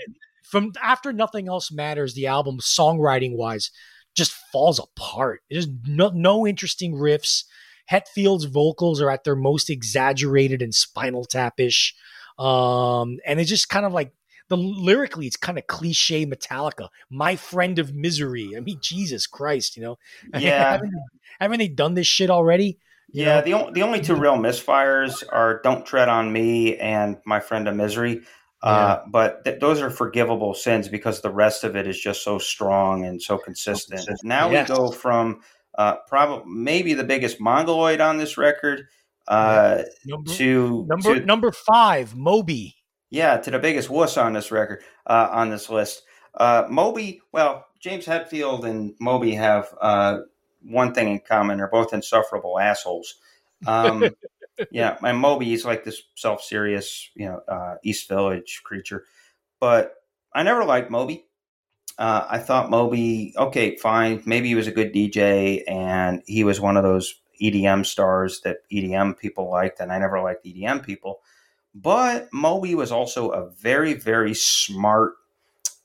[0.43, 3.69] from after nothing else matters, the album songwriting wise
[4.15, 5.41] just falls apart.
[5.49, 7.43] There's no, no interesting riffs.
[7.85, 11.93] Hetfield's vocals are at their most exaggerated and spinal tapish,
[12.37, 14.11] um, and it's just kind of like
[14.49, 16.87] the lyrically, it's kind of cliche Metallica.
[17.09, 18.53] My friend of misery.
[18.55, 19.97] I mean, Jesus Christ, you know?
[20.39, 20.71] Yeah.
[20.71, 20.93] haven't,
[21.39, 22.77] haven't they done this shit already?
[23.11, 23.41] You yeah, know?
[23.41, 27.67] the, on- the only two real misfires are Don't Tread on Me and My Friend
[27.67, 28.21] of Misery.
[28.63, 32.39] Uh, but th- those are forgivable sins because the rest of it is just so
[32.39, 34.01] strong and so consistent.
[34.23, 34.67] Now Yes.
[34.69, 35.41] we go from
[35.77, 38.87] uh, probably maybe the biggest mongoloid on this record
[39.27, 42.76] uh, number to number to- number five, Moby.
[43.09, 46.03] Yeah, to the biggest wuss on this record, uh, on this list.
[46.33, 50.19] Uh, Moby, well, James Hetfield and Moby have uh,
[50.63, 51.57] one thing in common.
[51.57, 53.15] They're both insufferable assholes.
[53.65, 54.09] Um,
[54.71, 59.05] yeah, and Moby is like this self serious, you know, uh, East Village creature.
[59.59, 59.95] But
[60.33, 61.25] I never liked Moby.
[61.97, 64.21] Uh, I thought Moby, okay, fine.
[64.25, 68.57] Maybe he was a good DJ and he was one of those EDM stars that
[68.71, 71.21] EDM people liked, and I never liked EDM people.
[71.81, 75.13] But Moby was also a very, very smart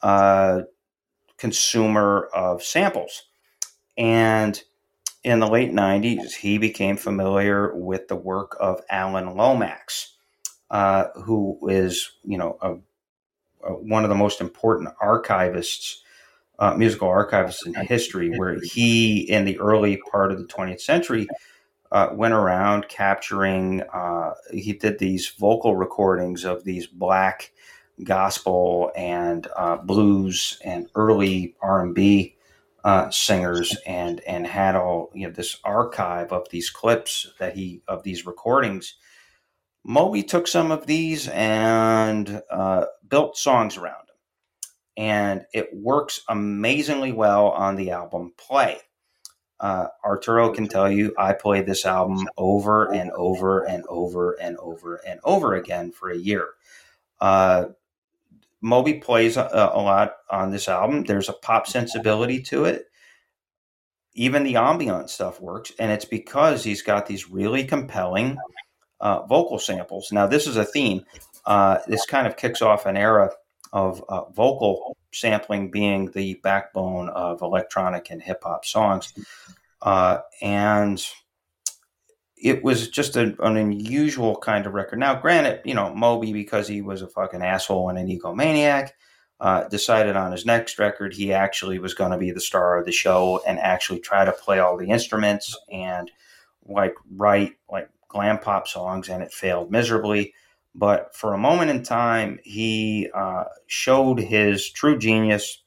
[0.00, 0.62] uh,
[1.36, 3.24] consumer of samples.
[3.98, 4.60] And
[5.22, 10.14] in the late 90s, he became familiar with the work of Alan Lomax,
[10.70, 12.72] uh, who is, you know, a,
[13.68, 15.96] a, one of the most important archivists,
[16.58, 21.28] uh, musical archivists in history, where he, in the early part of the 20th century,
[21.92, 23.82] uh, went around capturing.
[23.92, 27.52] Uh, he did these vocal recordings of these black
[28.02, 32.34] gospel and uh, blues and early R and B
[32.82, 37.82] uh, singers, and and had all you know this archive of these clips that he
[37.86, 38.94] of these recordings.
[39.84, 44.16] Moby took some of these and uh, built songs around them,
[44.96, 48.78] and it works amazingly well on the album Play
[49.62, 54.56] uh, Arturo can tell you I played this album over and over and over and
[54.58, 56.48] over and over again for a year.
[57.20, 57.66] Uh,
[58.60, 61.04] Moby plays a, a, lot on this album.
[61.04, 62.86] There's a pop sensibility to it.
[64.14, 68.36] Even the ambient stuff works, and it's because he's got these really compelling
[69.00, 70.10] uh, vocal samples.
[70.12, 71.04] Now, this is a theme.
[71.46, 73.30] Uh, this kind of kicks off an era
[73.72, 79.12] of uh, vocal sampling being the backbone of electronic and hip hop songs.
[79.80, 81.04] Uh, and
[82.36, 84.98] it was just a, an unusual kind of record.
[84.98, 88.90] Now, granted, you know, Moby, because he was a fucking asshole and an egomaniac,
[89.40, 92.86] uh, decided on his next record he actually was going to be the star of
[92.86, 96.12] the show and actually try to play all the instruments and
[96.64, 100.34] like write like glam pop songs, and it failed miserably.
[100.74, 105.62] But for a moment in time, he uh, showed his true genius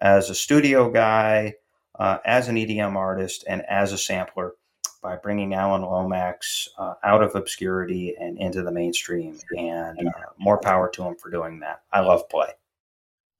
[0.00, 1.54] as a studio guy,
[1.98, 4.54] uh, as an EDM artist, and as a sampler
[5.00, 9.38] by bringing Alan Lomax uh, out of obscurity and into the mainstream.
[9.56, 11.82] And uh, more power to him for doing that.
[11.92, 12.48] I love play.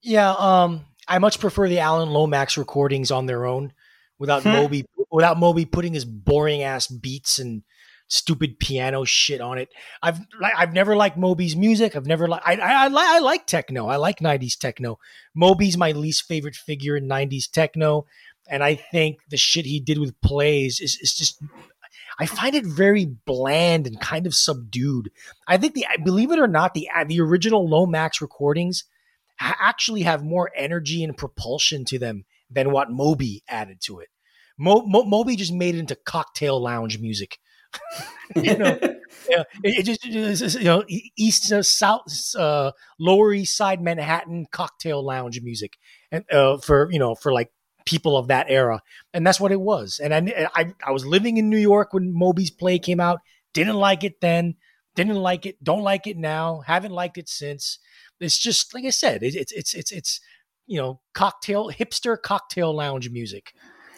[0.03, 3.73] Yeah, um, I much prefer the Alan Lomax recordings on their own,
[4.19, 4.51] without hmm.
[4.51, 7.63] Moby without Moby putting his boring ass beats and
[8.09, 9.69] stupid piano shit on it.
[10.03, 11.95] I've I've never liked Moby's music.
[11.95, 13.87] I've never liked I, I, I, like techno.
[13.87, 14.99] I like 90s techno.
[15.35, 18.07] Moby's my least favorite figure in 90s techno.
[18.51, 21.43] And I think the shit he did with plays is, is just
[22.19, 25.11] I find it very bland and kind of subdued.
[25.47, 28.85] I think the believe it or not, the the original Lomax recordings
[29.39, 34.09] actually have more energy and propulsion to them than what Moby added to it.
[34.59, 37.39] Mo, Mo, Moby just made it into cocktail lounge music.
[38.37, 38.79] you know,
[39.29, 40.85] yeah, it, it, just you know
[41.17, 45.77] east uh, south uh, lower east side Manhattan cocktail lounge music,
[46.11, 47.51] and uh, for you know for like
[47.85, 48.83] people of that era,
[49.13, 50.01] and that's what it was.
[50.03, 53.21] And I, I I was living in New York when Moby's play came out.
[53.55, 54.57] Didn't like it then.
[54.95, 55.63] Didn't like it.
[55.63, 56.63] Don't like it now.
[56.67, 57.79] Haven't liked it since.
[58.21, 59.23] It's just like I said.
[59.23, 60.21] It, it's it's it's it's
[60.67, 63.53] you know cocktail hipster cocktail lounge music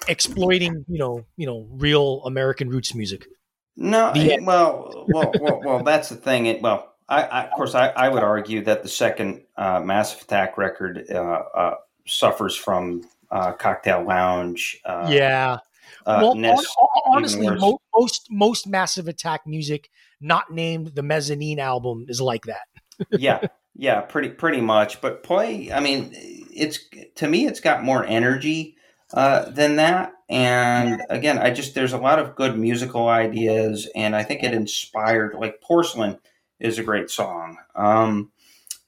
[0.08, 3.26] exploiting you know you know real American roots music.
[3.82, 6.44] No, the, well, well, well, well, that's the thing.
[6.44, 10.20] It, well, I, I, of course, I, I, would argue that the second uh, Massive
[10.20, 11.74] Attack record uh, uh,
[12.06, 14.78] suffers from uh, Cocktail Lounge.
[14.84, 15.60] Uh, yeah.
[16.04, 16.62] Uh, well,
[17.06, 19.88] honestly, mo- most most Massive Attack music,
[20.20, 22.66] not named the Mezzanine album, is like that.
[23.18, 23.40] yeah,
[23.74, 25.00] yeah, pretty pretty much.
[25.00, 26.80] But play, I mean, it's
[27.16, 28.76] to me, it's got more energy
[29.14, 30.12] uh, than that.
[30.28, 34.54] And again, I just there's a lot of good musical ideas, and I think it
[34.54, 35.34] inspired.
[35.34, 36.18] Like Porcelain
[36.60, 37.58] is a great song.
[37.74, 38.30] Um,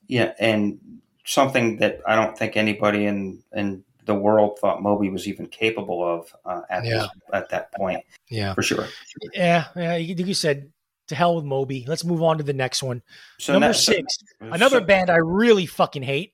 [0.07, 0.79] yeah, and
[1.25, 6.05] something that I don't think anybody in in the world thought Moby was even capable
[6.05, 6.91] of uh, at yeah.
[6.91, 8.05] this, at that point.
[8.29, 8.87] Yeah, for sure.
[9.33, 9.97] Yeah, yeah.
[9.97, 10.71] You, you said
[11.09, 11.85] to hell with Moby.
[11.89, 13.03] Let's move on to the next one.
[13.39, 16.33] So Number six, so, another so, band I really fucking hate.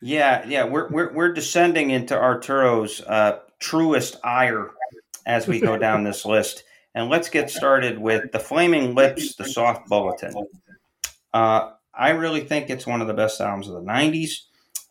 [0.00, 4.70] Yeah, yeah, we're we're, we're descending into Arturo's uh, truest ire
[5.26, 6.62] as we go down this list,
[6.94, 10.34] and let's get started with the Flaming Lips, the Soft Bulletin.
[11.34, 14.42] Uh, I really think it's one of the best albums of the '90s.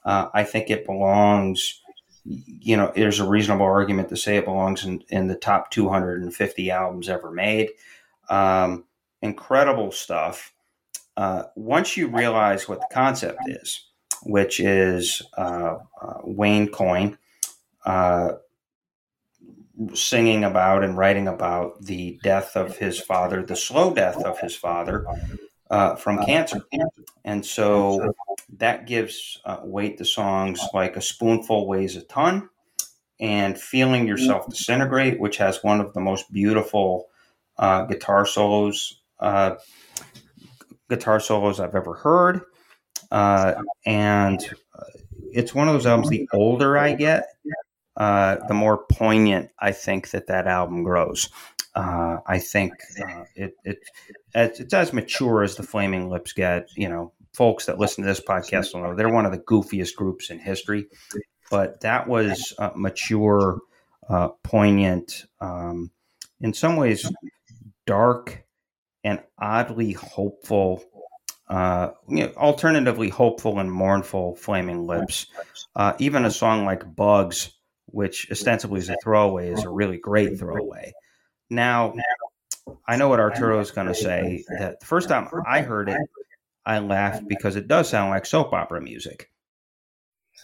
[0.03, 1.81] Uh, I think it belongs.
[2.25, 6.71] You know, there's a reasonable argument to say it belongs in, in the top 250
[6.71, 7.69] albums ever made.
[8.29, 8.84] Um,
[9.21, 10.53] incredible stuff.
[11.15, 13.86] Uh, once you realize what the concept is,
[14.28, 17.18] which is uh, uh, Wayne Coyne
[17.86, 18.34] uh,
[19.94, 24.54] singing about and writing about the death of his father, the slow death of his
[24.54, 25.06] father
[25.70, 26.62] uh, from cancer.
[27.24, 28.14] And so
[28.58, 32.49] that gives uh, weight to songs like A Spoonful Weighs a Ton
[33.22, 37.08] and Feeling Yourself Disintegrate, which has one of the most beautiful
[37.58, 38.99] guitar solos.
[40.90, 42.41] guitar solos I've ever heard.
[43.11, 43.55] Uh,
[43.85, 44.41] and
[44.77, 44.84] uh,
[45.31, 46.09] it's one of those albums.
[46.09, 47.25] The older I get,
[47.95, 51.29] uh, the more poignant I think that that album grows.
[51.75, 53.79] Uh, I think uh, it, it
[54.34, 56.69] it's as mature as the Flaming Lips get.
[56.75, 59.95] You know, folks that listen to this podcast will know they're one of the goofiest
[59.95, 60.88] groups in history,
[61.51, 63.59] but that was uh, mature,
[64.43, 65.91] poignant, um,
[66.41, 67.09] in some ways
[67.85, 68.43] dark
[69.03, 70.84] and oddly hopeful
[71.49, 75.28] uh, you know, alternatively hopeful and mournful Flaming Lips.
[75.76, 77.53] Uh, even a song like Bugs,
[77.86, 80.94] which ostensibly is a throwaway, is a really great throwaway.
[81.49, 81.94] Now,
[82.86, 84.44] I know what Arturo is going to say.
[84.60, 86.02] That the first time I heard it,
[86.65, 89.30] I laughed because it does sound like soap opera music.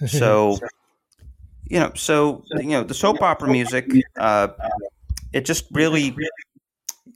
[0.07, 0.57] So,
[1.65, 4.47] you know, so you know, the soap opera music, uh,
[5.33, 6.15] it just really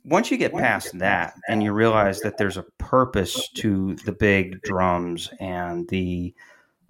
[0.03, 4.61] once you get past that and you realize that there's a purpose to the big
[4.61, 6.33] drums and the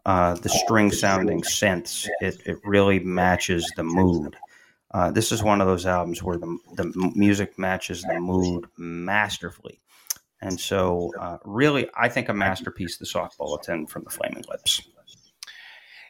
[0.06, 4.38] uh, the string sounding synths, it, it really matches the mood.
[4.92, 9.82] Uh, this is one of those albums where the, the music matches the mood masterfully.
[10.42, 14.82] And so, uh, really, I think a masterpiece, the Soft Bulletin from the Flaming Lips.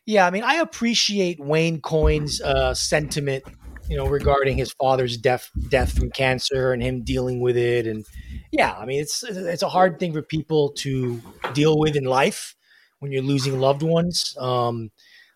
[0.05, 3.43] Yeah, I mean, I appreciate Wayne Coyne's uh, sentiment,
[3.89, 7.87] you know, regarding his father's death death from cancer and him dealing with it.
[7.87, 8.05] And
[8.51, 11.21] yeah, I mean, it's it's a hard thing for people to
[11.53, 12.55] deal with in life
[12.99, 14.35] when you're losing loved ones.
[14.39, 14.91] Um,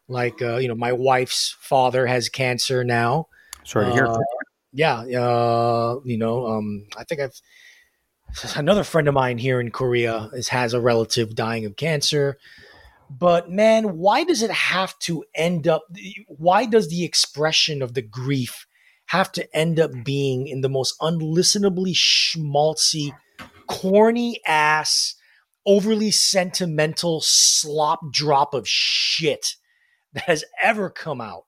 [0.08, 3.28] like uh, you know, my wife's father has cancer now.
[3.64, 4.08] Sorry to hear.
[4.08, 4.18] Uh,
[4.74, 7.40] yeah, uh, you know, um, I think I've
[8.56, 12.38] another friend of mine here in Korea is has a relative dying of cancer.
[13.20, 15.84] But man, why does it have to end up?
[16.28, 18.66] Why does the expression of the grief
[19.08, 23.14] have to end up being in the most unlistenably schmaltzy,
[23.68, 25.16] corny ass,
[25.66, 29.56] overly sentimental slop drop of shit
[30.14, 31.44] that has ever come out?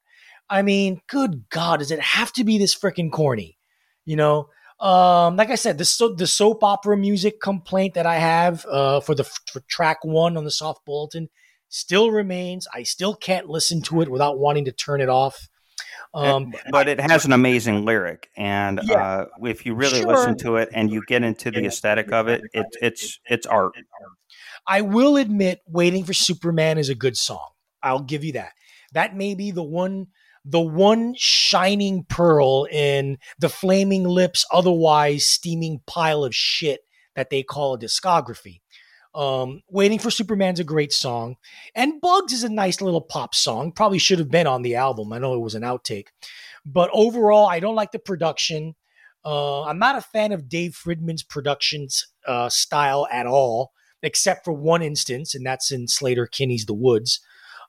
[0.50, 3.58] I mean, good God, does it have to be this freaking corny?
[4.04, 4.50] You know,
[4.82, 9.00] um, like I said, the so, the soap opera music complaint that I have uh,
[9.00, 11.30] for the for track one on the soft bulletin
[11.74, 12.68] still remains.
[12.74, 15.50] I still can't listen to it without wanting to turn it off.
[16.14, 20.08] Um, but it has an amazing lyric, and yeah, uh, if you really sure.
[20.08, 23.74] listen to it and you get into the aesthetic of it, it it's it's art.
[24.68, 27.50] I will admit, "Waiting for Superman" is a good song.
[27.82, 28.52] I'll give you that.
[28.94, 30.08] That may be the one
[30.46, 36.82] the one shining pearl in the flaming lips, otherwise steaming pile of shit
[37.16, 38.62] that they call a discography.
[39.16, 41.36] Um, Waiting for Superman's a great song,
[41.76, 43.72] and Bugs is a nice little pop song.
[43.72, 45.14] Probably should have been on the album.
[45.14, 46.08] I know it was an outtake,
[46.66, 48.76] but overall, I don't like the production.
[49.26, 51.88] Uh, I'm not a fan of Dave Fridmann's production
[52.28, 53.72] uh, style at all,
[54.02, 57.20] except for one instance, and that's in Sleater-Kinney's The Woods.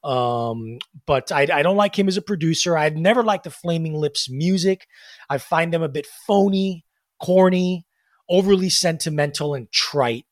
[0.03, 2.77] Um, but I, I, don't like him as a producer.
[2.77, 4.87] I've never liked the Flaming Lips music.
[5.31, 6.85] I find them a bit phony,
[7.19, 7.87] corny,
[8.29, 10.27] overly sentimental, and trite,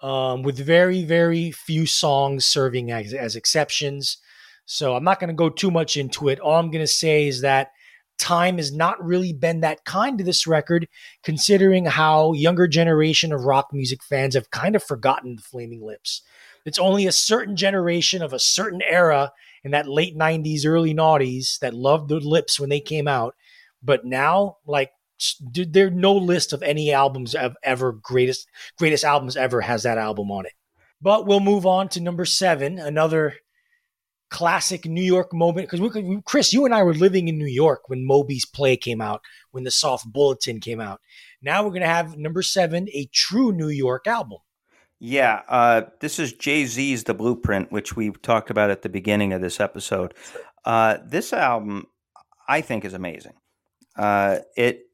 [0.00, 4.18] um, with very, very few songs serving as, as exceptions.
[4.66, 6.40] So I'm not going to go too much into it.
[6.40, 7.70] All I'm going to say is that
[8.18, 10.88] time has not really been that kind to this record,
[11.22, 16.22] considering how younger generation of rock music fans have kind of forgotten the Flaming Lips.
[16.64, 19.32] It's only a certain generation of a certain era
[19.64, 23.34] in that late 90s, early noughties that loved the lips when they came out.
[23.82, 24.90] But now, like,
[25.40, 28.46] there's no list of any albums of ever greatest
[28.78, 30.52] greatest albums ever has that album on it.
[31.00, 33.34] But we'll move on to number seven, another
[34.30, 35.70] classic New York moment.
[35.70, 39.22] Because Chris, you and I were living in New York when Moby's Play came out,
[39.52, 41.00] when the Soft Bulletin came out.
[41.40, 44.38] Now we're going to have number seven, a true New York album.
[45.00, 49.32] Yeah, uh, this is Jay Z's The Blueprint, which we talked about at the beginning
[49.32, 50.12] of this episode.
[50.64, 51.86] Uh, this album,
[52.48, 53.34] I think, is amazing.
[53.98, 54.86] Uh, it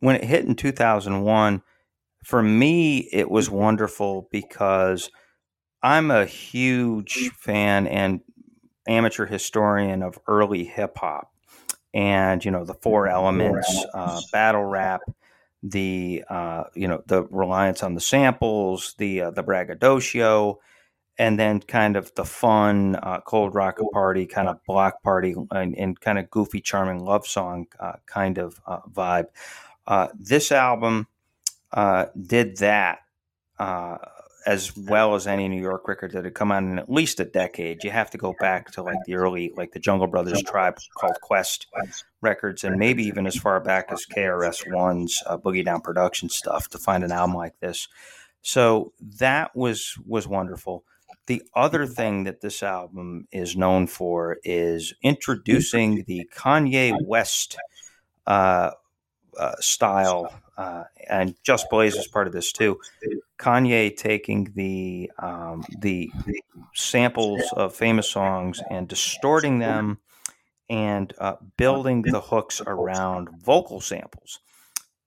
[0.00, 1.62] when it hit in 2001,
[2.24, 5.10] for me, it was wonderful because
[5.82, 8.20] I'm a huge fan and
[8.86, 11.32] amateur historian of early hip hop,
[11.94, 15.02] and you know the four elements, uh, battle rap,
[15.62, 20.60] the uh, you know the reliance on the samples, the uh, the braggadocio,
[21.20, 25.76] and then kind of the fun uh, cold rock party, kind of block party, and,
[25.76, 29.26] and kind of goofy, charming love song uh, kind of uh, vibe.
[29.86, 31.06] Uh, this album
[32.18, 33.00] did that
[34.46, 37.26] as well as any New York record that had come out in at least a
[37.26, 37.84] decade.
[37.84, 41.20] You have to go back to like the early, like the Jungle Brothers tribe called
[41.20, 41.66] Quest
[42.22, 46.70] records, and maybe even as far back as KRS One's uh, Boogie Down production stuff
[46.70, 47.88] to find an album like this.
[48.40, 50.82] So that was was wonderful.
[51.30, 57.56] The other thing that this album is known for is introducing the Kanye West
[58.26, 58.72] uh,
[59.38, 62.80] uh, style, uh, and Just Blaze is part of this too.
[63.38, 66.10] Kanye taking the um, the
[66.74, 69.98] samples of famous songs and distorting them,
[70.68, 74.40] and uh, building the hooks around vocal samples,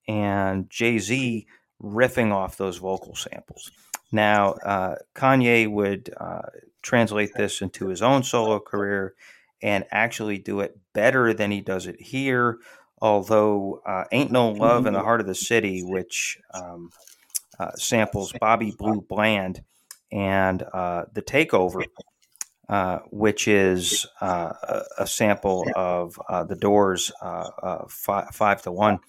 [0.08, 1.46] and Jay Z
[1.82, 3.70] riffing off those vocal samples.
[4.14, 6.42] Now, uh, Kanye would uh,
[6.82, 9.14] translate this into his own solo career
[9.62, 12.58] and actually do it better than he does it here
[13.04, 16.90] although uh, Ain't No Love in the Heart of the City, which um,
[17.60, 19.62] uh, samples Bobby Blue Bland
[20.10, 21.84] and uh, The Takeover,
[22.66, 24.52] uh, which is uh,
[24.96, 27.12] a, sample of uh, The Doors'
[27.90, 29.00] five, five, to One.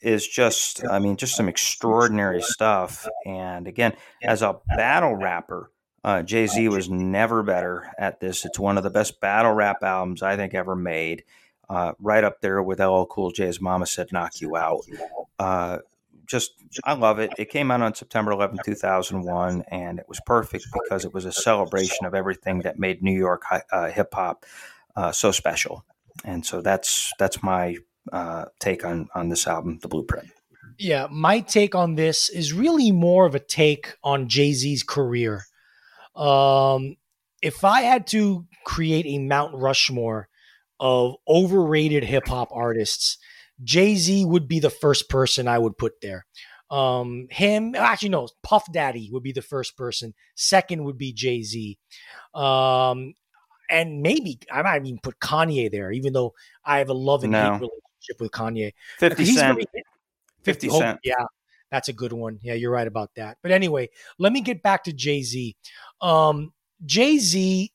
[0.00, 3.06] Is just, I mean, just some extraordinary stuff.
[3.26, 5.70] And again, as a battle rapper,
[6.02, 8.44] uh, Jay Z was never better at this.
[8.44, 11.24] It's one of the best battle rap albums I think ever made
[11.68, 14.80] uh, right up there with LL Cool J's "Mama Said Knock You Out."
[15.38, 15.78] Uh,
[16.26, 16.52] just
[16.84, 17.32] I love it.
[17.38, 21.32] It came out on September 11, 2001, and it was perfect because it was a
[21.32, 24.46] celebration of everything that made New York uh, hip hop
[24.96, 25.84] uh, so special.
[26.24, 27.76] And so that's that's my
[28.12, 30.30] uh, take on on this album, The Blueprint.
[30.78, 35.44] Yeah, my take on this is really more of a take on Jay Z's career.
[36.16, 36.96] Um,
[37.42, 40.28] if I had to create a Mount Rushmore
[40.78, 43.18] of overrated hip hop artists,
[43.62, 46.24] Jay Z would be the first person I would put there.
[46.70, 50.14] Um, him, actually, no, Puff Daddy would be the first person.
[50.34, 51.78] Second would be Jay Z.
[52.34, 53.14] Um,
[53.68, 56.32] and maybe I might even put Kanye there, even though
[56.64, 57.38] I have a love and no.
[57.38, 58.72] hate relationship with Kanye.
[58.98, 59.58] 50 Cent.
[59.58, 59.82] 50,
[60.42, 60.96] 50 Cent.
[60.96, 61.24] Oh, yeah,
[61.70, 62.38] that's a good one.
[62.42, 63.38] Yeah, you're right about that.
[63.42, 65.56] But anyway, let me get back to Jay Z.
[66.00, 66.52] Um,
[66.84, 67.72] Jay Z,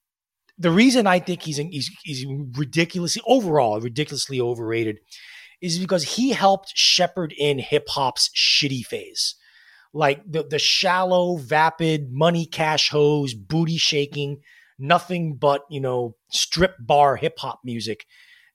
[0.58, 2.26] the reason I think he's, he's, he's
[2.58, 5.00] ridiculously, overall, ridiculously overrated
[5.62, 9.36] is because he helped shepherd in hip hop's shitty phase.
[9.94, 14.42] Like the, the shallow, vapid, money cash hose, booty shaking,
[14.78, 18.06] nothing but, you know, strip bar hip hop music.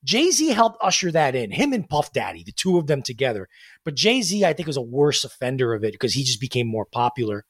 [0.05, 3.49] Jay Z helped usher that in, him and Puff Daddy, the two of them together.
[3.85, 6.67] But Jay Z, I think, was a worse offender of it because he just became
[6.67, 7.45] more popular.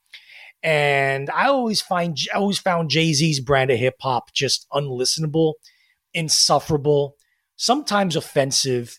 [0.62, 5.54] And I always find, I always found Jay Z's brand of hip hop just unlistenable,
[6.12, 7.16] insufferable,
[7.56, 8.98] sometimes offensive,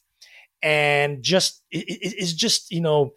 [0.63, 3.11] and just is just you know,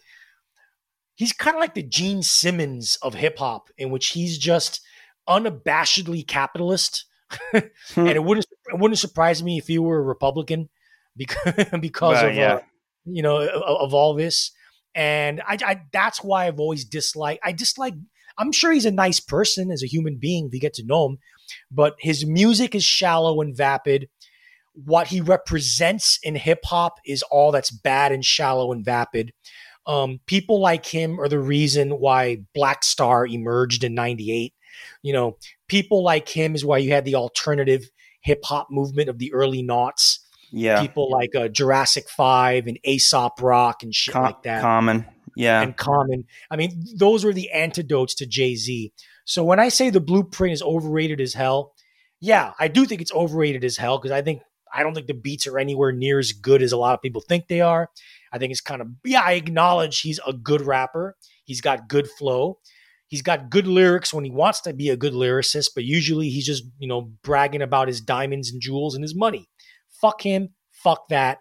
[1.14, 4.80] he's kind of like the Gene Simmons of hip hop, in which he's just
[5.28, 7.06] unabashedly capitalist.
[7.52, 8.06] and hmm.
[8.06, 10.68] it wouldn't it wouldn't surprise me if he were a Republican
[11.16, 12.54] because because well, of yeah.
[12.54, 12.60] uh,
[13.04, 14.50] you know of, of, all this.
[14.96, 17.40] And I, I that's why I've always disliked.
[17.44, 17.94] I dislike.
[18.36, 21.10] I'm sure he's a nice person as a human being if you get to know
[21.10, 21.18] him,
[21.70, 24.08] but his music is shallow and vapid.
[24.72, 29.32] What he represents in hip hop is all that's bad and shallow and vapid.
[29.86, 34.52] Um, people like him are the reason why Black Star emerged in '98
[35.02, 35.36] you know,
[35.68, 37.88] people like him is why you had the alternative
[38.24, 40.20] hip hop movement of the early noughts.
[40.50, 40.80] Yeah.
[40.80, 44.60] People like uh, Jurassic Five and Aesop Rock and shit Com- like that.
[44.62, 45.06] Common.
[45.36, 45.62] Yeah.
[45.62, 46.24] And Common.
[46.50, 48.92] I mean, those were the antidotes to Jay Z.
[49.24, 51.74] So when I say the blueprint is overrated as hell,
[52.20, 54.42] yeah, I do think it's overrated as hell because I think
[54.72, 57.20] I don't think the beats are anywhere near as good as a lot of people
[57.20, 57.90] think they are.
[58.32, 61.16] I think it's kind of yeah, I acknowledge he's a good rapper.
[61.44, 62.58] He's got good flow.
[63.14, 66.44] He's got good lyrics when he wants to be a good lyricist, but usually he's
[66.44, 69.48] just, you know, bragging about his diamonds and jewels and his money.
[70.00, 70.48] Fuck him.
[70.72, 71.38] Fuck that.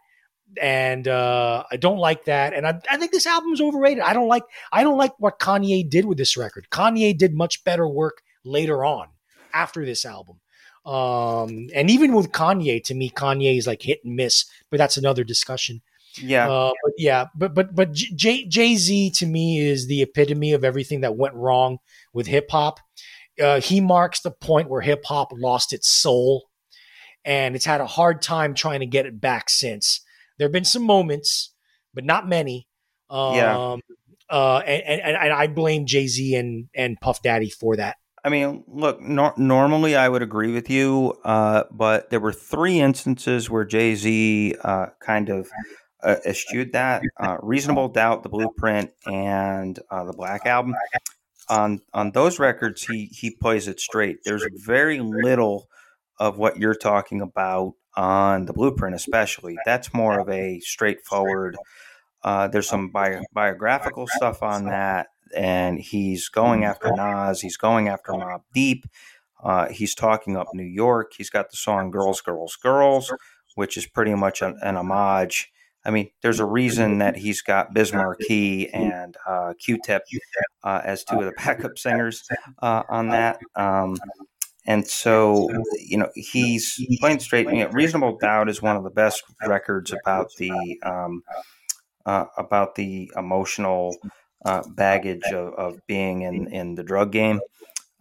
[0.62, 2.54] And uh, I don't like that.
[2.54, 4.04] And I, I think this album is overrated.
[4.04, 6.68] I don't like I don't like what Kanye did with this record.
[6.70, 9.08] Kanye did much better work later on
[9.52, 10.42] after this album.
[10.86, 14.98] Um, and even with Kanye, to me, Kanye is like hit and miss, but that's
[14.98, 15.82] another discussion.
[16.22, 20.54] Yeah, uh, but yeah, but but but Jay Jay Z to me is the epitome
[20.54, 21.80] of everything that went wrong
[22.14, 22.80] with hip hop.
[23.42, 26.44] Uh, he marks the point where hip hop lost its soul,
[27.26, 30.02] and it's had a hard time trying to get it back since.
[30.38, 31.54] There have been some moments,
[31.94, 32.68] but not many.
[33.10, 33.76] Um, yeah.
[34.30, 37.98] Uh, and, and, and I blame Jay Z and and Puff Daddy for that.
[38.24, 43.50] I mean, look, normally I would agree with you, uh, but there were three instances
[43.50, 45.50] where Jay Z uh, kind of
[46.04, 47.04] uh, eschewed that.
[47.20, 50.76] Uh, Reasonable Doubt, The Blueprint, and uh, the Black Album.
[51.50, 54.24] On on those records, he he plays it straight.
[54.24, 55.68] There's very little
[56.18, 59.58] of what you're talking about on the Blueprint, especially.
[59.66, 61.58] That's more of a straightforward.
[62.24, 67.42] Uh, there's some bio, biographical stuff on that, and he's going after Nas.
[67.42, 68.86] He's going after Mobb Deep.
[69.44, 71.12] Uh, he's talking up New York.
[71.18, 73.12] He's got the song "Girls, Girls, Girls,"
[73.56, 75.53] which is pretty much an, an homage
[75.86, 80.04] I mean, there's a reason that he's got Biz Markie and uh, Q-Tip
[80.64, 82.24] uh, as two of the backup singers
[82.62, 83.40] uh, on that.
[83.56, 83.98] Um,
[84.66, 87.48] and so, you know, he's playing straight.
[87.48, 91.22] You know, Reasonable Doubt is one of the best records about the um,
[92.06, 93.96] uh, about the emotional
[94.46, 97.40] uh, baggage of, of, being in, in the drug game.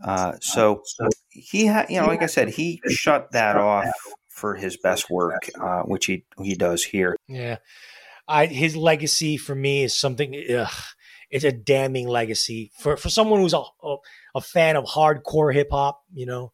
[0.02, 0.82] Uh, so
[1.28, 3.86] he, ha- you know, like I said, he shut that off
[4.32, 7.16] for his best work, uh, which he he does here.
[7.28, 7.58] Yeah,
[8.26, 10.34] I his legacy for me is something.
[10.34, 10.84] Ugh,
[11.30, 13.96] it's a damning legacy for for someone who's a a,
[14.34, 16.02] a fan of hardcore hip hop.
[16.14, 16.52] You know,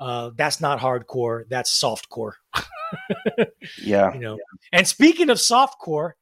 [0.00, 1.44] uh, that's not hardcore.
[1.48, 2.32] That's softcore.
[3.82, 4.38] yeah, you know.
[4.72, 6.12] And speaking of softcore,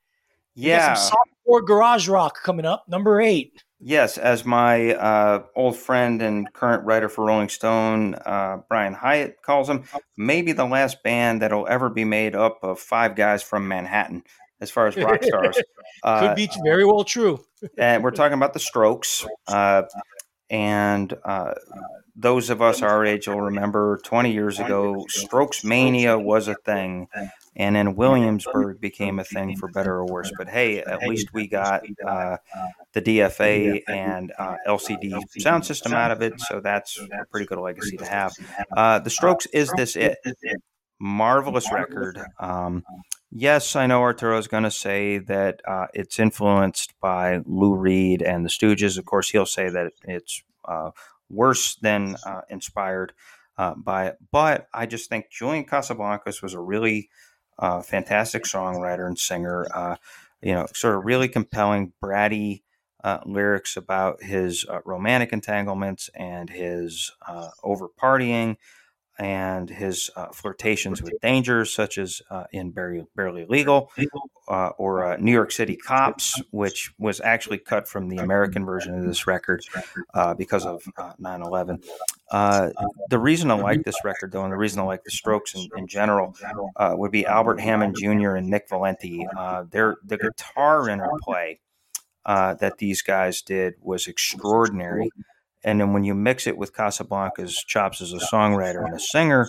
[0.54, 3.62] yeah, softcore garage rock coming up, number eight.
[3.78, 9.42] Yes, as my uh, old friend and current writer for Rolling Stone, uh, Brian Hiatt,
[9.42, 9.84] calls them,
[10.16, 14.22] maybe the last band that'll ever be made up of five guys from Manhattan.
[14.60, 15.60] as far as rock stars.
[16.04, 17.44] Could be very well true.
[17.76, 19.26] and we're talking about the Strokes.
[19.46, 19.82] Uh,
[20.48, 21.54] and uh,
[22.14, 27.08] those of us our age will remember 20 years ago, Strokes Mania was a thing.
[27.56, 30.30] And then Williamsburg became a thing for better or worse.
[30.36, 32.36] But hey, at least we got uh,
[32.92, 36.38] the DFA and uh, LCD Soundsystem out of it.
[36.40, 38.34] So that's a pretty good legacy to have.
[38.76, 40.18] Uh, the Strokes Is This It?
[40.98, 42.18] Marvelous record.
[42.38, 42.84] Um,
[43.30, 48.22] yes, I know Arturo is going to say that uh, it's influenced by Lou Reed
[48.22, 48.98] and the Stooges.
[48.98, 50.90] Of course, he'll say that it's uh,
[51.28, 53.12] worse than uh, inspired
[53.58, 54.18] uh, by it.
[54.30, 57.10] But I just think Julian Casablancas was a really
[57.58, 59.66] uh, fantastic songwriter and singer.
[59.74, 59.96] Uh,
[60.42, 62.62] you know, sort of really compelling, bratty
[63.02, 68.56] uh, lyrics about his uh, romantic entanglements and his uh, over partying
[69.18, 73.90] and his uh, flirtations with dangers, such as uh, in Barely, Barely Legal
[74.48, 78.98] uh, or uh, New York City Cops, which was actually cut from the American version
[78.98, 79.64] of this record
[80.14, 80.82] uh, because of
[81.18, 81.80] 9 11.
[82.30, 85.68] the reason I like this record, though, and the reason I like the Strokes in,
[85.76, 86.34] in general,
[86.78, 88.36] would be Albert Hammond Jr.
[88.36, 89.24] and Nick Valensi.
[89.70, 91.58] their the guitar interplay
[92.26, 95.10] that these guys did was extraordinary.
[95.64, 99.48] And then when you mix it with Casablancas' chops as a songwriter and a singer,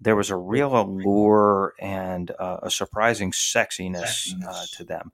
[0.00, 5.12] there was a real allure and uh, a surprising sexiness uh, to them.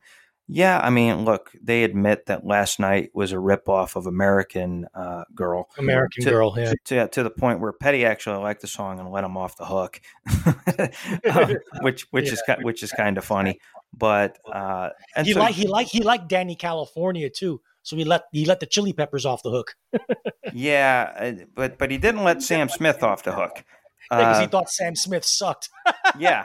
[0.51, 5.25] Yeah, I mean, look, they admit that last night was a ripoff of American uh,
[5.35, 5.69] Girl.
[5.77, 6.73] American to, Girl, yeah.
[6.87, 9.67] To, to the point where Petty actually liked the song and let him off the
[9.67, 10.01] hook,
[11.31, 12.33] um, which which yeah.
[12.33, 13.61] is which is kind of funny.
[13.93, 14.91] But uh,
[15.23, 17.61] he so, like he like he liked Dani California too.
[17.89, 19.75] So he let he let the Chili Peppers off the hook.
[20.53, 23.65] yeah, uh, but but he didn't let Sam Smith off the hook
[24.11, 25.71] because uh, he thought Sam Smith sucked.
[26.19, 26.45] yeah,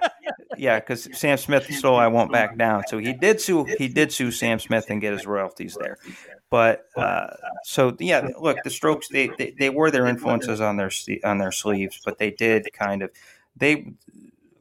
[0.55, 3.65] yeah, because Sam Smith stole "I Won't Back Down," so he did sue.
[3.77, 5.97] He did sue Sam Smith and get his royalties there.
[6.49, 7.27] But uh,
[7.65, 10.91] so yeah, look, the Strokes they, they, they wore their influences on their
[11.25, 13.11] on their sleeves, but they did kind of
[13.57, 13.91] they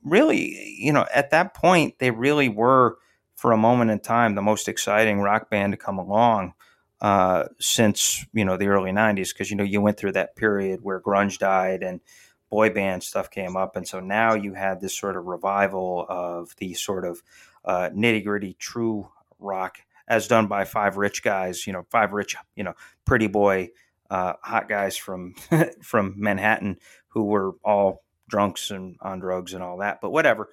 [0.02, 2.96] really you know at that point they really were
[3.36, 6.54] for a moment in time the most exciting rock band to come along
[7.02, 10.80] uh, since you know the early '90s because you know you went through that period
[10.82, 12.00] where grunge died and
[12.48, 16.54] boy band stuff came up, and so now you had this sort of revival of
[16.58, 17.20] the sort of
[17.64, 19.08] uh, nitty gritty true
[19.40, 21.66] rock as done by five rich guys.
[21.66, 22.74] You know, five rich, you know,
[23.04, 23.70] pretty boy,
[24.08, 25.34] uh, hot guys from
[25.82, 30.00] from Manhattan who were all drunks and on drugs and all that.
[30.00, 30.50] But whatever.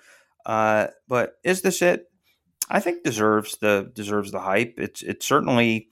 [0.47, 2.09] Uh, but is this it?
[2.71, 4.75] I think deserves the deserves the hype.
[4.79, 5.89] It's it's certainly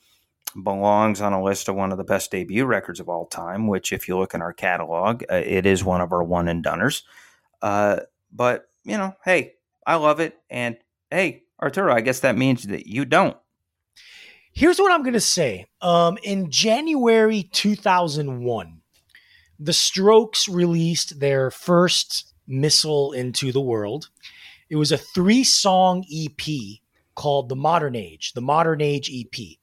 [0.64, 3.94] belongs on a list of one of the best debut records of all time, which,
[3.94, 7.04] if you look in our catalog, uh, it is one of our one and doners.
[7.62, 8.02] Uh,
[8.32, 9.54] but, you know, hey,
[9.86, 10.38] I love it.
[10.50, 10.78] And
[11.10, 13.38] hey, Arturo, I guess that means that you don't.
[14.52, 15.68] Here's what I'm going to say.
[15.82, 18.82] Um, in January 2001,
[19.60, 24.10] the Strokes released their first missile into the world.
[24.70, 26.80] It was a three song EP
[27.16, 29.58] called The Modern Age, the Modern Age EP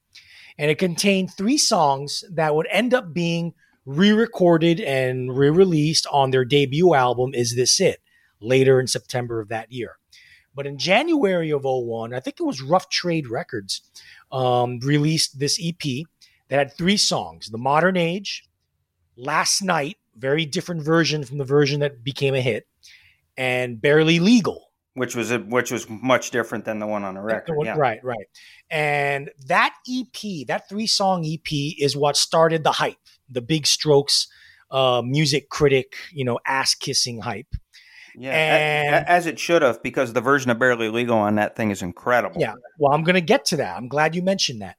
[0.59, 3.55] and it contained three songs that would end up being
[3.87, 8.01] re-recorded and re-released on their debut album is this it?
[8.41, 9.97] later in september of that year.
[10.55, 13.83] But in january of 01 i think it was rough trade records
[14.31, 15.83] um, released this ep
[16.49, 18.49] that had three songs the modern age
[19.17, 22.67] last night very different version from the version that became a hit
[23.37, 27.21] and barely legal which was a, which was much different than the one on the
[27.21, 27.57] record.
[27.57, 27.77] One, yeah.
[27.77, 28.27] Right, right.
[28.71, 32.97] And that EP, that three song EP, is what started the hype,
[33.29, 34.29] the Big Strokes
[34.71, 37.55] uh, music critic, you know, ass kissing hype.
[38.17, 41.71] Yeah, and, as it should have, because the version of Barely Legal on that thing
[41.71, 42.41] is incredible.
[42.41, 43.77] Yeah, well, I'm going to get to that.
[43.77, 44.77] I'm glad you mentioned that.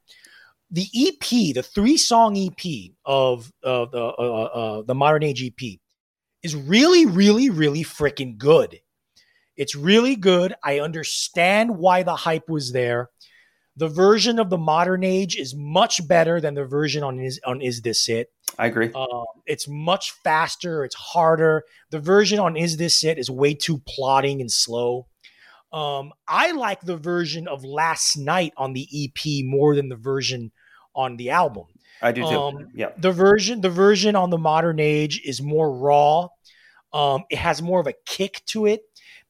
[0.70, 5.78] The EP, the three song EP of uh, the uh, uh, the Modern Age EP,
[6.42, 8.80] is really, really, really freaking good.
[9.56, 10.54] It's really good.
[10.62, 13.10] I understand why the hype was there.
[13.78, 17.60] The version of the modern age is much better than the version on is on
[17.60, 18.30] is this it.
[18.58, 18.90] I agree.
[18.94, 20.82] Um, it's much faster.
[20.82, 21.64] It's harder.
[21.90, 25.08] The version on is this it is way too plotting and slow.
[25.72, 30.52] Um, I like the version of last night on the EP more than the version
[30.94, 31.66] on the album.
[32.00, 32.28] I do too.
[32.28, 32.92] Um, yeah.
[32.96, 36.28] The version the version on the modern age is more raw.
[36.94, 38.80] Um, it has more of a kick to it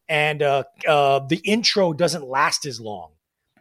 [0.09, 3.11] and uh, uh, the intro doesn't last as long.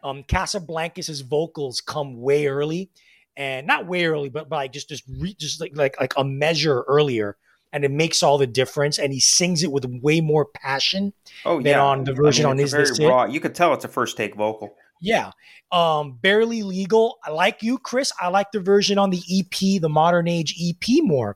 [0.03, 2.89] Um, Casablancas's vocals come way early,
[3.35, 6.23] and not way early, but, but like just just re, just like like like a
[6.23, 7.37] measure earlier,
[7.73, 8.99] and it makes all the difference.
[8.99, 11.13] And he sings it with way more passion
[11.43, 13.13] Oh than yeah, on the version I mean, on it's Is a very It?
[13.13, 13.25] raw.
[13.25, 14.75] You could tell it's a first take vocal.
[15.01, 15.31] Yeah.
[15.71, 17.17] Um, barely legal.
[17.23, 18.11] I like you, Chris.
[18.21, 21.35] I like the version on the EP, the modern age EP more.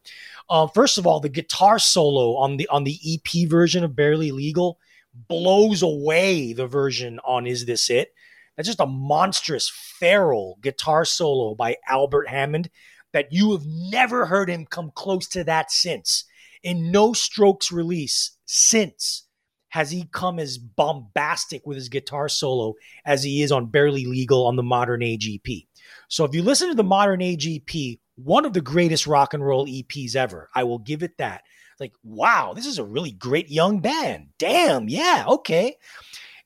[0.50, 4.32] Um, first of all, the guitar solo on the on the EP version of Barely
[4.32, 4.80] Legal
[5.28, 8.14] blows away the version on Is This It?
[8.56, 12.70] That's just a monstrous feral guitar solo by Albert Hammond
[13.14, 16.26] that you have never heard him come close to that since.
[16.62, 19.26] In no strokes release since
[19.70, 22.74] has he come as bombastic with his guitar solo
[23.06, 25.64] as he is on Barely Legal on the Modern Age EP.
[26.08, 29.46] So if you listen to the Modern Age EP, one of the greatest rock and
[29.46, 31.44] roll EPs ever, I will give it that.
[31.80, 34.30] Like, wow, this is a really great young band.
[34.38, 35.76] Damn, yeah, okay.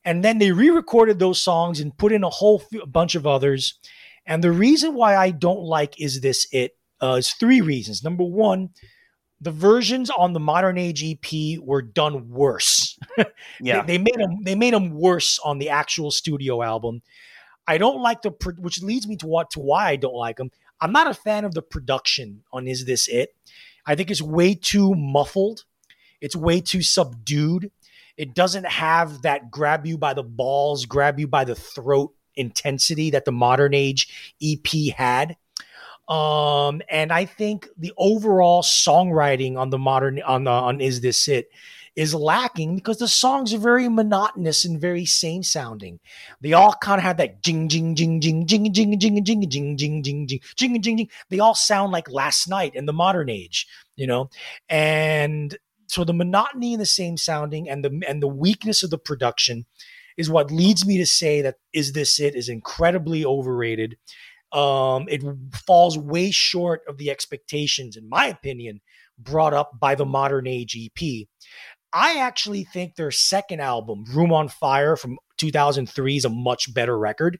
[0.05, 3.79] And then they re-recorded those songs and put in a whole f- bunch of others.
[4.25, 8.03] And the reason why I don't like is this it uh, is three reasons.
[8.03, 8.69] Number one,
[9.41, 12.97] the versions on the modern age EP were done worse.
[13.59, 17.01] Yeah, They, they made them they made them worse on the actual studio album.
[17.67, 20.49] I don't like the which leads me to what to why I don't like them.
[20.83, 23.33] I'm not a fan of the production on Is This It?
[23.85, 25.63] I think it's way too muffled.
[26.19, 27.71] It's way too subdued.
[28.17, 33.11] It doesn't have that grab you by the balls, grab you by the throat intensity
[33.11, 35.37] that the modern age EP had.
[36.09, 41.29] Um, and I think the overall songwriting on the modern on the, on Is This
[41.29, 41.47] It
[41.95, 45.99] is lacking because the songs are very monotonous and very same sounding.
[46.41, 49.47] They all kind of have that jing jing jing jing jing jing jing jing jing
[49.47, 51.09] jing jing jing jing jing jing.
[51.29, 54.29] They all sound like last night in the modern age, you know,
[54.69, 55.55] and
[55.87, 59.65] so the monotony and the same sounding and the and the weakness of the production
[60.17, 63.97] is what leads me to say that is this it is incredibly overrated.
[64.51, 65.23] Um, it
[65.65, 68.81] falls way short of the expectations, in my opinion,
[69.17, 71.27] brought up by the modern age EP.
[71.93, 76.97] I actually think their second album, Room on Fire from 2003, is a much better
[76.97, 77.39] record.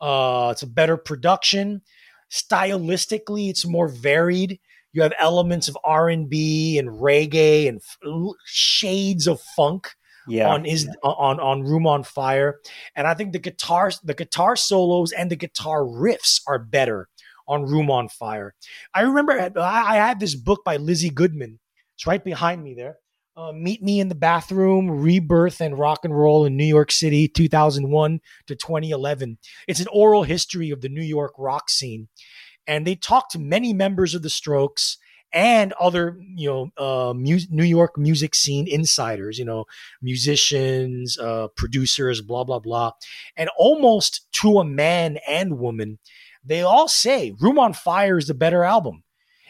[0.00, 1.82] Uh, it's a better production.
[2.30, 4.60] Stylistically, it's more varied.
[4.92, 9.94] You have elements of R&B and reggae and f- shades of funk
[10.28, 10.48] yeah.
[10.48, 12.60] on is on on Room on Fire,
[12.94, 17.08] and I think the guitars, the guitar solos, and the guitar riffs are better
[17.48, 18.54] on Room on Fire.
[18.94, 21.58] I remember I, I had this book by Lizzie Goodman.
[21.96, 22.96] It's right behind me there.
[23.40, 27.26] Uh, Meet Me in the Bathroom, Rebirth and Rock and Roll in New York City,
[27.26, 29.38] 2001 to 2011.
[29.66, 32.08] It's an oral history of the New York rock scene.
[32.66, 34.98] And they talked to many members of the Strokes
[35.32, 39.64] and other, you know, uh, mu- New York music scene insiders, you know,
[40.02, 42.92] musicians, uh, producers, blah, blah, blah.
[43.38, 45.98] And almost to a man and woman,
[46.44, 49.02] they all say Room on Fire is the better album.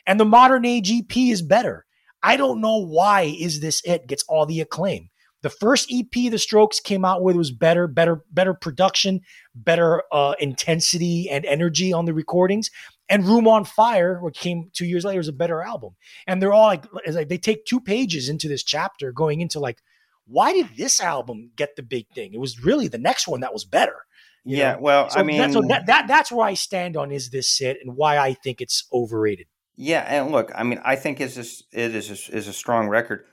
[0.07, 1.87] And the Modern Age EP is better.
[2.23, 5.11] I don't know why Is This It gets all the acclaim.
[5.43, 9.23] The first EP the Strokes came out with was better, better, better production,
[9.55, 12.71] better uh, intensity and energy on the recordings.
[13.09, 15.97] And Room on Fire, which came two years later, is a better album.
[16.27, 19.79] And they're all like, like they take two pages into this chapter, going into like,
[20.27, 22.35] why did this album get the big thing?
[22.35, 23.97] It was really the next one that was better.
[24.45, 24.75] yeah.
[24.75, 24.81] know?
[24.81, 27.61] Well, So, I mean, that, so that, that that's where I stand on Is This
[27.61, 29.47] It and why I think it's overrated.
[29.83, 32.89] Yeah, and look, I mean, I think it's just, it is a, is a strong
[32.89, 33.25] record.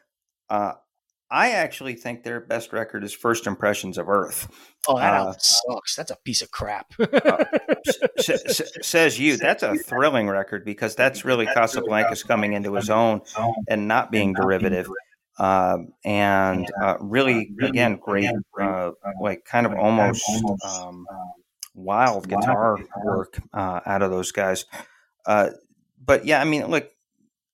[0.50, 0.74] Uh,
[1.30, 4.48] I actually think their best record is First Impressions of Earth.
[4.88, 5.96] Oh, that Uh, album sucks.
[5.98, 6.94] That's a piece of crap.
[8.18, 9.36] S- s- says you.
[9.36, 13.22] That's a thrilling record because that's really Casablancas coming into his own
[13.68, 14.88] and not being derivative.
[15.40, 18.30] Um, and uh, really, again, great,
[18.60, 18.92] uh,
[19.22, 20.24] like kind of almost
[20.64, 21.06] um,
[21.76, 24.64] wild guitar work uh, out of those guys.
[26.04, 26.90] But yeah, I mean, look,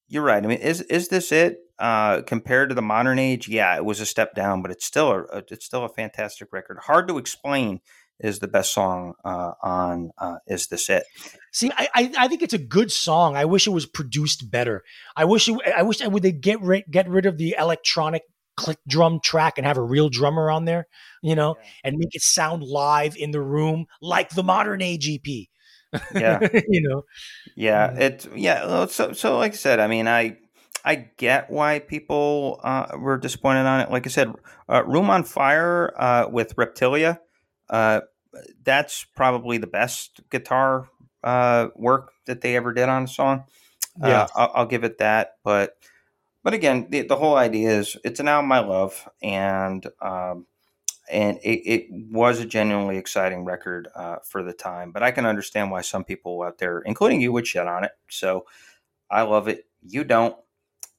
[0.07, 0.43] you're right.
[0.43, 3.47] I mean, is is this it uh, compared to the modern age?
[3.47, 6.77] Yeah, it was a step down, but it's still a it's still a fantastic record.
[6.83, 7.79] Hard to explain
[8.19, 11.03] is the best song uh, on uh, is this it?
[11.51, 13.35] See, I, I I think it's a good song.
[13.35, 14.83] I wish it was produced better.
[15.15, 18.23] I wish it, I wish i would they get rid get rid of the electronic
[18.55, 20.87] click drum track and have a real drummer on there,
[21.21, 25.47] you know, and make it sound live in the room like the modern age EP.
[26.13, 26.39] Yeah.
[26.67, 27.03] you know.
[27.55, 28.85] Yeah, it yeah.
[28.87, 30.37] So so like I said, I mean, I
[30.85, 33.91] I get why people uh, were disappointed on it.
[33.91, 34.33] Like I said,
[34.69, 37.19] uh, Room on Fire uh, with Reptilia,
[37.69, 38.01] uh,
[38.63, 40.89] that's probably the best guitar
[41.23, 43.45] uh, work that they ever did on a song.
[44.01, 44.23] Yeah.
[44.23, 45.35] Uh, I'll, I'll give it that.
[45.43, 45.77] But
[46.43, 50.45] but again, the, the whole idea is it's an album I love, and um,
[51.11, 54.91] and it, it was a genuinely exciting record uh, for the time.
[54.91, 57.91] But I can understand why some people out there, including you, would shit on it.
[58.09, 58.45] So
[59.09, 59.65] I love it.
[59.81, 60.35] You don't.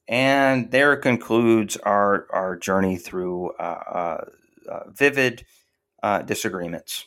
[0.07, 4.25] And there concludes our, our journey through uh, uh,
[4.71, 5.47] uh vivid
[6.03, 7.07] uh, disagreements.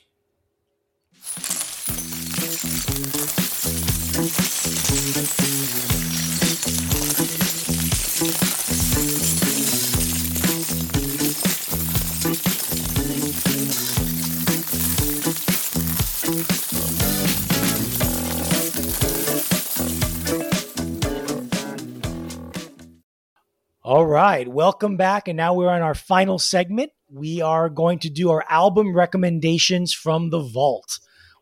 [23.88, 25.30] All right, welcome back.
[25.30, 26.92] And now we're on our final segment.
[27.10, 31.00] We are going to do our album recommendations from the vault.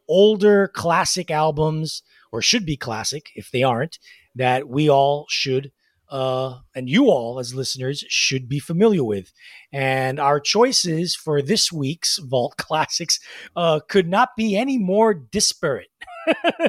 [0.08, 3.98] Older classic albums, or should be classic if they aren't,
[4.36, 5.72] that we all should,
[6.12, 9.34] uh, and you all as listeners should be familiar with.
[9.74, 13.20] And our choices for this week's Vault Classics
[13.56, 15.90] uh, could not be any more disparate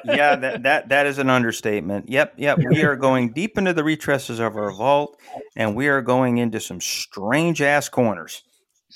[0.05, 2.09] yeah, that, that that is an understatement.
[2.09, 2.59] Yep, yep.
[2.59, 5.19] We are going deep into the recesses of our vault,
[5.57, 8.43] and we are going into some strange ass corners.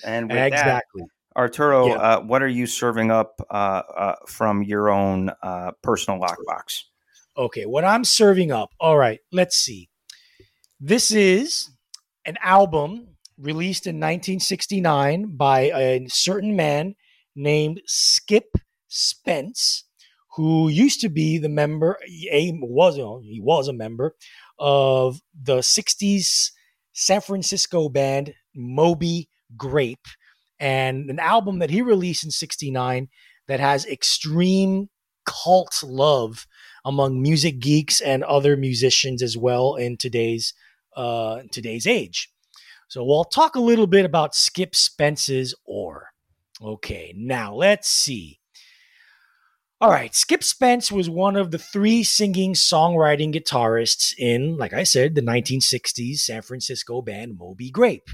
[0.04, 1.94] And exactly, that, Arturo, yeah.
[1.94, 6.82] uh, what are you serving up uh, uh, from your own uh, personal lockbox?
[7.36, 8.70] Okay, what I'm serving up.
[8.80, 9.88] All right, let's see.
[10.78, 11.70] This is
[12.24, 16.94] an album released in 1969 by a certain man
[17.34, 18.56] named Skip
[18.88, 19.84] Spence
[20.34, 21.98] who used to be the member,
[22.30, 24.14] a was he was a member
[24.58, 26.50] of the '60s
[26.92, 30.06] San Francisco band Moby Grape,
[30.58, 33.08] and an album that he released in '69
[33.48, 34.88] that has extreme
[35.26, 36.46] cult love
[36.84, 40.54] among music geeks and other musicians as well in today's
[40.96, 42.30] uh, today's age.
[42.88, 46.08] So we'll talk a little bit about Skip Spence's Oar.
[46.60, 48.39] Okay, now let's see.
[49.82, 54.82] All right, Skip Spence was one of the three singing songwriting guitarists in, like I
[54.82, 58.10] said, the 1960s San Francisco band Moby Grape.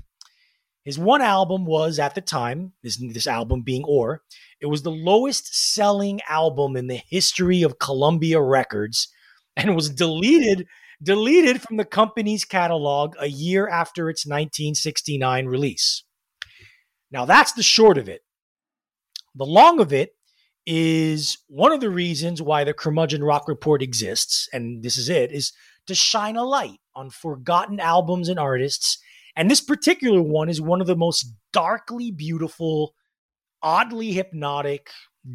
[0.84, 4.22] His one album was, at the time, this, this album being Oar,
[4.60, 9.08] it was the lowest selling album in the history of Columbia Records
[9.56, 10.68] and was deleted
[11.02, 16.04] deleted from the company's catalog a year after its 1969 release.
[17.10, 18.20] Now that's the short of it.
[19.34, 20.15] The long of it
[20.66, 25.30] is one of the reasons why the Curmudgeon Rock Report exists, and this is it,
[25.30, 25.52] is
[25.86, 28.98] to shine a light on forgotten albums and artists.
[29.36, 32.94] And this particular one is one of the most darkly beautiful,
[33.62, 34.90] oddly hypnotic,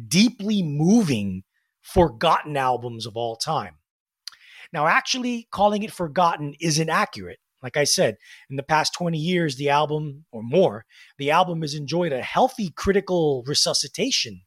[0.08, 1.44] deeply moving,
[1.80, 3.76] forgotten albums of all time.
[4.72, 7.38] Now, actually, calling it forgotten isn't accurate.
[7.62, 8.16] Like I said,
[8.50, 10.84] in the past 20 years, the album, or more,
[11.16, 14.42] the album has enjoyed a healthy critical resuscitation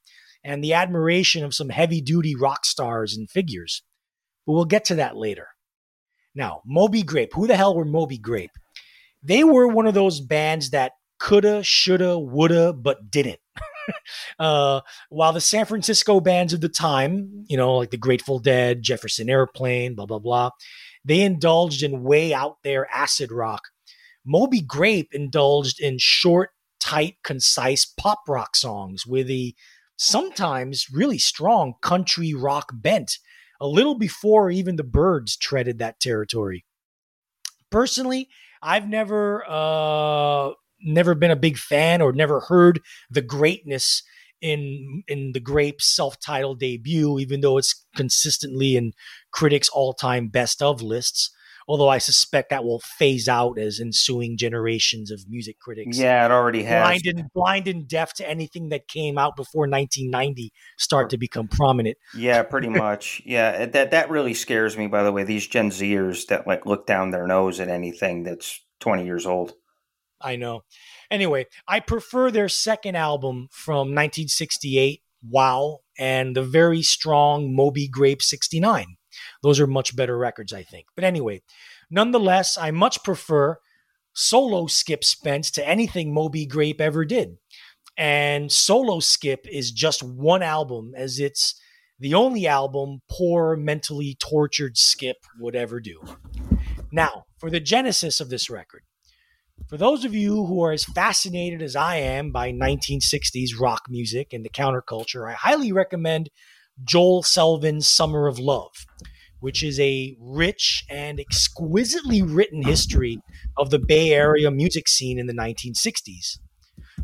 [0.45, 3.81] and the admiration of some heavy duty rock stars and figures.
[4.45, 5.47] But we'll get to that later.
[6.35, 7.33] Now, Moby Grape.
[7.33, 8.51] Who the hell were Moby Grape?
[9.23, 13.39] They were one of those bands that coulda, shoulda, woulda, but didn't.
[14.39, 18.83] uh, while the San Francisco bands of the time, you know, like the Grateful Dead,
[18.83, 20.51] Jefferson Airplane, blah, blah, blah,
[21.03, 23.63] they indulged in way out there acid rock.
[24.23, 29.55] Moby Grape indulged in short, tight, concise pop rock songs with a
[29.97, 33.17] sometimes really strong country rock bent,
[33.59, 36.65] a little before even the Byrds treaded that territory.
[37.69, 38.29] Personally,
[38.61, 40.51] I've never uh,
[40.81, 44.03] never been a big fan or never heard the greatness
[44.41, 48.93] in in the Grape's self-titled debut, even though it's consistently in
[49.31, 51.31] critics' all-time best of lists
[51.67, 55.97] although I suspect that will phase out as ensuing generations of music critics.
[55.97, 56.83] Yeah, it already has.
[56.83, 61.47] Blind and, blind and deaf to anything that came out before 1990 start to become
[61.47, 61.97] prominent.
[62.15, 63.21] Yeah, pretty much.
[63.25, 64.87] yeah, that that really scares me.
[64.87, 68.61] By the way, these Gen Zers that like look down their nose at anything that's
[68.79, 69.53] 20 years old.
[70.21, 70.63] I know.
[71.11, 78.21] Anyway, I prefer their second album from 1968, Wow, and the very strong Moby Grape
[78.21, 78.97] 69.
[79.45, 80.87] Those are much better records, I think.
[80.95, 81.43] But anyway,
[81.91, 83.59] nonetheless, I much prefer
[84.11, 87.37] solo Skip Spence to anything Moby Grape ever did.
[87.95, 91.61] And solo Skip is just one album, as it's
[91.99, 96.01] the only album poor, mentally tortured Skip would ever do.
[96.91, 98.81] Now, for the genesis of this record.
[99.69, 104.33] For those of you who are as fascinated as I am by 1960s rock music
[104.33, 106.31] and the counterculture, I highly recommend
[106.83, 108.87] Joel Selvin's Summer of Love,
[109.45, 113.19] which is a rich and exquisitely written history
[113.55, 116.39] of the Bay Area music scene in the 1960s.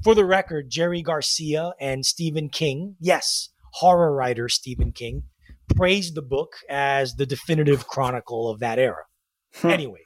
[0.04, 5.22] For the record, Jerry Garcia and Stephen King, yes, horror writer Stephen King,
[5.76, 9.04] praised the book as the definitive chronicle of that era.
[9.64, 10.02] anyway,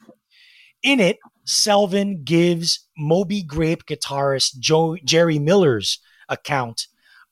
[0.84, 6.82] In it, Selvin gives Moby Grape guitarist Joe, Jerry Miller's account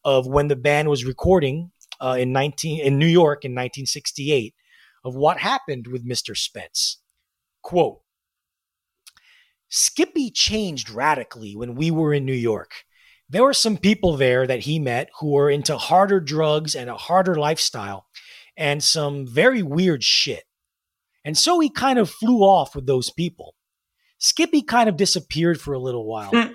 [0.06, 4.54] of when the band was recording uh, in 19 in New York in 1968
[5.04, 6.38] of what happened with Mr.
[6.38, 6.98] Spence.
[7.62, 8.00] Quote
[9.70, 12.84] Skippy changed radically when we were in New York.
[13.30, 16.96] There were some people there that he met who were into harder drugs and a
[16.96, 18.06] harder lifestyle
[18.56, 20.44] and some very weird shit.
[21.26, 23.56] And so he kind of flew off with those people.
[24.20, 26.30] Skippy kind of disappeared for a little while.
[26.32, 26.54] Hmm.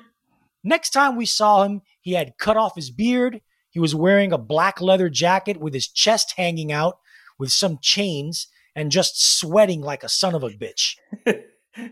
[0.63, 3.41] Next time we saw him, he had cut off his beard.
[3.71, 6.99] He was wearing a black leather jacket with his chest hanging out
[7.39, 10.95] with some chains and just sweating like a son of a bitch.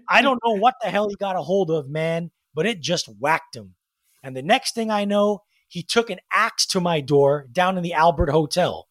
[0.08, 3.06] I don't know what the hell he got a hold of, man, but it just
[3.20, 3.74] whacked him.
[4.22, 7.82] And the next thing I know, he took an axe to my door down in
[7.82, 8.88] the Albert Hotel.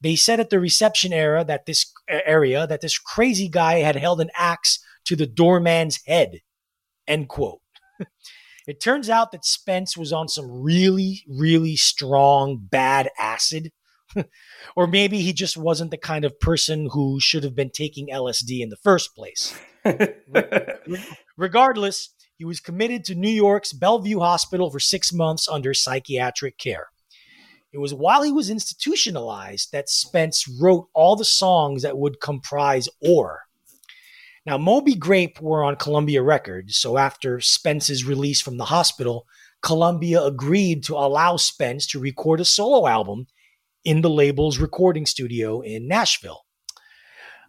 [0.00, 4.20] They said at the reception era that this area that this crazy guy had held
[4.20, 6.40] an axe to the doorman's head.
[7.06, 7.60] End quote.
[8.66, 13.72] it turns out that Spence was on some really, really strong bad acid.
[14.76, 18.60] or maybe he just wasn't the kind of person who should have been taking LSD
[18.60, 19.58] in the first place.
[21.36, 26.88] Regardless, he was committed to New York's Bellevue Hospital for six months under psychiatric care.
[27.72, 32.88] It was while he was institutionalized that Spence wrote all the songs that would comprise
[33.00, 33.42] Oar.
[34.46, 39.26] Now, Moby Grape were on Columbia Records, so after Spence's release from the hospital,
[39.60, 43.26] Columbia agreed to allow Spence to record a solo album
[43.86, 46.44] in the label's recording studio in Nashville.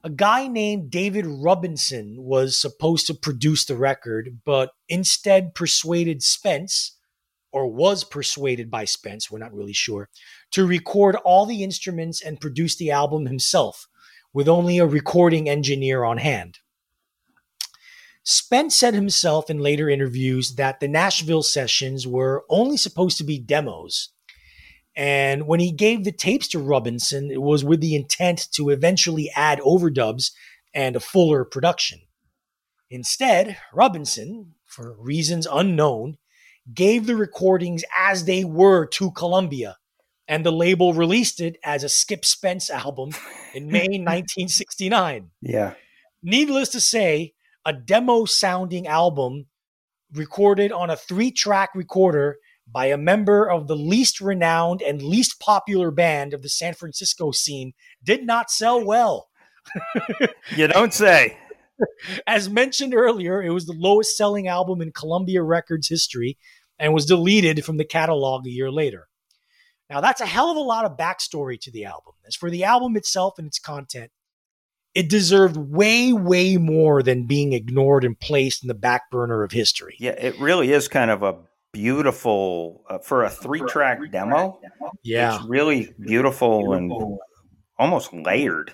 [0.03, 6.95] A guy named David Rubinson was supposed to produce the record, but instead persuaded Spence
[7.51, 10.09] or was persuaded by Spence, we're not really sure,
[10.51, 13.87] to record all the instruments and produce the album himself
[14.31, 16.59] with only a recording engineer on hand.
[18.23, 23.39] Spence said himself in later interviews that the Nashville sessions were only supposed to be
[23.39, 24.09] demos.
[24.97, 29.31] And when he gave the tapes to Rubinson, it was with the intent to eventually
[29.35, 30.31] add overdubs
[30.73, 32.01] and a fuller production.
[32.89, 36.17] Instead, Rubinson, for reasons unknown,
[36.73, 39.77] gave the recordings as they were to Columbia,
[40.27, 43.11] and the label released it as a Skip Spence album
[43.53, 45.29] in May 1969.
[45.41, 45.75] Yeah.
[46.23, 49.45] Needless to say, a demo sounding album
[50.11, 52.37] recorded on a three track recorder
[52.71, 57.31] by a member of the least renowned and least popular band of the San Francisco
[57.31, 57.73] scene
[58.03, 59.29] did not sell well.
[60.55, 61.37] you don't say.
[62.27, 66.37] As mentioned earlier, it was the lowest selling album in Columbia Records history
[66.79, 69.07] and was deleted from the catalog a year later.
[69.89, 72.13] Now, that's a hell of a lot of backstory to the album.
[72.27, 74.11] As for the album itself and its content,
[74.93, 79.51] it deserved way, way more than being ignored and placed in the back burner of
[79.51, 79.95] history.
[79.99, 81.35] Yeah, it really is kind of a
[81.73, 84.59] beautiful uh, for a three-track demo.
[85.03, 86.91] Yeah, it's really beautiful and
[87.77, 88.71] almost layered.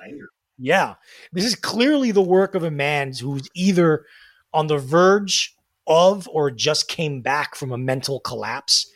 [0.58, 0.96] Yeah,
[1.32, 4.06] this is clearly the work of a man who's either
[4.54, 5.56] on the verge
[5.88, 8.90] of or just came back from a mental collapse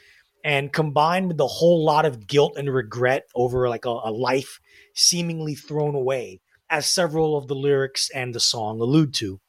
[0.44, 4.60] and combined with a whole lot of guilt and regret over like a, a, life
[4.94, 9.40] seemingly thrown away as several of the lyrics and the song allude to.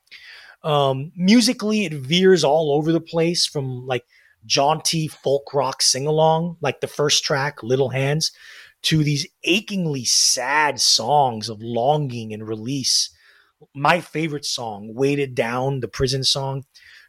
[0.64, 4.04] Um, musically it veers all over the place from like
[4.46, 8.32] jaunty folk rock sing-along like the first track little hands
[8.82, 13.10] to these achingly sad songs of longing and release
[13.74, 16.64] my favorite song weighted down the prison song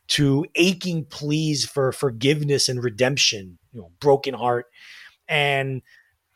[0.08, 4.66] to aching pleas for forgiveness and redemption, you know, broken heart,
[5.28, 5.84] and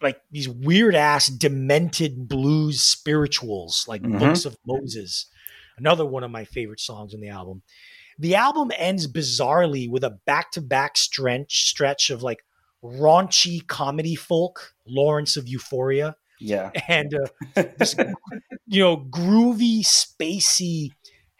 [0.01, 4.19] like these weird ass demented blues spirituals like mm-hmm.
[4.19, 5.27] Books of Moses.
[5.77, 7.63] Another one of my favorite songs on the album.
[8.19, 12.43] The album ends bizarrely with a back-to-back stretch stretch of like
[12.83, 16.15] raunchy comedy folk, Lawrence of Euphoria.
[16.39, 16.71] Yeah.
[16.87, 17.95] And uh, this,
[18.65, 20.91] you know, groovy, spacey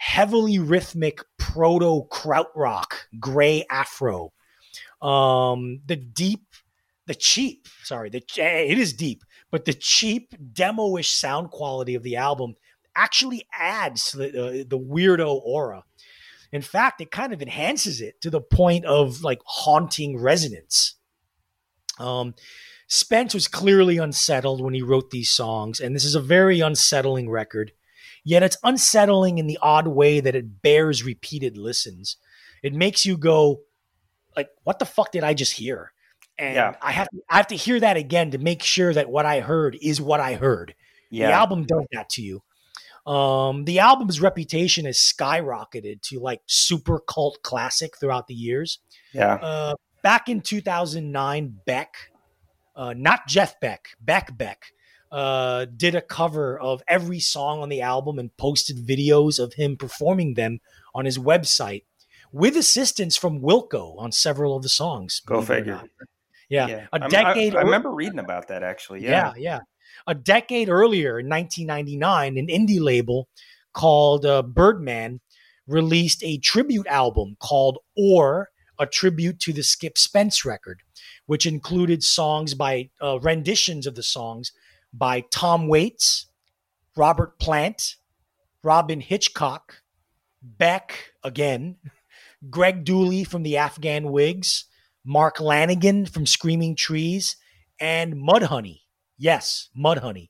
[0.03, 4.33] heavily rhythmic proto krautrock, gray afro.
[5.01, 6.43] Um, the deep,
[7.07, 12.03] the cheap, sorry, the eh, it is deep, but the cheap demo-ish sound quality of
[12.03, 12.55] the album
[12.95, 15.85] actually adds to the, uh, the weirdo aura.
[16.53, 20.93] In fact, it kind of enhances it to the point of like haunting resonance.
[21.99, 22.35] Um,
[22.87, 27.27] Spence was clearly unsettled when he wrote these songs, and this is a very unsettling
[27.27, 27.71] record.
[28.23, 32.17] Yet it's unsettling in the odd way that it bears repeated listens.
[32.61, 33.61] It makes you go,
[34.37, 35.91] like, what the fuck did I just hear?
[36.37, 36.75] And yeah.
[36.81, 39.39] I have to, I have to hear that again to make sure that what I
[39.39, 40.75] heard is what I heard.
[41.09, 41.27] Yeah.
[41.27, 42.43] The album does that to you.
[43.05, 48.79] Um, the album's reputation has skyrocketed to like super cult classic throughout the years.
[49.13, 49.35] Yeah.
[49.35, 49.73] Uh,
[50.03, 51.95] back in 2009, Beck,
[52.75, 54.71] uh, not Jeff Beck, Beck Beck,
[55.11, 59.77] uh, did a cover of every song on the album and posted videos of him
[59.77, 60.59] performing them
[60.95, 61.83] on his website
[62.31, 65.21] with assistance from Wilco on several of the songs.
[65.25, 65.83] Go figure.
[66.49, 66.67] Yeah.
[66.67, 66.87] Yeah.
[66.93, 67.55] a decade.
[67.55, 69.03] I, I ear- remember reading about that actually.
[69.03, 69.59] yeah, yeah.
[70.07, 73.27] A decade earlier, in 1999, an indie label
[73.73, 75.19] called uh, Birdman
[75.67, 78.49] released a tribute album called Oar,
[78.79, 80.81] a tribute to the Skip Spence record,
[81.25, 84.51] which included songs by uh, renditions of the songs
[84.93, 86.27] by Tom Waits,
[86.95, 87.95] Robert Plant,
[88.63, 89.81] Robyn Hitchcock,
[90.41, 91.77] Beck again,
[92.49, 94.65] Greg Dulli from the Afghan Whigs,
[95.05, 97.37] Mark Lanegan from Screaming Trees,
[97.79, 98.82] and Mudhoney.
[99.17, 100.29] Yes, Mudhoney.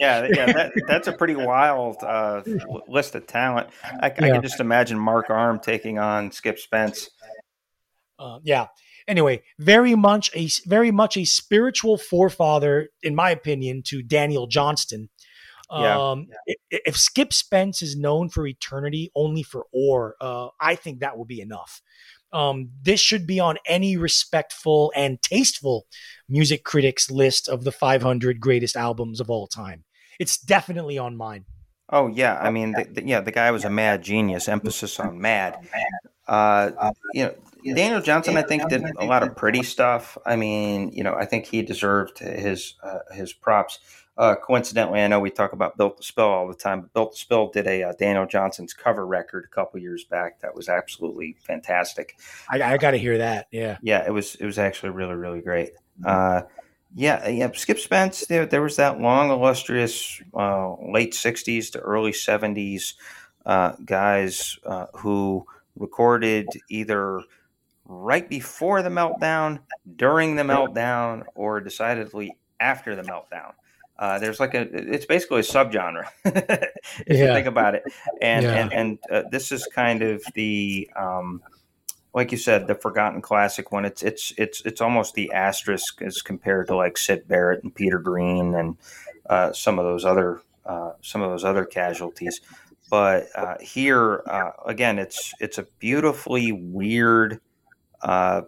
[0.00, 0.52] yeah, yeah.
[0.52, 2.42] That, that's a pretty wild uh,
[2.88, 3.68] list of talent.
[4.00, 7.08] I, I can just imagine Mark Arm taking on Skip Spence.
[8.18, 8.66] Uh, yeah.
[9.08, 15.10] Anyway, very much a very much a spiritual forefather, in my opinion, to Daniel Johnston.
[15.70, 16.10] Yeah.
[16.10, 21.00] Um, i- If Skip Spence is known for eternity only for Oar, uh, I think
[21.00, 21.82] that will be enough.
[22.36, 25.86] Um, this should be on any respectful and tasteful
[26.28, 29.84] music critics list of the 500 greatest albums of all time.
[30.20, 31.46] It's definitely on mine.
[31.88, 34.48] Oh yeah, I mean, the, the, yeah, the guy was a mad genius.
[34.48, 35.56] Emphasis on mad.
[36.28, 37.34] Uh, you know,
[37.74, 40.18] Daniel Johnston, I think, did a lot of pretty stuff.
[40.26, 43.78] I mean, you know, I think he deserved his uh, his props.
[44.18, 47.12] Uh, coincidentally, I know we talk about Built to Spill all the time, but Built
[47.12, 50.70] to Spill did a uh, Daniel Johnston's cover record a couple years back that was
[50.70, 52.18] absolutely fantastic.
[52.50, 53.48] I, I got to hear that.
[53.50, 53.76] Yeah.
[53.82, 55.72] Yeah, it was it was actually really really great.
[56.04, 56.42] Uh,
[56.94, 57.50] yeah, yeah.
[57.52, 58.26] Skip Spence.
[58.26, 62.94] There, there was that long, illustrious uh, late '60s to early '70s
[63.44, 67.20] uh, guys uh, who recorded either
[67.84, 69.60] right before the meltdown,
[69.96, 73.52] during the meltdown, or decidedly after the meltdown.
[73.98, 74.62] Uh, there's like a,
[74.92, 77.82] it's basically a subgenre if you think about it,
[78.20, 78.52] and Yeah.
[78.54, 81.42] and and uh, this is kind of the um,
[82.12, 83.84] like you said, the forgotten classic one.
[83.84, 87.98] It's it's it's it's almost the asterisk as compared to like Syd Barrett and Peter
[87.98, 88.76] Green and
[89.28, 92.40] uh, some of those other uh, some of those other casualties.
[92.90, 97.40] But uh, here uh, again, it's it's a beautifully weird,
[98.02, 98.42] uh,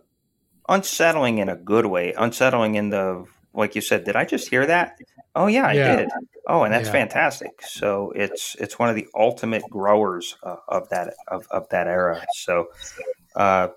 [0.68, 2.14] unsettling in a good way.
[2.16, 4.04] Unsettling in the like you said.
[4.04, 4.98] Did I just hear that?
[5.34, 5.96] Oh yeah, I Yeah.
[5.96, 6.08] did.
[6.46, 6.92] Oh, and that's Yeah.
[6.92, 7.60] fantastic.
[7.62, 12.24] So it's it's one of the ultimate growers uh, of that of, of that era.
[12.34, 12.68] So
[13.36, 13.68] uh,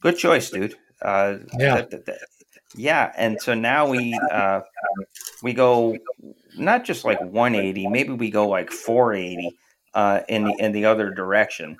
[0.00, 0.76] good choice, dude.
[1.00, 1.74] Uh, Yeah.
[1.76, 2.18] that- that- that-
[2.74, 3.12] yeah.
[3.16, 4.60] And so now we uh,
[5.42, 5.96] we go
[6.56, 9.56] not just like 180, maybe we go like 480
[9.94, 11.76] uh, in the in the other direction.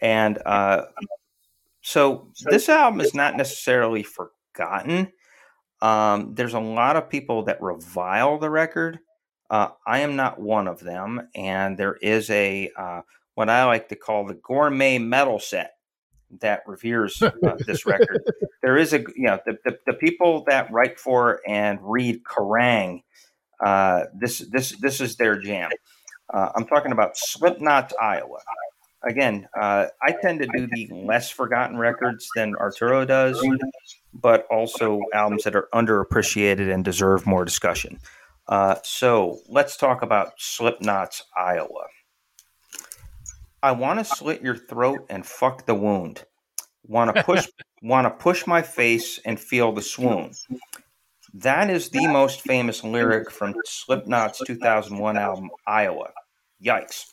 [0.00, 0.86] And uh,
[1.82, 5.12] so this album is not necessarily forgotten.
[5.80, 8.98] Um, there's a lot of people that revile the record.
[9.50, 13.02] Uh, I am not one of them, and there is a uh,
[13.34, 15.74] what I like to call the gourmet metal set
[16.40, 17.30] that reveres uh,
[17.66, 18.22] this record.
[18.60, 23.02] There is a you know the, the, the people that write for and read Kerrang.
[23.64, 25.70] Uh, this this this is their jam.
[26.34, 28.40] Uh, I'm talking about Slipknot's Iowa.
[29.04, 33.40] Again, uh, I tend to do the less forgotten records than Arturo does,
[34.12, 37.98] but also albums that are underappreciated and deserve more discussion.
[38.46, 41.86] Uh, so let's talk about Slipknot's Iowa.
[43.62, 46.24] I want to slit your throat and fuck the wound.
[46.84, 47.46] Want to push,
[47.82, 50.32] want to push my face and feel the swoon.
[51.34, 56.10] That is the most famous lyric from Slipknot's 2001 album Iowa.
[56.64, 57.04] Yikes!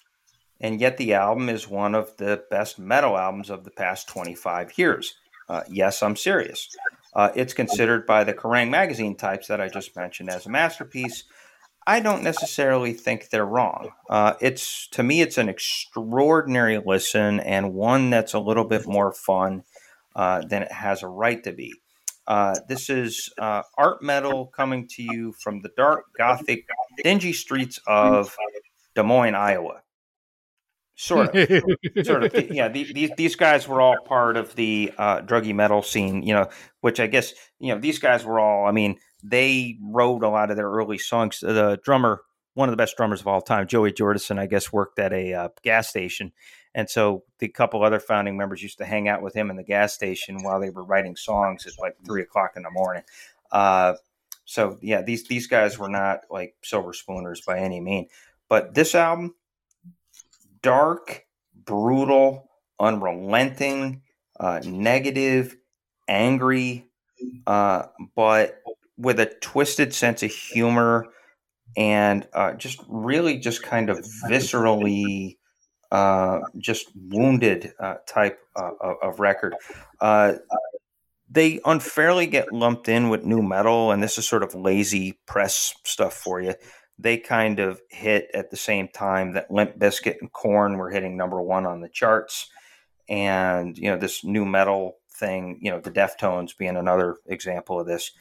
[0.61, 4.77] And yet the album is one of the best metal albums of the past 25
[4.77, 5.15] years.
[5.47, 6.69] Uh, yes, I'm serious.
[7.13, 11.23] Uh, it's considered by the Kerrang magazine types that I just mentioned as a masterpiece.
[11.87, 13.91] I don't necessarily think they're wrong.
[14.09, 19.13] Uh, it's to me, it's an extraordinary listen and one that's a little bit more
[19.13, 19.63] fun
[20.15, 21.73] uh, than it has a right to be.
[22.27, 26.65] Uh, this is uh, art metal coming to you from the dark, gothic,
[27.03, 28.35] dingy streets of
[28.95, 29.81] Des Moines, Iowa.
[30.95, 31.49] Sort of.
[32.03, 32.33] Sort of.
[32.51, 36.33] Yeah the, these these guys were all part of the uh, druggy metal scene you
[36.33, 36.47] know
[36.81, 40.51] which i guess you know these guys were all i mean they wrote a lot
[40.51, 41.39] of their early songs.
[41.39, 42.21] The drummer
[42.53, 45.33] one of the best drummers of all time joey jordison i guess worked at a
[45.33, 46.31] uh, gas station.
[46.73, 49.63] And so the couple other founding members used to hang out with him in the
[49.63, 53.03] gas station while they were writing songs at like three o'clock in the morning.
[53.51, 53.93] Uh,
[54.43, 58.07] so yeah these these guys were not like silver spooners by any mean.
[58.47, 59.35] But this album,
[60.65, 64.01] dark, brutal, unrelenting,
[64.39, 65.55] uh, negative,
[66.07, 66.89] angry,
[67.45, 67.83] uh,
[68.15, 68.63] but
[68.97, 71.05] with a twisted sense of humor
[71.77, 75.37] and uh, just really just kind of viscerally
[75.91, 78.71] uh, just wounded uh, type uh,
[79.03, 79.53] of record.
[81.29, 85.73] They unfairly get lumped in with nu metal, and this is sort of lazy press
[85.83, 86.53] stuff for you.
[86.97, 91.17] They kind of hit at the same time that Limp Bizkit and Korn were hitting
[91.17, 92.49] number one on the charts,
[93.09, 95.59] and you know this nu metal thing.
[95.61, 98.11] You know the Deftones being another example of this.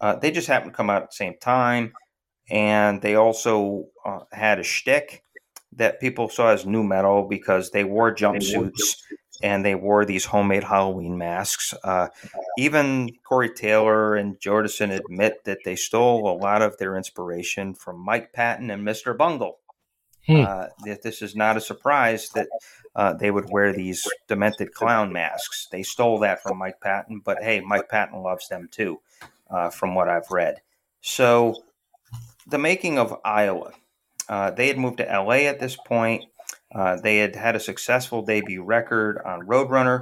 [0.00, 1.92] Uh, they just happened to come out at the same time,
[2.50, 5.22] and they also uh, had a shtick
[5.72, 8.96] that people saw as nu metal because they wore jumpsuits
[9.42, 11.74] and they wore these homemade Halloween masks.
[11.84, 12.08] Uh,
[12.58, 17.98] even Corey Taylor and Jordison admit that they stole a lot of their inspiration from
[17.98, 19.16] Mike Patton and Mr.
[19.16, 19.58] Bungle.
[20.26, 20.40] Hmm.
[20.40, 22.48] Uh, that this is not a surprise that
[22.96, 25.68] uh, they would wear these demented clown masks.
[25.70, 29.00] They stole that from Mike Patton, but hey, Mike Patton loves them too,
[29.50, 30.62] uh, from what I've read.
[31.00, 31.62] So,
[32.46, 33.72] the making of Iowa.
[34.28, 36.24] Uh, they had moved to LA at this point.
[36.74, 40.00] Uh, they had had a successful debut record on Roadrunner.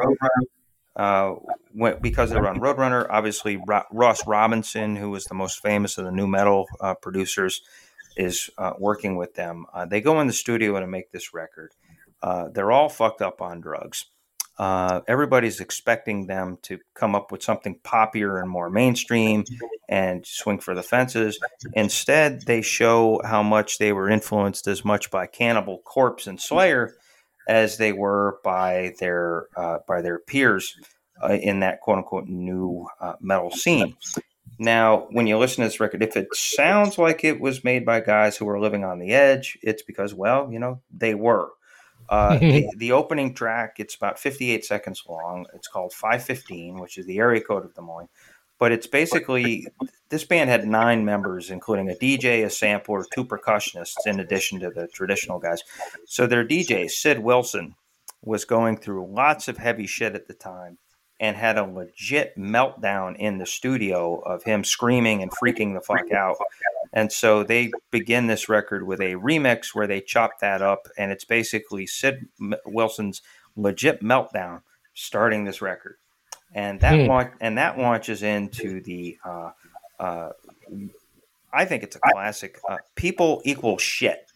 [0.97, 1.35] Uh,
[1.75, 5.99] went, because they were on Roadrunner, obviously Ro- Ross Robinson, who was the most famous
[5.99, 7.63] of the nu metal uh, producers,
[8.17, 9.67] is uh, working with them.
[9.75, 11.73] Uh, they go in the studio to make this record.
[12.23, 14.07] Uh, they're all fucked up on drugs.
[14.57, 19.45] Uh, everybody's expecting them to come up with something poppier and more mainstream
[19.89, 21.39] and swing for the fences.
[21.73, 26.95] Instead, they show how much they were influenced as much by Cannibal Corpse and Slayer
[27.49, 30.77] as they were by their uh, by their peers
[31.23, 33.97] uh, in that quote unquote new uh, metal scene.
[34.59, 38.01] Now, when you listen to this record, if it sounds like it was made by
[38.01, 41.51] guys who were living on the edge, it's because, well, you know, they were.
[42.09, 45.47] Uh, the, the, opening track, it's about 58 seconds long.
[45.55, 48.09] It's called 515, which is the area code of Des Moines.
[48.59, 49.67] But it's basically
[50.11, 54.71] this band had nine members, including a DJ, a sampler, two percussionists, in addition to
[54.71, 55.63] the traditional guys.
[56.07, 57.75] So their DJ, Sid Wilson,
[58.23, 60.79] was going through lots of heavy shit at the time
[61.25, 66.13] and had a legit meltdown in the studio of him screaming and freaking the fuck
[66.13, 66.37] out.
[66.93, 71.11] And so they begin this record with a remix where they chop that up, and
[71.11, 72.29] it's basically Sid
[72.67, 73.23] Wilson's
[73.57, 74.61] legit meltdown
[74.93, 75.97] starting this record,
[76.53, 77.07] and that hmm.
[77.07, 79.17] launch, and that launches into the.
[79.25, 79.51] Uh,
[79.99, 80.29] uh,
[81.55, 82.61] I think it's a classic.
[82.69, 84.31] Uh, People equal shit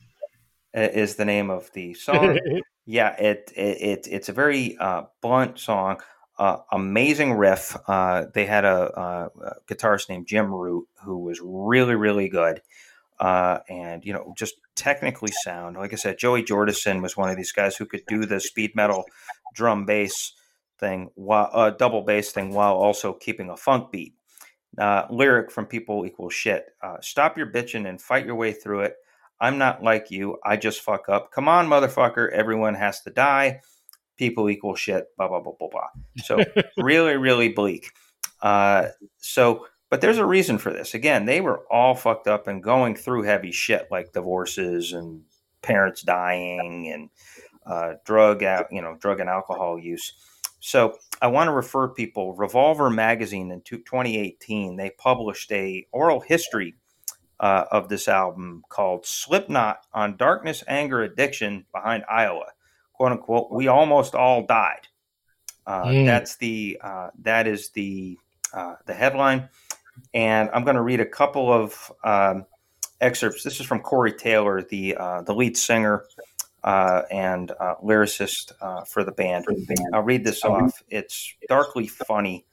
[0.72, 2.38] is the name of the song.
[2.86, 6.00] yeah, it, it, it it's a very uh, blunt song
[6.38, 7.76] uh, amazing riff.
[7.86, 9.30] Uh, they had a, a,
[9.66, 12.62] guitarist named Jim Root who was really, really good.
[13.18, 15.76] Uh, and, you know, just technically sound.
[15.76, 18.76] Like I said, Joey Jordison was one of these guys who could do the speed
[18.76, 19.04] metal
[19.54, 20.34] drum bass
[20.78, 24.14] thing, while, uh, double bass thing, while also keeping a funk beat.
[24.76, 28.80] Uh, lyric from People Equal Shit uh, Stop your bitching and fight your way through
[28.82, 28.94] it.
[29.40, 30.38] I'm not like you.
[30.44, 31.32] I just fuck up.
[31.32, 32.30] Come on, motherfucker.
[32.30, 33.60] Everyone has to die
[34.18, 35.88] people equal shit, blah, blah, blah, blah, blah.
[36.22, 36.44] So
[36.76, 37.92] really, really bleak.
[38.42, 40.94] Uh, so, but there's a reason for this.
[40.94, 45.22] Again, they were all fucked up and going through heavy shit like divorces and
[45.62, 47.10] parents dying and
[47.64, 50.12] uh, drug out, you know, drug and alcohol use.
[50.60, 52.34] So I want to refer people.
[52.34, 56.74] Revolver magazine in 2018 they published a oral history
[57.40, 62.46] uh, of this album called "Slipknot on Darkness, Anger, Addiction Behind Iowa."
[62.98, 64.88] Quote unquote, we almost all died.
[65.66, 66.06] Uh, mm.
[66.06, 68.18] That's the uh, that is the
[68.52, 69.48] uh, the headline,
[70.12, 72.46] and I'm going to read a couple of um,
[73.00, 73.44] excerpts.
[73.44, 76.04] This is from Corey Taylor, the uh, the lead singer
[76.64, 78.52] uh, and uh, lyricist
[78.88, 79.46] for the band.
[79.92, 80.82] I'll read this off.
[80.88, 82.46] It's darkly funny.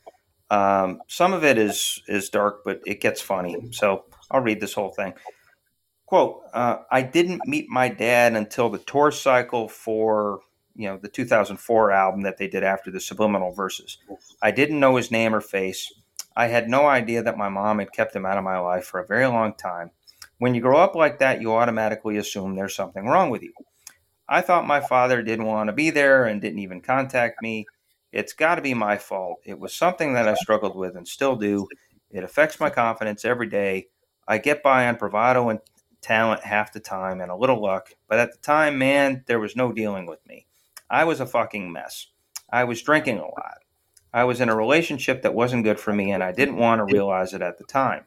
[0.51, 3.55] Um, some of it is is dark, but it gets funny.
[3.71, 5.13] So I'll read this whole thing.
[6.05, 10.39] Quote, uh, I didn't meet my dad until the tour cycle for,
[10.75, 13.97] you know, the 2004 album that they did after the Subliminal Verses.
[14.41, 15.91] I didn't know his name or face.
[16.35, 18.99] I had no idea that my mom had kept him out of my life for
[18.99, 19.91] a very long time.
[20.37, 23.53] When you grow up like that, you automatically assume there's something wrong with you.
[24.27, 27.65] I thought my father didn't want to be there and didn't even contact me.
[28.11, 29.39] It's got to be my fault.
[29.45, 31.67] It was something that I struggled with and still do.
[32.11, 33.87] It affects my confidence every day.
[34.27, 35.59] I get by on bravado and
[36.05, 39.55] talent half the time and a little luck, but at the time, man, there was
[39.55, 40.45] no dealing with me.
[40.89, 42.07] I was a fucking mess.
[42.51, 43.57] I was drinking a lot.
[44.13, 46.93] I was in a relationship that wasn't good for me, and I didn't want to
[46.93, 48.05] realize it at the time.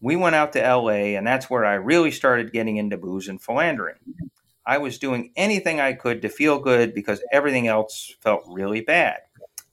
[0.00, 3.42] we went out to LA, and that's where I really started getting into booze and
[3.42, 3.96] philandering.
[4.66, 9.18] I was doing anything I could to feel good because everything else felt really bad.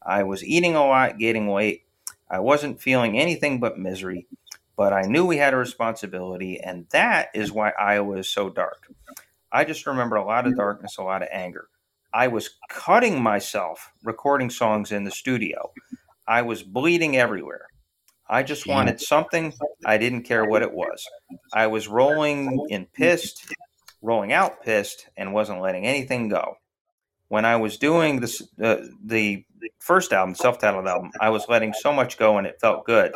[0.02, 1.84] I was eating a lot, gaining weight.
[2.30, 4.28] I wasn't feeling anything but misery,
[4.76, 8.88] but I knew we had a responsibility, and that is why Iowa is so dark.
[9.52, 11.68] I just remember a lot of darkness, a lot of anger.
[12.14, 15.72] I was cutting myself recording songs in the studio.
[16.28, 17.68] I was bleeding everywhere.
[18.30, 19.54] I just wanted something.
[19.86, 21.06] I didn't care what it was.
[21.54, 23.54] I was rolling in pissed,
[24.02, 26.56] rolling out pissed, and wasn't letting anything go.
[27.28, 29.44] When I was doing this, uh, the
[29.80, 33.14] first album, self-titled album, I was letting so much go, and it felt good.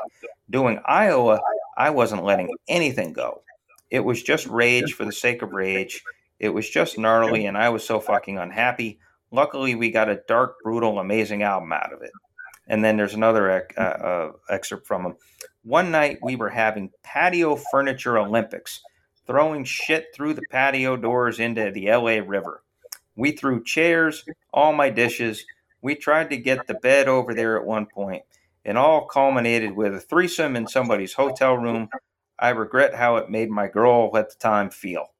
[0.50, 1.40] Doing Iowa,
[1.78, 3.42] I wasn't letting anything go.
[3.90, 6.04] It was just rage for the sake of rage.
[6.40, 9.00] It was just gnarly, and I was so fucking unhappy.
[9.32, 12.12] Luckily, we got a dark, brutal, amazing album out of it.
[12.68, 15.16] And then there's another uh, uh, excerpt from him.
[15.64, 18.82] One night we were having patio furniture Olympics,
[19.26, 22.64] throwing shit through the patio doors into the LA River.
[23.16, 25.46] We threw chairs, all my dishes.
[25.82, 28.24] We tried to get the bed over there at one point.
[28.66, 31.88] It all culminated with a threesome in somebody's hotel room.
[32.40, 35.12] I regret how it made my girl at the time feel.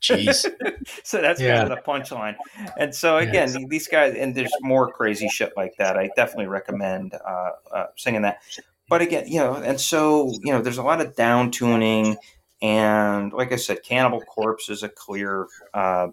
[0.00, 0.46] Jeez.
[1.02, 1.58] so that's yeah.
[1.58, 2.36] kind of the punchline.
[2.78, 3.64] And so again, yes.
[3.68, 5.96] these guys, and there's more crazy shit like that.
[5.96, 8.40] I definitely recommend uh, uh, singing that.
[8.88, 12.16] But again, you know, and so you know, there's a lot of down tuning,
[12.62, 16.08] and like I said, Cannibal Corpse is a clear uh,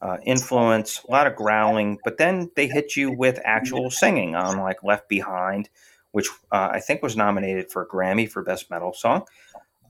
[0.00, 1.02] uh, influence.
[1.08, 5.08] A lot of growling, but then they hit you with actual singing on like Left
[5.08, 5.68] Behind,
[6.12, 9.24] which uh, I think was nominated for a Grammy for Best Metal Song.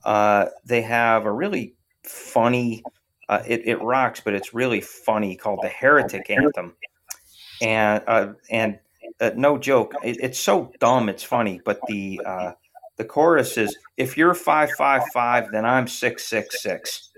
[0.03, 2.83] Uh, they have a really funny.
[3.27, 6.73] Uh, it, it rocks, but it's really funny called the Heretic Anthem,
[7.61, 8.79] and uh, and
[9.35, 11.61] no joke, it, it's so dumb, it's funny.
[11.63, 12.19] But the
[12.99, 17.09] the chorus is, "If you're five five five, then I'm six six six.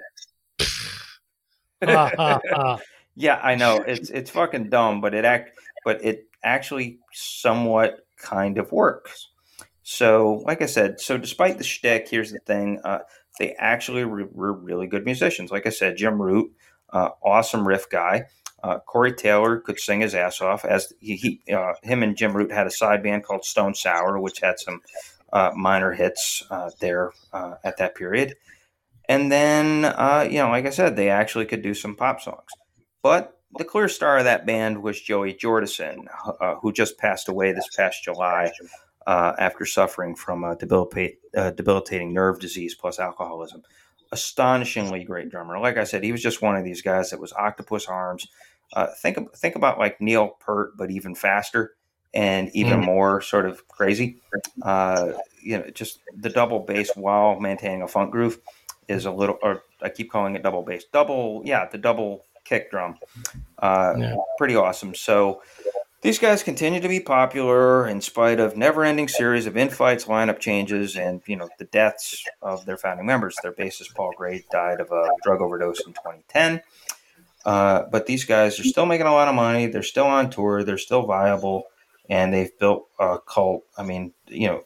[3.15, 5.51] Yeah, I know it's it's fucking dumb, but it act
[5.83, 9.29] but it actually somewhat kind of works.
[9.83, 12.99] So, like I said, so despite the shtick, here's the thing: uh,
[13.37, 15.51] they actually were, were, really good musicians.
[15.51, 16.51] Like I said, Jim Root,
[16.91, 18.25] uh, awesome riff guy.
[18.63, 20.63] Uh, Corey Taylor could sing his ass off.
[20.63, 24.19] As he, he uh, him and Jim Root had a side band called Stone Sour,
[24.19, 24.81] which had some
[25.55, 28.35] minor hits uh, there uh, at that period.
[29.09, 29.83] And then,
[30.31, 32.49] you know, like I said, they actually could do some pop songs.
[33.03, 36.05] But the clear star of that band was Joey Jordison,
[36.61, 38.51] who just passed away this past July
[39.07, 43.63] uh, after suffering from a debilitate, uh, debilitating nerve disease plus alcoholism.
[44.11, 45.57] Astonishingly great drummer.
[45.59, 48.27] Like I said, he was just one of these guys that was octopus arms.
[48.73, 51.75] Uh, think think about like Neil Peart, but even faster
[52.13, 52.85] and even mm.
[52.85, 54.21] more sort of crazy.
[54.61, 58.39] Uh, you know, just the double bass while maintaining a funk groove
[58.87, 62.69] is a little, or I keep calling it double bass, double, yeah, the double kick
[62.69, 62.97] drum.
[63.57, 64.15] Uh, yeah.
[64.37, 64.93] Pretty awesome.
[64.93, 65.41] So
[66.01, 70.97] these guys continue to be popular in spite of never-ending series of infights, lineup changes,
[70.97, 73.35] and you know the deaths of their founding members.
[73.41, 76.61] Their bassist Paul Gray died of a drug overdose in 2010.
[77.45, 79.67] Uh, but these guys are still making a lot of money.
[79.67, 80.63] They're still on tour.
[80.63, 81.65] They're still viable,
[82.11, 83.63] and they've built a cult.
[83.77, 84.61] I mean, you know,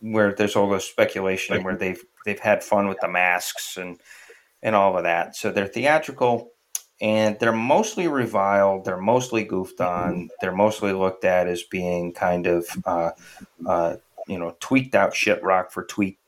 [0.00, 4.00] where there's all this speculation where they've they've had fun with the masks and
[4.62, 5.36] and all of that.
[5.36, 6.50] So they're theatrical
[7.00, 8.86] and they're mostly reviled.
[8.86, 10.30] They're mostly goofed on.
[10.40, 13.10] They're mostly looked at as being kind of, uh,
[13.66, 16.18] uh, you know, tweaked out shit rock for tweaked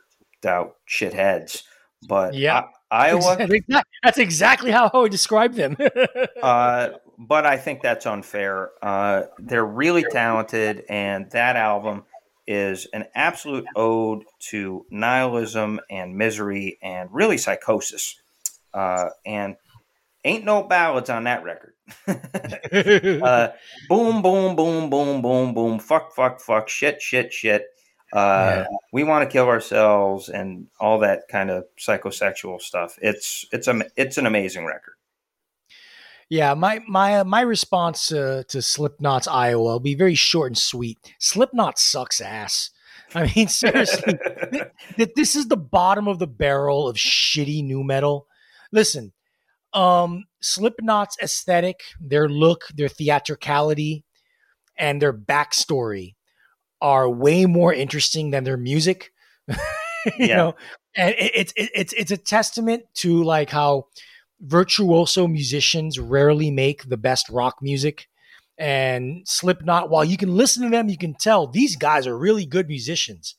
[0.45, 1.63] out shitheads.
[2.07, 3.49] But yeah, I, Iowa.
[4.03, 5.77] That's exactly how I would describe them.
[6.43, 8.71] uh, but I think that's unfair.
[8.83, 12.05] Uh, they're really talented, and that album
[12.47, 18.21] is an absolute ode to nihilism and misery and really psychosis.
[18.73, 19.57] Uh, and
[20.29, 21.73] Ain't no ballads on that record.
[22.07, 23.49] uh,
[23.89, 25.79] boom, boom, boom, boom, boom, boom.
[25.79, 26.69] Fuck, fuck, fuck.
[26.69, 27.65] Shit, shit, shit.
[28.13, 28.67] Uh, yeah.
[28.93, 32.99] We want to kill ourselves and all that kind of psychosexual stuff.
[33.01, 34.97] It's it's a it's an amazing record.
[36.31, 40.59] Yeah, my my uh, my response uh, to Slipknot's Iowa will be very short and
[40.59, 40.99] sweet.
[41.19, 42.71] Slipknot sucks ass.
[43.15, 44.13] I mean, seriously,
[44.99, 48.27] that this is the bottom of the barrel of shitty nu metal.
[48.73, 49.13] Listen,
[49.73, 54.05] um, Slipknot's aesthetic, their look, their theatricality,
[54.77, 56.17] and their backstory
[56.83, 59.13] are way more interesting than their music.
[59.49, 59.57] you
[60.19, 60.37] yeah.
[60.37, 60.55] know,
[60.95, 63.87] and it's it, it's it's a testament to like how
[64.41, 68.09] virtuoso musicians rarely make the best rock music.
[68.57, 72.47] And Slipknot, while you can listen to them, you can tell these guys are really
[72.47, 73.37] good musicians.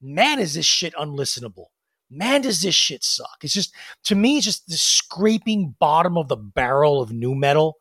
[0.00, 1.66] man, is this shit unlistenable.
[2.10, 3.38] Man, does this shit suck.
[3.42, 7.76] It's just, to me, it's just the scraping bottom of the barrel of nu metal.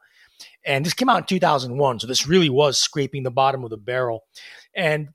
[0.66, 2.00] And this came out in 2001.
[2.00, 4.24] So this really was scraping the bottom of the barrel.
[4.76, 5.10] And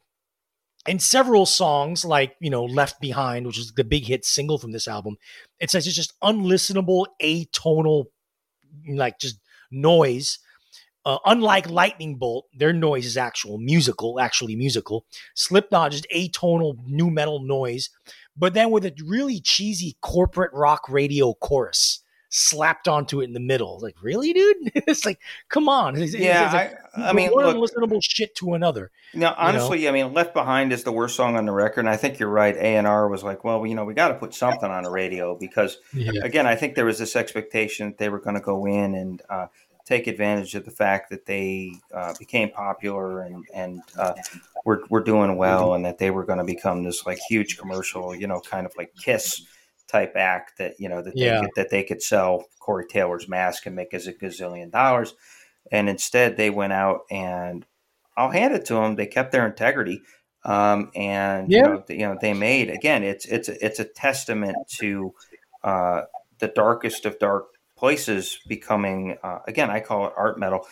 [0.87, 4.73] in several songs, like, you know, Left Behind, which is the big hit single from
[4.73, 5.17] this album,
[5.61, 8.07] it says it's just unlistenable, atonal,
[8.89, 9.39] like just
[9.71, 10.39] noise.
[11.05, 15.05] Uh, unlike Lightning Bolt, their noise is actual musical, actually musical.
[15.35, 17.91] Slipknot just atonal nu metal noise,
[18.37, 22.03] but then with a really cheesy corporate rock radio chorus
[22.33, 23.79] slapped onto it in the middle.
[23.81, 24.57] Like, really, dude?
[24.75, 25.21] it's like,
[25.51, 26.01] come on.
[26.01, 28.91] It's, yeah, it's like, I, I mean, one look, unlistenable shit to another.
[29.15, 29.91] Now, honestly, you know?
[29.91, 32.31] I mean, Left Behind is the worst song on the record, and I think you're
[32.31, 32.57] right.
[32.57, 34.91] A and R was like, well, you know, we got to put something on the
[34.91, 36.13] radio because, yeah.
[36.25, 39.23] again, I think there was this expectation that they were going to go in and
[39.29, 39.47] uh,
[39.85, 44.15] take advantage of the fact that they uh, became popular and and uh,
[44.65, 48.15] were were doing well, and that they were going to become this like huge commercial,
[48.15, 49.47] you know, kind of like Kiss
[49.93, 53.67] type act that you know that they could, that they could sell Corey Taylor's mask
[53.67, 55.15] and make as a gazillion dollars,
[55.71, 57.65] and instead they went out and
[58.17, 58.97] I'll hand it to them.
[58.97, 60.03] They kept their integrity.
[60.45, 61.59] Um, and yeah.
[61.59, 63.05] you, know, you know they made again.
[63.05, 65.15] It's it's it's a testament to
[65.63, 66.03] uh,
[66.43, 67.47] the darkest of dark
[67.83, 70.67] places becoming uh, again i call it art metal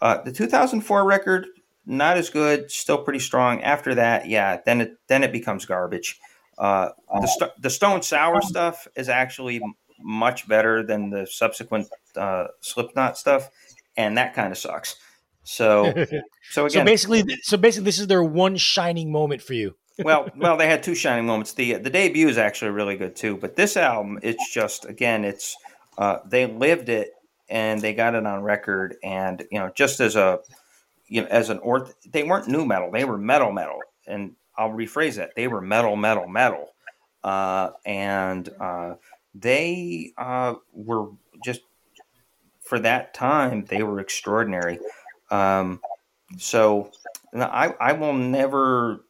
[0.00, 1.46] uh, the 2004 record
[1.84, 6.20] not as good still pretty strong after that yeah then it then it becomes garbage
[6.58, 9.60] uh, the, st- the stone sour stuff is actually
[10.00, 13.50] much better than the subsequent uh, slipknot stuff
[13.96, 14.96] and that kind of sucks
[15.46, 15.92] so
[16.50, 19.74] so again so basically so basically this is their one shining moment for you
[20.04, 21.52] well, well, they had two shining moments.
[21.52, 25.56] the The debut is actually really good too, but this album, it's just again, it's
[25.96, 27.12] uh, they lived it
[27.48, 28.96] and they got it on record.
[29.04, 30.40] And you know, just as a
[31.06, 33.78] you know, as an orth, they weren't nu metal; they were metal metal.
[34.06, 36.70] And I'll rephrase that: they were metal metal metal.
[37.22, 38.94] Uh, and uh,
[39.34, 41.08] they uh, were
[41.42, 41.62] just
[42.60, 44.78] for that time they were extraordinary.
[45.30, 45.80] Um,
[46.36, 46.90] so
[47.34, 49.04] I, I will never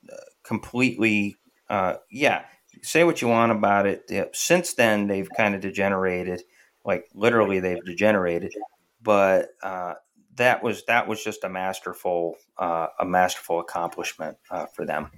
[0.45, 1.37] completely,
[1.69, 2.45] uh, yeah,
[2.83, 4.09] say what you want about it.
[4.33, 6.43] Since then, they've kind of degenerated
[6.85, 8.55] like literally they've degenerated.
[9.03, 9.95] But uh,
[10.37, 15.11] that was that was just a masterful uh, a masterful accomplishment uh, for them.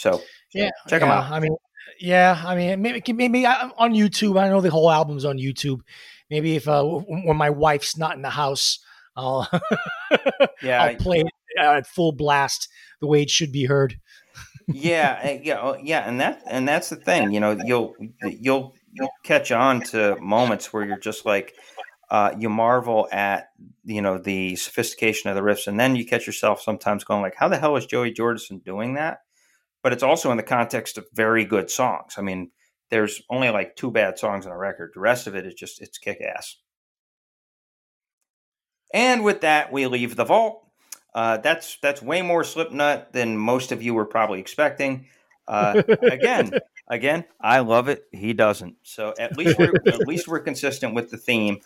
[0.00, 0.22] So,
[0.54, 1.30] yeah, check yeah, them out.
[1.30, 1.54] I mean,
[2.00, 4.40] yeah, I mean, maybe maybe uh, on YouTube.
[4.40, 5.80] I know the whole album's on YouTube.
[6.30, 8.78] Maybe if uh, when my wife's not in the house,
[9.14, 9.48] I'll
[10.62, 12.68] yeah, I'll play it at full blast
[13.00, 13.98] the way it should be heard.
[14.68, 17.32] yeah, eh, yeah, oh, yeah, and that and that's the thing.
[17.32, 21.54] You know, you'll you'll you'll catch on to moments where you're just like
[22.10, 23.50] uh, you marvel at
[23.84, 27.34] you know the sophistication of the riffs, and then you catch yourself sometimes going like,
[27.36, 29.20] "How the hell is Joey Jordison doing that?"
[29.82, 32.14] But it's also in the context of very good songs.
[32.18, 32.50] I mean,
[32.90, 34.90] there's only like two bad songs on a record.
[34.94, 36.56] The rest of it is just it's kick ass.
[38.92, 40.66] And with that, we leave the vault.
[41.14, 45.06] Uh, that's that's way more Slipknot than most of you were probably expecting.
[45.48, 46.52] Uh, again,
[46.88, 48.04] again, I love it.
[48.12, 48.76] He doesn't.
[48.82, 51.60] So at least we're at least we're consistent with the theme,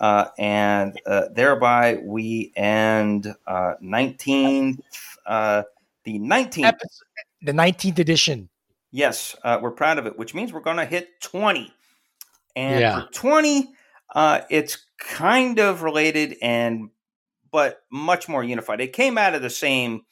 [0.00, 4.78] uh, and uh, thereby we end uh, nineteen
[5.26, 5.64] uh,
[6.04, 6.80] the nineteenth
[7.42, 8.48] the nineteenth edition.
[8.90, 11.72] Yes, uh, we're proud of it, which means we're going to hit twenty.
[12.54, 13.00] And yeah.
[13.00, 13.70] for twenty,
[14.14, 16.90] uh, it's kind of related and
[17.50, 18.80] but much more unified.
[18.80, 20.02] It came out of the same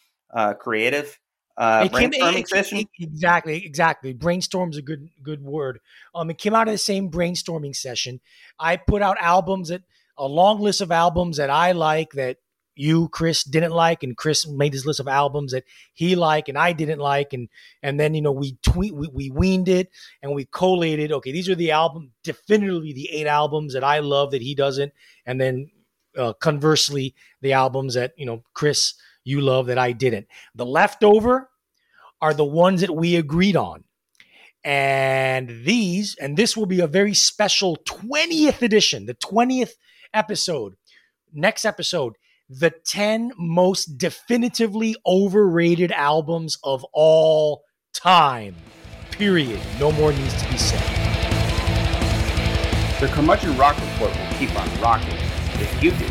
[0.59, 1.19] creative
[1.57, 2.85] uh, it came, brainstorming session.
[2.99, 4.13] Exactly, exactly.
[4.13, 5.81] Brainstorm's a good good word.
[6.15, 8.21] Um, it came out of the same brainstorming session.
[8.59, 9.83] I put out albums that
[10.19, 12.39] a long list of albums that I like that
[12.77, 16.59] you Chris didn't like, and Chris made his list of albums that he liked and
[16.59, 17.49] I didn't like, and
[17.83, 19.91] and then you know we tweet we, we weaned it
[20.23, 21.13] and we collated.
[21.13, 24.93] Okay, these are the album definitively the eight albums that I love that he doesn't,
[25.27, 25.71] and then
[26.17, 28.95] uh, conversely the albums that you know Chris
[29.25, 30.27] you love that I didn't.
[30.55, 31.51] The leftover
[32.21, 33.85] are the ones that we agreed on.
[34.63, 39.73] And these, and this will be a very special 20th edition, the 20th
[40.15, 40.77] episode.
[41.35, 42.15] Next episode,
[42.49, 47.65] the 10 most definitively overrated albums of all
[47.95, 48.57] time.
[49.11, 49.61] Period.
[49.79, 50.83] No more needs to be said.
[53.01, 55.17] The Curmudgeon Rock Report will keep on rocking
[55.55, 56.07] if you do.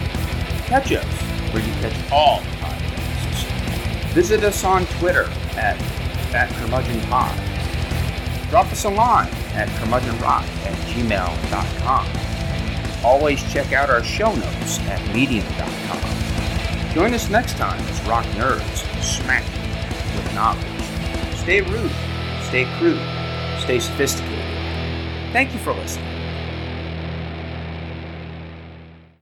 [0.65, 1.05] Catch us
[1.51, 2.41] where you catch all
[4.13, 5.23] Visit us on Twitter
[5.57, 5.75] at,
[6.35, 6.49] at.
[8.51, 12.05] Drop us a line at curmudgeonrock at gmail.com.
[13.03, 16.22] Always check out our show notes at medium.com.
[16.93, 20.63] Join us next time as rock nerds smack you with knowledge.
[21.37, 21.91] Stay rude,
[22.43, 23.01] stay crude,
[23.59, 24.45] stay sophisticated.
[25.33, 26.22] Thank you for listening.